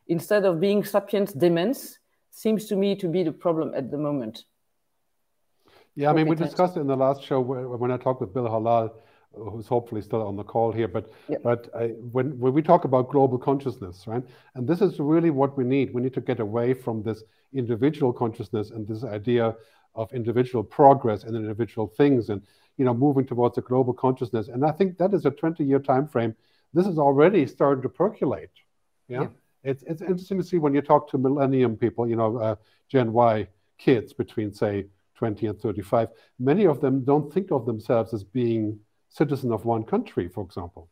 instead 0.08 0.44
of 0.44 0.60
being 0.60 0.84
sapiens 0.84 1.32
demens, 1.32 1.98
seems 2.36 2.66
to 2.66 2.76
me 2.76 2.94
to 2.94 3.08
be 3.08 3.22
the 3.22 3.32
problem 3.32 3.72
at 3.74 3.90
the 3.90 3.96
moment. 3.96 4.44
Yeah, 5.94 6.10
I 6.10 6.12
mean, 6.12 6.28
we 6.28 6.36
discussed 6.36 6.76
it 6.76 6.80
in 6.80 6.86
the 6.86 6.96
last 6.96 7.22
show 7.24 7.40
when 7.40 7.90
I 7.90 7.96
talked 7.96 8.20
with 8.20 8.34
Bill 8.34 8.44
Halal, 8.44 8.90
who's 9.32 9.66
hopefully 9.66 10.02
still 10.02 10.20
on 10.20 10.36
the 10.36 10.44
call 10.44 10.70
here. 10.70 10.86
But 10.86 11.10
yeah. 11.28 11.38
but 11.42 11.70
I, 11.74 11.86
when 12.12 12.38
when 12.38 12.52
we 12.52 12.60
talk 12.60 12.84
about 12.84 13.10
global 13.10 13.38
consciousness, 13.38 14.04
right, 14.06 14.22
and 14.54 14.68
this 14.68 14.82
is 14.82 15.00
really 15.00 15.30
what 15.30 15.56
we 15.56 15.64
need. 15.64 15.94
We 15.94 16.02
need 16.02 16.12
to 16.12 16.20
get 16.20 16.38
away 16.40 16.74
from 16.74 17.02
this 17.02 17.22
individual 17.54 18.12
consciousness 18.12 18.70
and 18.70 18.86
this 18.86 19.02
idea 19.02 19.56
of 19.94 20.12
individual 20.12 20.62
progress 20.62 21.24
and 21.24 21.34
individual 21.34 21.86
things. 21.86 22.28
And 22.28 22.42
you 22.76 22.84
know, 22.84 22.92
moving 22.92 23.24
towards 23.24 23.56
a 23.56 23.62
global 23.62 23.94
consciousness. 23.94 24.48
And 24.48 24.62
I 24.62 24.72
think 24.72 24.98
that 24.98 25.14
is 25.14 25.24
a 25.24 25.30
20-year 25.30 25.78
time 25.78 26.06
frame. 26.06 26.34
This 26.74 26.86
is 26.86 26.98
already 26.98 27.46
starting 27.46 27.80
to 27.80 27.88
percolate. 27.88 28.50
Yeah? 29.08 29.22
yeah. 29.22 29.28
It's, 29.66 29.82
it's 29.82 30.00
interesting 30.00 30.38
to 30.38 30.44
see 30.44 30.58
when 30.58 30.74
you 30.74 30.80
talk 30.80 31.10
to 31.10 31.18
millennium 31.18 31.76
people, 31.76 32.08
you 32.08 32.16
know, 32.16 32.38
uh, 32.38 32.54
Gen 32.88 33.12
Y 33.12 33.48
kids 33.78 34.12
between, 34.12 34.52
say, 34.52 34.86
20 35.16 35.46
and 35.46 35.60
35, 35.60 36.08
many 36.38 36.66
of 36.66 36.80
them 36.80 37.04
don't 37.04 37.32
think 37.32 37.50
of 37.50 37.66
themselves 37.66 38.14
as 38.14 38.22
being 38.22 38.78
citizen 39.08 39.52
of 39.52 39.64
one 39.64 39.82
country, 39.82 40.28
for 40.28 40.44
example, 40.44 40.88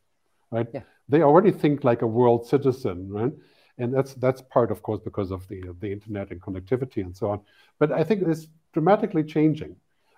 right? 0.51 0.67
Yeah. 0.73 0.81
They 1.09 1.23
already 1.23 1.53
think 1.53 1.85
like 1.85 2.03
a 2.03 2.07
world 2.07 2.47
citizen, 2.47 3.09
right? 3.11 3.33
And 3.77 3.93
that's 3.93 4.15
that's 4.15 4.41
part, 4.41 4.71
of 4.71 4.83
course, 4.83 5.01
because 5.05 5.31
of 5.31 5.47
the 5.49 5.61
the 5.81 5.91
internet 5.93 6.31
and 6.31 6.41
connectivity 6.41 7.03
and 7.03 7.15
so 7.15 7.31
on. 7.31 7.41
But 7.79 7.93
I 7.93 8.05
think 8.05 8.23
it's 8.23 8.47
dramatically 8.73 9.25
changing. 9.25 9.77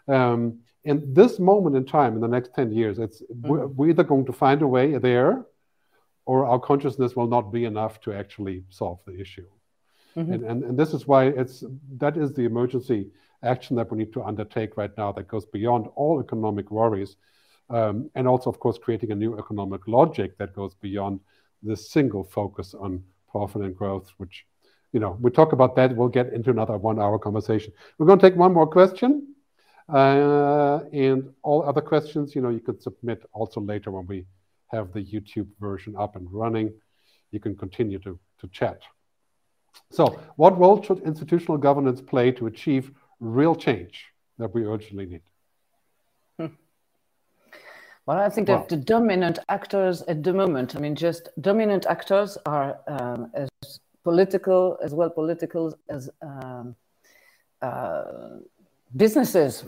Um, 0.08 0.60
in 0.84 1.12
this 1.12 1.40
moment 1.40 1.74
in 1.74 1.84
time, 1.84 2.14
in 2.14 2.20
the 2.20 2.28
next 2.28 2.54
10 2.54 2.70
years, 2.70 2.98
it's 2.98 3.22
mm-hmm. 3.22 3.48
we're, 3.48 3.66
we're 3.66 3.90
either 3.90 4.04
going 4.04 4.26
to 4.26 4.32
find 4.32 4.62
a 4.62 4.68
way 4.68 4.98
there 4.98 5.44
or 6.26 6.44
our 6.44 6.58
consciousness 6.58 7.16
will 7.16 7.28
not 7.28 7.52
be 7.52 7.64
enough 7.64 8.00
to 8.02 8.12
actually 8.12 8.64
solve 8.68 8.98
the 9.06 9.18
issue. 9.18 9.46
Mm-hmm. 10.16 10.32
And, 10.32 10.44
and, 10.44 10.64
and 10.64 10.78
this 10.78 10.92
is 10.92 11.06
why 11.06 11.26
it's 11.26 11.64
that 11.98 12.16
is 12.16 12.32
the 12.32 12.44
emergency 12.44 13.10
action 13.42 13.76
that 13.76 13.90
we 13.90 13.98
need 13.98 14.12
to 14.12 14.22
undertake 14.22 14.76
right 14.76 14.90
now 14.96 15.12
that 15.12 15.28
goes 15.28 15.46
beyond 15.46 15.86
all 15.94 16.20
economic 16.20 16.70
worries. 16.70 17.16
Um, 17.68 18.10
and 18.14 18.28
also, 18.28 18.48
of 18.48 18.58
course, 18.60 18.78
creating 18.78 19.10
a 19.12 19.14
new 19.14 19.38
economic 19.38 19.86
logic 19.86 20.38
that 20.38 20.54
goes 20.54 20.74
beyond 20.74 21.20
this 21.62 21.90
single 21.90 22.24
focus 22.24 22.74
on 22.74 23.02
profit 23.28 23.62
and 23.62 23.76
growth, 23.76 24.12
which, 24.18 24.46
you 24.92 25.00
know, 25.00 25.18
we 25.20 25.30
talk 25.30 25.52
about 25.52 25.74
that. 25.76 25.94
We'll 25.94 26.08
get 26.08 26.32
into 26.32 26.50
another 26.50 26.78
one 26.78 27.00
hour 27.00 27.18
conversation. 27.18 27.72
We're 27.98 28.06
going 28.06 28.18
to 28.18 28.30
take 28.30 28.38
one 28.38 28.52
more 28.52 28.66
question. 28.66 29.34
Uh, 29.88 30.80
and 30.92 31.30
all 31.42 31.68
other 31.68 31.80
questions, 31.80 32.34
you 32.34 32.40
know, 32.40 32.48
you 32.50 32.60
could 32.60 32.82
submit 32.82 33.24
also 33.32 33.60
later 33.60 33.90
when 33.90 34.06
we 34.06 34.26
have 34.68 34.92
the 34.92 35.02
YouTube 35.04 35.48
version 35.60 35.94
up 35.96 36.16
and 36.16 36.26
running. 36.32 36.72
You 37.30 37.40
can 37.40 37.56
continue 37.56 37.98
to, 38.00 38.18
to 38.40 38.48
chat. 38.48 38.80
So, 39.90 40.20
what 40.36 40.58
role 40.58 40.82
should 40.82 41.00
institutional 41.00 41.58
governance 41.58 42.00
play 42.00 42.32
to 42.32 42.46
achieve 42.46 42.92
real 43.20 43.54
change 43.54 44.06
that 44.38 44.52
we 44.54 44.64
urgently 44.64 45.06
need? 45.06 45.22
Hmm. 46.38 46.54
Well, 48.06 48.18
I 48.18 48.28
think 48.28 48.46
that 48.46 48.68
the 48.68 48.76
dominant 48.76 49.38
actors 49.48 50.02
at 50.02 50.22
the 50.22 50.32
moment, 50.32 50.76
I 50.76 50.78
mean, 50.80 50.94
just 50.94 51.28
dominant 51.40 51.86
actors 51.86 52.38
are 52.46 52.78
um, 52.86 53.30
as 53.34 53.48
political, 54.04 54.78
as 54.82 54.94
well 54.94 55.10
political 55.10 55.74
as 55.88 56.08
um, 56.22 56.76
uh, 57.62 58.04
businesses. 58.96 59.64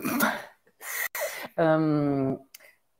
um, 1.59 2.39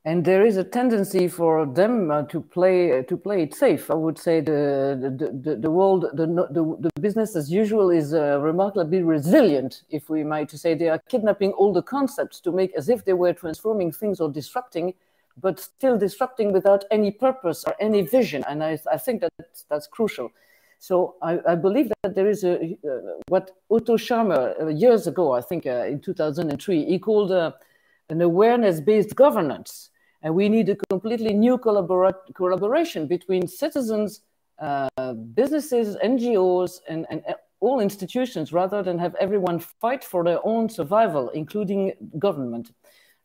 and 0.05 0.23
there 0.23 0.45
is 0.45 0.55
a 0.55 0.63
tendency 0.63 1.27
for 1.27 1.65
them 1.65 2.09
uh, 2.09 2.23
to 2.23 2.39
play 2.39 2.99
uh, 2.99 3.03
to 3.03 3.17
play 3.17 3.43
it 3.43 3.53
safe. 3.53 3.91
I 3.91 3.95
would 3.95 4.17
say 4.17 4.39
the 4.39 4.97
the, 5.01 5.31
the, 5.31 5.55
the 5.57 5.71
world 5.71 6.05
the, 6.13 6.25
the, 6.25 6.77
the 6.79 7.01
business 7.01 7.35
as 7.35 7.51
usual 7.51 7.89
is 7.89 8.13
uh, 8.13 8.39
remarkably 8.39 9.03
resilient. 9.03 9.83
If 9.89 10.09
we 10.09 10.23
might 10.23 10.51
say 10.51 10.73
they 10.73 10.89
are 10.89 10.99
kidnapping 11.09 11.51
all 11.51 11.73
the 11.73 11.81
concepts 11.81 12.39
to 12.41 12.51
make 12.51 12.73
as 12.77 12.87
if 12.87 13.03
they 13.03 13.13
were 13.13 13.33
transforming 13.33 13.91
things 13.91 14.21
or 14.21 14.31
disrupting, 14.31 14.93
but 15.41 15.59
still 15.59 15.97
disrupting 15.97 16.53
without 16.53 16.85
any 16.91 17.11
purpose 17.11 17.65
or 17.65 17.75
any 17.79 18.01
vision. 18.01 18.43
And 18.47 18.63
I, 18.63 18.79
I 18.91 18.97
think 18.97 19.19
that 19.21 19.33
that's, 19.37 19.63
that's 19.69 19.87
crucial. 19.87 20.31
So 20.79 21.15
I, 21.21 21.39
I, 21.45 21.55
believe 21.55 21.91
that 22.03 22.15
there 22.15 22.29
is 22.29 22.45
a 22.45 22.55
uh, 22.55 23.17
what 23.27 23.51
Otto 23.69 23.97
Scharmer 23.97 24.61
uh, 24.61 24.67
years 24.67 25.07
ago, 25.07 25.33
I 25.33 25.41
think 25.41 25.65
uh, 25.65 25.85
in 25.85 25.99
2003, 25.99 26.85
he 26.85 26.99
called 26.99 27.31
an 27.31 28.21
awareness-based 28.21 29.13
governance. 29.13 29.88
And 30.21 30.35
we 30.35 30.49
need 30.49 30.69
a 30.69 30.75
completely 30.89 31.33
new 31.33 31.57
collabora- 31.57 32.33
collaboration 32.33 33.07
between 33.07 33.47
citizens, 33.47 34.21
uh, 34.59 35.13
businesses, 35.33 35.95
NGOs, 36.03 36.79
and, 36.89 37.05
and 37.09 37.23
all 37.61 37.79
institutions 37.79 38.51
rather 38.51 38.83
than 38.83 38.97
have 38.99 39.15
everyone 39.15 39.59
fight 39.59 40.03
for 40.03 40.23
their 40.23 40.39
own 40.45 40.69
survival, 40.69 41.29
including 41.29 41.93
government. 42.17 42.71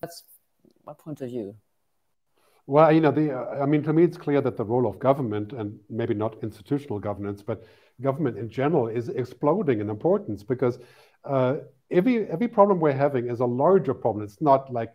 That's 0.00 0.24
my 0.86 0.92
point 0.92 1.20
of 1.20 1.28
view. 1.28 1.56
Well, 2.66 2.90
you 2.92 3.00
know, 3.00 3.10
the, 3.10 3.32
uh, 3.32 3.62
I 3.62 3.66
mean, 3.66 3.82
to 3.82 3.92
me, 3.92 4.04
it's 4.04 4.16
clear 4.16 4.40
that 4.40 4.56
the 4.56 4.64
role 4.64 4.86
of 4.86 4.98
government, 4.98 5.52
and 5.52 5.78
maybe 5.90 6.14
not 6.14 6.42
institutional 6.42 6.98
governance, 6.98 7.42
but 7.42 7.64
government 8.00 8.38
in 8.38 8.48
general, 8.48 8.88
is 8.88 9.08
exploding 9.10 9.80
in 9.80 9.90
importance 9.90 10.42
because 10.42 10.78
uh, 11.24 11.56
every 11.90 12.26
every 12.28 12.48
problem 12.48 12.80
we're 12.80 12.92
having 12.92 13.28
is 13.28 13.40
a 13.40 13.46
larger 13.46 13.92
problem. 13.92 14.24
It's 14.24 14.40
not 14.40 14.72
like 14.72 14.94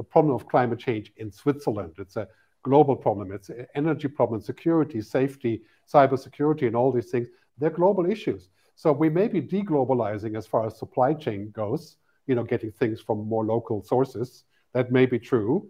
a 0.00 0.04
problem 0.04 0.34
of 0.34 0.48
climate 0.48 0.78
change 0.78 1.12
in 1.18 1.30
Switzerland. 1.30 1.92
It's 1.98 2.16
a 2.16 2.26
global 2.62 2.96
problem. 2.96 3.32
It's 3.32 3.50
an 3.50 3.66
energy 3.74 4.08
problem, 4.08 4.40
security, 4.40 5.00
safety, 5.00 5.62
cybersecurity, 5.92 6.66
and 6.66 6.74
all 6.74 6.90
these 6.90 7.10
things. 7.10 7.28
They're 7.58 7.70
global 7.70 8.10
issues. 8.10 8.48
So 8.74 8.92
we 8.92 9.10
may 9.10 9.28
be 9.28 9.42
deglobalizing 9.42 10.36
as 10.36 10.46
far 10.46 10.66
as 10.66 10.78
supply 10.78 11.14
chain 11.14 11.50
goes. 11.50 11.96
You 12.26 12.34
know, 12.34 12.44
getting 12.44 12.72
things 12.72 13.00
from 13.00 13.26
more 13.26 13.44
local 13.44 13.82
sources. 13.82 14.44
That 14.72 14.92
may 14.92 15.04
be 15.04 15.18
true, 15.18 15.68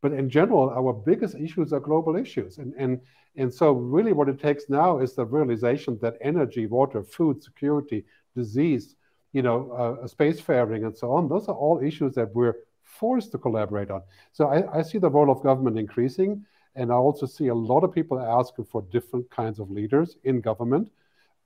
but 0.00 0.12
in 0.12 0.30
general, 0.30 0.70
our 0.70 0.92
biggest 0.94 1.34
issues 1.34 1.72
are 1.72 1.80
global 1.80 2.16
issues. 2.16 2.58
And 2.58 2.72
and 2.78 3.00
and 3.36 3.52
so 3.52 3.72
really, 3.72 4.12
what 4.12 4.28
it 4.28 4.40
takes 4.40 4.64
now 4.68 4.98
is 4.98 5.14
the 5.14 5.26
realization 5.26 5.98
that 6.00 6.16
energy, 6.20 6.66
water, 6.66 7.02
food 7.02 7.42
security, 7.42 8.04
disease, 8.34 8.96
you 9.32 9.42
know, 9.42 9.70
uh, 9.72 10.06
spacefaring 10.06 10.86
and 10.86 10.96
so 10.96 11.12
on, 11.12 11.28
those 11.28 11.48
are 11.48 11.54
all 11.54 11.82
issues 11.82 12.14
that 12.14 12.34
we're 12.34 12.56
forced 12.88 13.32
to 13.32 13.38
collaborate 13.38 13.90
on. 13.90 14.02
So 14.32 14.48
I, 14.48 14.78
I, 14.78 14.82
see 14.82 14.98
the 14.98 15.10
role 15.10 15.30
of 15.30 15.42
government 15.42 15.78
increasing, 15.78 16.44
and 16.74 16.90
I 16.90 16.94
also 16.94 17.26
see 17.26 17.48
a 17.48 17.54
lot 17.54 17.84
of 17.84 17.92
people 17.92 18.18
asking 18.18 18.64
for 18.64 18.82
different 18.90 19.30
kinds 19.30 19.58
of 19.58 19.70
leaders 19.70 20.16
in 20.24 20.40
government. 20.40 20.90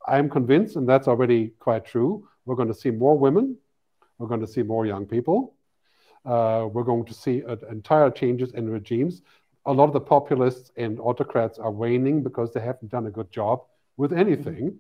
I'm 0.07 0.28
convinced, 0.30 0.76
and 0.76 0.88
that's 0.88 1.09
already 1.09 1.49
quite 1.59 1.84
true, 1.84 2.28
we're 2.45 2.57
going 2.57 2.68
to 2.68 2.74
see 2.74 2.90
more 2.90 3.16
women, 3.18 3.57
we're 4.18 4.28
going 4.28 4.40
to 4.40 4.47
see 4.47 4.62
more 4.62 4.86
young 4.86 5.07
people, 5.07 5.55
uh, 6.24 6.68
we're 6.72 6.84
going 6.84 7.05
to 7.05 7.14
see 7.14 7.45
uh, 7.45 7.57
entire 7.70 8.11
changes 8.11 8.53
in 8.53 8.68
regimes. 8.68 9.22
A 9.66 9.72
lot 9.72 9.84
of 9.84 9.93
the 9.93 10.01
populists 10.01 10.72
and 10.76 10.99
autocrats 10.99 11.59
are 11.59 11.70
waning 11.70 12.22
because 12.22 12.53
they 12.53 12.61
haven't 12.61 12.90
done 12.90 13.07
a 13.07 13.11
good 13.11 13.30
job 13.30 13.62
with 13.97 14.12
anything. 14.12 14.70
Mm-hmm 14.70 14.76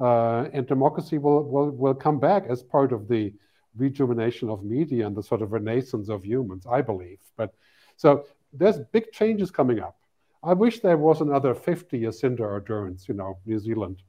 uh, 0.00 0.48
and 0.52 0.66
democracy 0.66 1.18
will, 1.18 1.44
will, 1.44 1.70
will 1.70 1.94
come 1.94 2.18
back 2.18 2.44
as 2.48 2.62
part 2.62 2.92
of 2.92 3.08
the 3.08 3.32
rejuvenation 3.76 4.48
of 4.48 4.64
media 4.64 5.06
and 5.06 5.16
the 5.16 5.22
sort 5.22 5.42
of 5.42 5.52
renaissance 5.52 6.08
of 6.08 6.24
humans, 6.24 6.66
I 6.70 6.80
believe. 6.80 7.18
But 7.36 7.54
so 7.96 8.26
there's 8.52 8.78
big 8.92 9.12
changes 9.12 9.50
coming 9.50 9.80
up. 9.80 9.96
I 10.42 10.52
wish 10.52 10.80
there 10.80 10.98
was 10.98 11.20
another 11.20 11.54
50 11.54 12.00
Jacinda 12.00 12.40
Ardern's, 12.40 13.08
you 13.08 13.14
know, 13.14 13.38
New 13.46 13.58
Zealand 13.58 14.02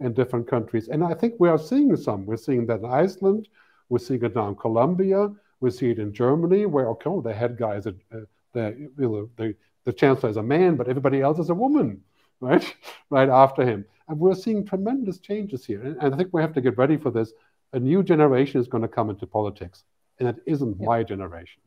and 0.00 0.14
different 0.14 0.46
countries. 0.46 0.88
And 0.88 1.02
I 1.02 1.14
think 1.14 1.34
we 1.38 1.48
are 1.48 1.58
seeing 1.58 1.96
some. 1.96 2.26
We're 2.26 2.36
seeing 2.36 2.66
that 2.66 2.80
in 2.80 2.84
Iceland. 2.84 3.48
We're 3.88 3.98
seeing 3.98 4.22
it 4.22 4.34
now 4.34 4.48
in 4.48 4.56
Colombia. 4.56 5.30
We 5.60 5.70
see 5.70 5.90
it 5.90 5.98
in 5.98 6.12
Germany, 6.12 6.66
where, 6.66 6.88
okay, 6.90 7.10
the 7.22 7.32
head 7.32 7.56
guy 7.58 7.76
is 7.76 7.86
a, 7.86 7.94
uh, 8.12 8.20
the, 8.52 8.90
you 8.98 9.08
know, 9.08 9.30
the, 9.36 9.54
the 9.84 9.92
chancellor 9.92 10.30
is 10.30 10.36
a 10.36 10.42
man, 10.42 10.76
but 10.76 10.88
everybody 10.88 11.20
else 11.20 11.38
is 11.38 11.50
a 11.50 11.54
woman, 11.54 12.02
right? 12.40 12.74
right 13.10 13.28
after 13.28 13.64
him. 13.64 13.84
And 14.08 14.18
we're 14.18 14.34
seeing 14.34 14.64
tremendous 14.64 15.18
changes 15.18 15.64
here. 15.64 15.82
And, 15.82 15.96
and 16.00 16.14
I 16.14 16.16
think 16.16 16.30
we 16.32 16.42
have 16.42 16.52
to 16.54 16.60
get 16.60 16.78
ready 16.78 16.96
for 16.96 17.10
this. 17.10 17.32
A 17.72 17.78
new 17.78 18.02
generation 18.02 18.60
is 18.60 18.68
going 18.68 18.82
to 18.82 18.88
come 18.88 19.10
into 19.10 19.26
politics, 19.26 19.84
and 20.18 20.28
it 20.28 20.36
isn't 20.46 20.80
my 20.80 21.02
generation. 21.02 21.62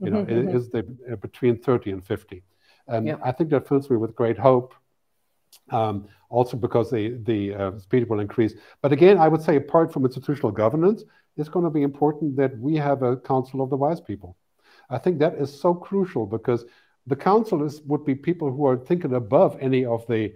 You 0.00 0.10
know, 0.10 0.24
mm-hmm, 0.24 0.48
it 0.48 0.54
is 0.54 0.70
the 0.70 0.84
uh, 1.10 1.16
between 1.16 1.58
30 1.58 1.92
and 1.92 2.04
50. 2.04 2.42
And 2.88 3.16
I 3.24 3.32
think 3.32 3.50
that 3.50 3.68
fills 3.68 3.88
me 3.88 3.96
with 3.96 4.14
great 4.14 4.38
hope. 4.38 4.74
Um, 5.70 6.08
also 6.28 6.56
because 6.56 6.90
the 6.90 7.16
the 7.22 7.54
uh, 7.54 7.78
speed 7.78 8.08
will 8.08 8.20
increase. 8.20 8.54
But 8.82 8.92
again, 8.92 9.18
I 9.18 9.28
would 9.28 9.40
say 9.40 9.56
apart 9.56 9.92
from 9.92 10.04
institutional 10.04 10.50
governance, 10.50 11.04
it's 11.36 11.48
going 11.48 11.64
to 11.64 11.70
be 11.70 11.82
important 11.82 12.36
that 12.36 12.58
we 12.58 12.74
have 12.76 13.02
a 13.02 13.16
council 13.16 13.60
of 13.62 13.70
the 13.70 13.76
wise 13.76 14.00
people. 14.00 14.36
I 14.90 14.98
think 14.98 15.18
that 15.20 15.34
is 15.34 15.50
so 15.64 15.74
crucial 15.74 16.26
because 16.26 16.64
the 17.06 17.16
council 17.16 17.64
is, 17.64 17.80
would 17.82 18.04
be 18.04 18.14
people 18.14 18.50
who 18.50 18.66
are 18.66 18.76
thinking 18.76 19.14
above 19.14 19.56
any 19.60 19.84
of 19.84 20.06
the 20.06 20.32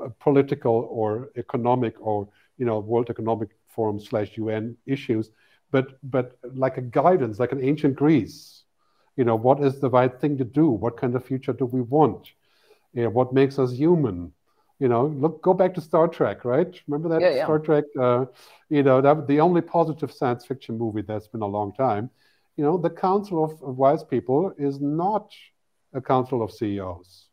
uh, 0.00 0.08
political 0.20 0.88
or 0.90 1.30
economic 1.36 1.94
or 2.00 2.28
you 2.58 2.64
know 2.64 2.78
World 2.78 3.10
Economic 3.10 3.50
Forum 3.74 4.00
slash 4.00 4.36
UN 4.36 4.76
issues, 4.86 5.30
but 5.70 5.98
but 6.02 6.38
like 6.54 6.76
a 6.78 6.82
guidance, 6.82 7.38
like 7.38 7.52
an 7.52 7.64
ancient 7.64 7.96
Greece. 7.96 8.64
You 9.16 9.24
know, 9.24 9.36
what 9.36 9.62
is 9.62 9.80
the 9.80 9.90
right 9.90 10.14
thing 10.20 10.38
to 10.38 10.44
do? 10.44 10.68
What 10.68 10.96
kind 10.96 11.14
of 11.14 11.24
future 11.24 11.52
do 11.52 11.66
we 11.66 11.82
want? 11.82 12.30
You 12.94 13.04
know, 13.04 13.10
what 13.10 13.32
makes 13.32 13.58
us 13.58 13.72
human? 13.72 14.32
You 14.78 14.88
know, 14.88 15.06
look, 15.06 15.42
go 15.42 15.54
back 15.54 15.74
to 15.74 15.80
Star 15.80 16.08
Trek, 16.08 16.44
right? 16.44 16.80
Remember 16.88 17.08
that 17.10 17.20
yeah, 17.20 17.36
yeah. 17.36 17.44
Star 17.44 17.58
Trek? 17.58 17.84
Uh, 17.98 18.24
you 18.68 18.82
know, 18.82 19.00
that 19.00 19.26
the 19.26 19.40
only 19.40 19.60
positive 19.60 20.12
science 20.12 20.44
fiction 20.44 20.78
movie 20.78 21.02
that's 21.02 21.28
been 21.28 21.42
a 21.42 21.46
long 21.46 21.72
time. 21.74 22.10
You 22.56 22.64
know, 22.64 22.76
the 22.76 22.90
Council 22.90 23.44
of, 23.44 23.52
of 23.62 23.76
Wise 23.78 24.02
People 24.02 24.52
is 24.58 24.80
not 24.80 25.30
a 25.94 26.00
council 26.00 26.42
of 26.42 26.50
CEOs 26.50 27.28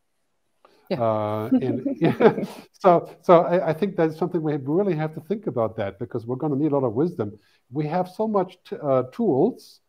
yeah. 0.89 1.01
Uh, 1.01 1.49
and 1.61 1.97
yeah, 2.01 2.43
so 2.73 3.09
so 3.21 3.41
I, 3.41 3.69
I, 3.69 3.73
think 3.73 3.95
that's 3.95 4.17
something 4.17 4.41
we 4.41 4.55
really 4.57 4.95
have 4.95 5.13
to 5.13 5.21
think 5.21 5.47
about 5.47 5.77
that 5.77 5.99
because 5.99 6.25
we're 6.25 6.35
going 6.35 6.53
to 6.53 6.57
need 6.57 6.71
a 6.71 6.75
lot 6.75 6.85
of 6.85 6.93
wisdom. 6.93 7.37
We 7.71 7.85
have 7.87 8.09
so 8.09 8.27
much 8.27 8.57
t- 8.67 8.77
uh, 8.81 9.03
tools, 9.11 9.81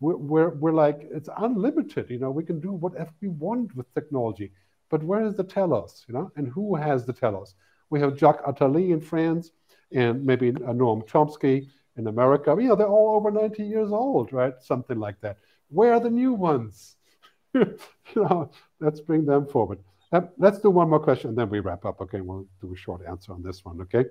we're, 0.00 0.16
we're, 0.16 0.48
we're 0.50 0.72
like, 0.72 1.08
it's 1.10 1.28
unlimited. 1.38 2.10
You 2.10 2.18
know, 2.18 2.30
we 2.30 2.44
can 2.44 2.60
do 2.60 2.72
whatever 2.72 3.10
we 3.20 3.28
want 3.28 3.74
with 3.74 3.92
technology. 3.94 4.52
But 4.90 5.02
where 5.02 5.24
is 5.24 5.34
the 5.34 5.44
telos, 5.44 6.04
you 6.08 6.14
know? 6.14 6.30
And 6.36 6.48
who 6.48 6.76
has 6.76 7.04
the 7.04 7.12
telos? 7.12 7.54
We 7.90 8.00
have 8.00 8.16
Jacques 8.16 8.44
Attali 8.44 8.90
in 8.90 9.00
France 9.00 9.50
and 9.92 10.24
maybe 10.24 10.52
Noam 10.52 11.06
Chomsky 11.06 11.68
in 11.96 12.06
America. 12.06 12.56
You 12.58 12.68
know, 12.68 12.76
they're 12.76 12.86
all 12.86 13.16
over 13.16 13.30
90 13.30 13.64
years 13.64 13.90
old, 13.90 14.32
right? 14.32 14.54
Something 14.60 14.98
like 14.98 15.20
that. 15.20 15.38
Where 15.68 15.94
are 15.94 16.00
the 16.00 16.10
new 16.10 16.32
ones? 16.32 16.96
you 17.54 17.76
know, 18.14 18.50
let's 18.80 19.00
bring 19.00 19.24
them 19.24 19.46
forward. 19.46 19.80
Let's 20.10 20.58
do 20.58 20.70
one 20.70 20.88
more 20.88 21.00
question 21.00 21.30
and 21.30 21.38
then 21.38 21.50
we 21.50 21.60
wrap 21.60 21.84
up. 21.84 22.00
Okay, 22.00 22.20
we'll 22.20 22.46
do 22.60 22.72
a 22.72 22.76
short 22.76 23.02
answer 23.06 23.32
on 23.32 23.42
this 23.42 23.64
one. 23.64 23.80
Okay. 23.82 24.04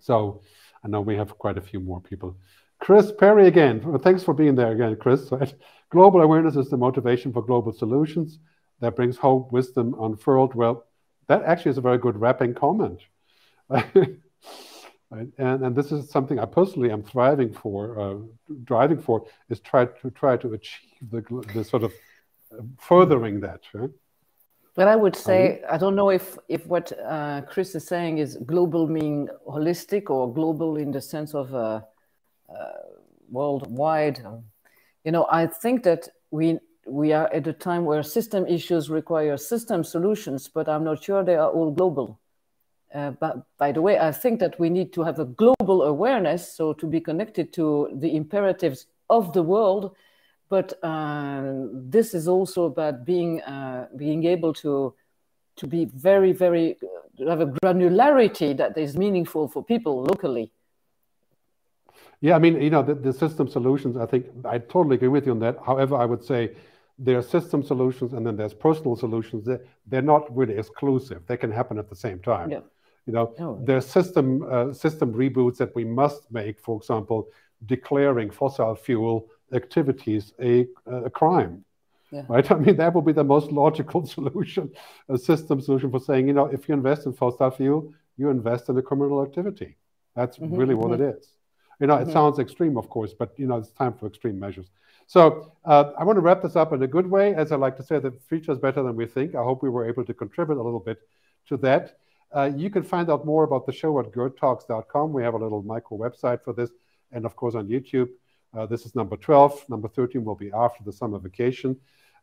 So 0.00 0.42
I 0.84 0.88
know 0.88 1.00
we 1.00 1.16
have 1.16 1.38
quite 1.38 1.58
a 1.58 1.60
few 1.60 1.80
more 1.80 2.00
people. 2.00 2.36
Chris 2.78 3.12
Perry 3.12 3.46
again. 3.46 3.98
Thanks 4.00 4.22
for 4.22 4.34
being 4.34 4.54
there 4.54 4.72
again, 4.72 4.96
Chris. 4.96 5.30
Global 5.90 6.20
awareness 6.20 6.56
is 6.56 6.68
the 6.68 6.76
motivation 6.76 7.32
for 7.32 7.42
global 7.42 7.72
solutions 7.72 8.38
that 8.80 8.96
brings 8.96 9.16
hope, 9.16 9.52
wisdom 9.52 9.94
unfurled. 10.00 10.54
Well, 10.54 10.84
that 11.28 11.42
actually 11.44 11.70
is 11.70 11.78
a 11.78 11.82
very 11.82 11.98
good 11.98 12.20
wrapping 12.20 12.54
comment. 12.54 13.00
And, 15.10 15.32
and 15.38 15.76
this 15.76 15.92
is 15.92 16.10
something 16.10 16.38
I 16.38 16.46
personally 16.46 16.90
am 16.90 17.02
thriving 17.02 17.52
for, 17.52 18.00
uh, 18.00 18.16
driving 18.64 19.00
for, 19.00 19.26
is 19.48 19.60
try 19.60 19.84
to 19.84 20.10
try 20.10 20.36
to 20.36 20.52
achieve 20.52 20.90
the, 21.10 21.22
the 21.54 21.62
sort 21.62 21.84
of 21.84 21.92
uh, 22.52 22.62
furthering 22.80 23.40
that. 23.40 23.60
Right? 23.72 23.90
But 24.76 24.88
I 24.88 24.96
would 24.96 25.16
say, 25.16 25.62
I 25.70 25.78
don't 25.78 25.96
know 25.96 26.10
if, 26.10 26.36
if 26.48 26.66
what 26.66 26.92
uh, 27.00 27.40
Chris 27.48 27.74
is 27.74 27.86
saying 27.86 28.18
is 28.18 28.36
global 28.44 28.86
meaning 28.86 29.28
holistic 29.48 30.10
or 30.10 30.32
global 30.32 30.76
in 30.76 30.92
the 30.92 31.00
sense 31.00 31.34
of 31.34 31.54
uh, 31.54 31.80
uh, 32.48 32.72
worldwide. 33.30 34.22
You 35.04 35.12
know, 35.12 35.26
I 35.30 35.46
think 35.46 35.82
that 35.84 36.08
we 36.30 36.58
we 36.86 37.12
are 37.12 37.32
at 37.32 37.46
a 37.48 37.52
time 37.52 37.84
where 37.84 38.02
system 38.02 38.46
issues 38.46 38.88
require 38.90 39.36
system 39.36 39.82
solutions, 39.82 40.46
but 40.46 40.68
I'm 40.68 40.84
not 40.84 41.02
sure 41.02 41.24
they 41.24 41.34
are 41.34 41.50
all 41.50 41.72
global. 41.72 42.20
Uh, 42.94 43.10
but 43.10 43.44
by 43.58 43.72
the 43.72 43.82
way, 43.82 43.98
I 43.98 44.12
think 44.12 44.38
that 44.40 44.60
we 44.60 44.70
need 44.70 44.92
to 44.92 45.02
have 45.02 45.18
a 45.18 45.24
global 45.24 45.82
awareness, 45.82 46.52
so 46.52 46.72
to 46.74 46.86
be 46.86 47.00
connected 47.00 47.52
to 47.54 47.90
the 47.92 48.14
imperatives 48.14 48.86
of 49.10 49.32
the 49.32 49.42
world. 49.42 49.96
But 50.48 50.72
uh, 50.82 51.42
this 51.72 52.14
is 52.14 52.28
also 52.28 52.64
about 52.64 53.04
being 53.04 53.42
uh, 53.42 53.88
being 53.96 54.24
able 54.24 54.52
to 54.54 54.94
to 55.56 55.66
be 55.66 55.86
very, 55.86 56.32
very 56.32 56.76
have 57.18 57.40
a 57.40 57.46
granularity 57.46 58.56
that 58.56 58.76
is 58.76 58.96
meaningful 58.96 59.48
for 59.48 59.64
people 59.64 60.02
locally. 60.02 60.52
Yeah, 62.20 62.36
I 62.36 62.38
mean, 62.38 62.60
you 62.60 62.70
know, 62.70 62.82
the, 62.82 62.94
the 62.94 63.12
system 63.12 63.48
solutions, 63.48 63.96
I 63.96 64.06
think 64.06 64.26
I 64.44 64.58
totally 64.58 64.96
agree 64.96 65.08
with 65.08 65.26
you 65.26 65.32
on 65.32 65.38
that. 65.40 65.58
However, 65.64 65.96
I 65.96 66.04
would 66.04 66.24
say 66.24 66.52
there 66.98 67.18
are 67.18 67.22
system 67.22 67.62
solutions 67.62 68.12
and 68.14 68.26
then 68.26 68.36
there's 68.36 68.54
personal 68.54 68.96
solutions. 68.96 69.44
They're, 69.44 69.60
they're 69.86 70.02
not 70.02 70.34
really 70.34 70.56
exclusive. 70.56 71.22
They 71.26 71.36
can 71.36 71.50
happen 71.50 71.78
at 71.78 71.88
the 71.88 71.96
same 71.96 72.20
time. 72.20 72.50
Yeah. 72.50 72.60
You 73.06 73.12
know, 73.12 73.34
oh. 73.38 73.60
there 73.62 73.76
are 73.76 73.82
system 73.82 74.44
uh, 74.50 74.72
system 74.72 75.12
reboots 75.12 75.58
that 75.58 75.74
we 75.76 75.84
must 75.84 76.30
make. 76.32 76.58
For 76.58 76.76
example, 76.76 77.28
declaring 77.64 78.30
fossil 78.30 78.74
fuel 78.74 79.28
activities 79.52 80.32
a, 80.40 80.66
a 80.86 81.10
crime. 81.10 81.64
Yeah. 82.10 82.22
Right? 82.28 82.50
I 82.50 82.54
mean, 82.56 82.76
that 82.76 82.94
would 82.94 83.04
be 83.04 83.12
the 83.12 83.24
most 83.24 83.52
logical 83.52 84.06
solution, 84.16 84.72
a 85.08 85.18
system 85.18 85.60
solution 85.60 85.90
for 85.90 86.00
saying, 86.00 86.28
you 86.28 86.34
know, 86.34 86.46
if 86.46 86.68
you 86.68 86.74
invest 86.74 87.06
in 87.06 87.12
fossil 87.12 87.50
fuel, 87.50 87.92
you 88.16 88.30
invest 88.30 88.68
in 88.68 88.76
a 88.78 88.82
criminal 88.82 89.22
activity. 89.22 89.76
That's 90.14 90.38
mm-hmm, 90.38 90.54
really 90.54 90.74
what 90.74 90.92
mm-hmm. 90.92 91.02
it 91.02 91.16
is. 91.18 91.28
You 91.80 91.86
know, 91.86 91.96
mm-hmm. 91.96 92.08
it 92.08 92.12
sounds 92.12 92.38
extreme, 92.38 92.78
of 92.78 92.88
course, 92.88 93.12
but 93.12 93.38
you 93.38 93.46
know, 93.46 93.56
it's 93.56 93.70
time 93.70 93.92
for 93.92 94.06
extreme 94.06 94.38
measures. 94.38 94.70
So 95.06 95.52
uh, 95.64 95.92
I 95.98 96.04
want 96.04 96.16
to 96.16 96.20
wrap 96.20 96.42
this 96.42 96.56
up 96.56 96.72
in 96.72 96.82
a 96.82 96.86
good 96.86 97.08
way. 97.08 97.34
As 97.34 97.52
I 97.52 97.56
like 97.56 97.76
to 97.76 97.82
say, 97.82 97.98
the 97.98 98.12
future 98.28 98.52
is 98.52 98.58
better 98.58 98.82
than 98.82 98.96
we 98.96 99.06
think. 99.06 99.34
I 99.34 99.42
hope 99.42 99.62
we 99.62 99.68
were 99.68 99.88
able 99.88 100.04
to 100.04 100.14
contribute 100.14 100.60
a 100.60 100.62
little 100.62 100.80
bit 100.80 100.98
to 101.48 101.56
that. 101.58 101.98
Uh, 102.34 102.50
you 102.56 102.70
can 102.70 102.82
find 102.82 103.08
out 103.08 103.24
more 103.24 103.44
about 103.44 103.66
the 103.66 103.72
show 103.72 103.98
at 104.00 104.10
gerdtalks.com. 104.10 105.12
We 105.12 105.22
have 105.22 105.34
a 105.34 105.38
little 105.38 105.62
micro 105.62 105.96
website 105.96 106.42
for 106.42 106.52
this, 106.52 106.70
and 107.12 107.24
of 107.24 107.36
course 107.36 107.54
on 107.54 107.68
YouTube. 107.68 108.08
Uh, 108.56 108.66
this 108.66 108.86
is 108.86 108.94
number 108.94 109.16
12. 109.16 109.68
Number 109.68 109.88
13 109.88 110.24
will 110.24 110.34
be 110.34 110.50
after 110.52 110.82
the 110.84 110.92
summer 110.92 111.18
vacation. 111.18 111.76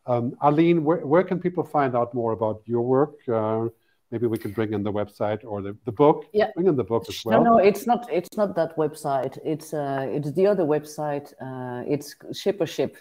Um, 0.06 0.36
Aline, 0.42 0.84
where, 0.84 1.06
where, 1.06 1.24
can 1.24 1.40
people 1.40 1.64
find 1.64 1.96
out 1.96 2.14
more 2.14 2.34
about 2.34 2.62
your 2.66 2.82
work? 2.82 3.16
Uh, 3.28 3.68
maybe 4.12 4.28
we 4.28 4.38
can 4.38 4.52
bring 4.52 4.74
in 4.74 4.84
the 4.84 4.92
website 4.92 5.46
or 5.46 5.62
the, 5.62 5.78
the 5.86 5.92
book. 5.92 6.26
Yeah. 6.34 6.50
Bring 6.56 6.68
in 6.68 6.76
the 6.76 6.84
book 6.84 7.06
as 7.08 7.24
well. 7.24 7.44
No, 7.44 7.52
no, 7.52 7.58
it's 7.58 7.88
not. 7.88 8.08
It's 8.12 8.36
not 8.36 8.56
that 8.56 8.76
website. 8.76 9.38
It's 9.46 9.74
uh, 9.74 10.06
it's 10.10 10.32
the 10.34 10.48
other 10.48 10.64
website. 10.64 11.34
Uh, 11.40 11.84
it's 11.88 12.16
Shippership. 12.32 12.96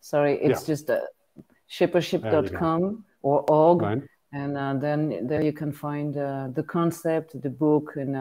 Sorry, 0.00 0.34
it's 0.34 0.62
yeah. 0.62 0.66
just 0.66 0.90
uh, 0.90 1.00
shippership.com 1.70 3.04
or 3.22 3.40
org, 3.50 4.06
and 4.32 4.56
uh, 4.56 4.74
then 4.74 5.26
there 5.26 5.42
you 5.42 5.52
can 5.52 5.72
find 5.72 6.16
uh, 6.16 6.48
the 6.52 6.62
concept, 6.62 7.40
the 7.40 7.50
book, 7.50 7.94
and 7.96 8.14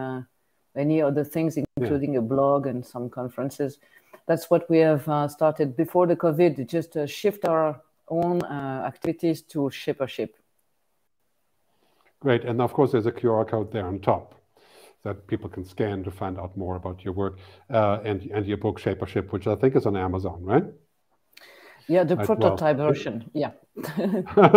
uh, 0.75 0.79
any 0.79 1.01
other 1.01 1.23
things, 1.23 1.57
including 1.77 2.13
yeah. 2.13 2.19
a 2.19 2.21
blog 2.21 2.67
and 2.67 2.85
some 2.85 3.09
conferences. 3.09 3.79
That's 4.27 4.49
what 4.49 4.69
we 4.69 4.79
have 4.79 5.07
uh, 5.07 5.27
started 5.27 5.75
before 5.75 6.07
the 6.07 6.15
COVID. 6.15 6.67
Just 6.67 6.97
shift 7.07 7.45
our 7.45 7.81
own 8.07 8.41
uh, 8.43 8.83
activities 8.85 9.41
to 9.43 9.59
Shippership. 9.69 10.29
Great. 12.19 12.43
And 12.43 12.61
of 12.61 12.73
course, 12.73 12.91
there's 12.91 13.05
a 13.05 13.11
QR 13.11 13.47
code 13.47 13.71
there 13.71 13.85
on 13.85 13.99
top 13.99 14.35
that 15.03 15.27
people 15.27 15.47
can 15.47 15.63
scan 15.63 16.03
to 16.03 16.11
find 16.11 16.39
out 16.39 16.57
more 16.57 16.75
about 16.75 17.03
your 17.05 17.13
work 17.13 17.37
uh, 17.69 17.99
and, 18.03 18.23
and 18.31 18.45
your 18.47 18.57
book, 18.57 18.79
Shapership, 18.79 19.31
which 19.31 19.45
I 19.45 19.55
think 19.55 19.75
is 19.75 19.85
on 19.85 19.95
Amazon, 19.95 20.39
right? 20.41 20.65
Yeah, 21.87 22.03
the 22.03 22.17
prototype 22.17 22.77
well. 22.77 22.87
version. 22.87 23.29
Yeah, 23.33 23.51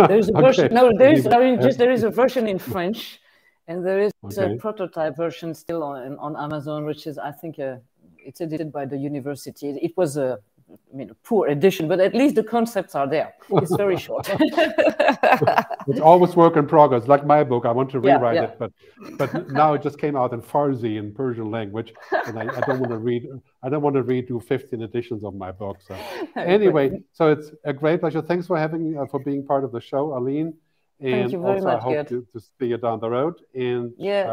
there's 0.09 0.29
a 0.29 0.31
version. 0.31 0.65
okay. 0.65 0.73
No, 0.73 0.91
there's. 0.97 1.27
I 1.27 1.37
mean, 1.37 1.61
just 1.61 1.77
there 1.77 1.91
is 1.91 2.01
a 2.01 2.09
version 2.09 2.47
in 2.47 2.57
French, 2.57 3.21
and 3.69 3.85
there 3.85 4.01
is 4.01 4.11
okay. 4.25 4.53
a 4.53 4.57
prototype 4.57 5.15
version 5.15 5.53
still 5.53 5.83
on 5.83 6.17
on 6.17 6.35
Amazon, 6.35 6.85
which 6.85 7.07
is 7.07 7.17
I 7.17 7.31
think 7.31 7.59
uh, 7.59 7.77
it's 8.17 8.41
edited 8.41 8.71
by 8.71 8.85
the 8.85 8.97
university. 8.97 9.69
It 9.69 9.95
was 9.95 10.17
a 10.17 10.39
I 10.71 10.95
mean, 10.95 11.09
a 11.09 11.15
poor 11.15 11.47
edition, 11.47 11.87
but 11.87 11.99
at 11.99 12.13
least 12.13 12.35
the 12.35 12.43
concepts 12.43 12.93
are 12.93 13.07
there. 13.07 13.33
It's 13.53 13.75
very 13.75 13.97
short. 14.05 14.29
it's 15.87 15.99
always 15.99 16.35
work 16.35 16.57
in 16.57 16.67
progress. 16.67 17.07
Like 17.07 17.25
my 17.25 17.43
book, 17.43 17.65
I 17.65 17.71
want 17.71 17.89
to 17.91 17.99
rewrite 17.99 18.35
yeah, 18.35 18.41
yeah. 18.41 18.49
it, 18.49 18.59
but 18.59 18.71
but 19.17 19.49
now 19.51 19.73
it 19.73 19.81
just 19.81 19.97
came 19.99 20.15
out 20.15 20.31
in 20.33 20.41
Farsi 20.41 20.97
in 20.97 21.11
Persian 21.13 21.49
language, 21.49 21.93
and 22.27 22.37
I, 22.37 22.43
I, 22.43 22.61
don't 22.67 22.79
want 22.79 22.91
to 22.91 22.97
read. 23.09 23.27
I 23.63 23.69
don't 23.69 23.81
want 23.81 23.95
to 23.95 24.03
redo 24.03 24.43
15 24.43 24.81
editions 24.81 25.23
of 25.23 25.33
my 25.33 25.51
book. 25.51 25.77
So 25.81 25.95
anyway, 26.35 27.01
so 27.13 27.31
it's 27.31 27.51
a 27.63 27.73
great 27.73 27.99
pleasure. 28.01 28.21
Thanks 28.21 28.45
for 28.45 28.57
having 28.57 28.97
uh, 28.97 29.07
for 29.07 29.19
being 29.19 29.43
part 29.45 29.63
of 29.63 29.71
the 29.71 29.81
show, 29.81 30.15
Aline. 30.17 30.53
And 30.99 31.13
Thank 31.13 31.31
you 31.31 31.41
very 31.41 31.55
also, 31.55 31.65
much. 31.65 31.77
I 31.77 31.79
hope 31.79 32.07
to, 32.09 32.27
to, 32.33 32.39
see 32.39 32.67
you 32.67 32.77
down 32.77 32.99
the 32.99 33.09
road. 33.09 33.35
And 33.53 33.93
yes. 33.97 34.27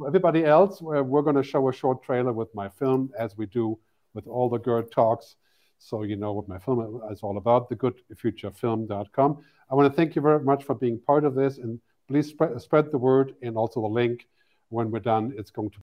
Uh, 0.00 0.06
everybody 0.06 0.44
else, 0.44 0.80
we're, 0.80 1.02
we're 1.02 1.22
going 1.22 1.36
to 1.36 1.42
show 1.42 1.68
a 1.68 1.72
short 1.72 2.02
trailer 2.02 2.32
with 2.32 2.54
my 2.54 2.68
film, 2.68 3.10
as 3.18 3.36
we 3.36 3.46
do 3.46 3.78
with 4.14 4.26
all 4.26 4.48
the 4.48 4.58
Gerd 4.58 4.90
Talks 4.92 5.36
so 5.82 6.04
you 6.04 6.16
know 6.16 6.32
what 6.32 6.48
my 6.48 6.58
film 6.58 7.00
is 7.10 7.20
all 7.22 7.36
about, 7.36 7.68
thegoodfuturefilm.com. 7.70 9.38
I 9.70 9.74
want 9.74 9.92
to 9.92 9.96
thank 9.96 10.14
you 10.14 10.22
very 10.22 10.42
much 10.42 10.64
for 10.64 10.74
being 10.74 11.00
part 11.00 11.24
of 11.24 11.34
this, 11.34 11.58
and 11.58 11.80
please 12.08 12.28
spread, 12.28 12.60
spread 12.60 12.92
the 12.92 12.98
word 12.98 13.34
and 13.42 13.56
also 13.56 13.80
the 13.80 13.88
link. 13.88 14.28
When 14.68 14.90
we're 14.90 15.00
done, 15.00 15.34
it's 15.36 15.50
going 15.50 15.70
to 15.70 15.80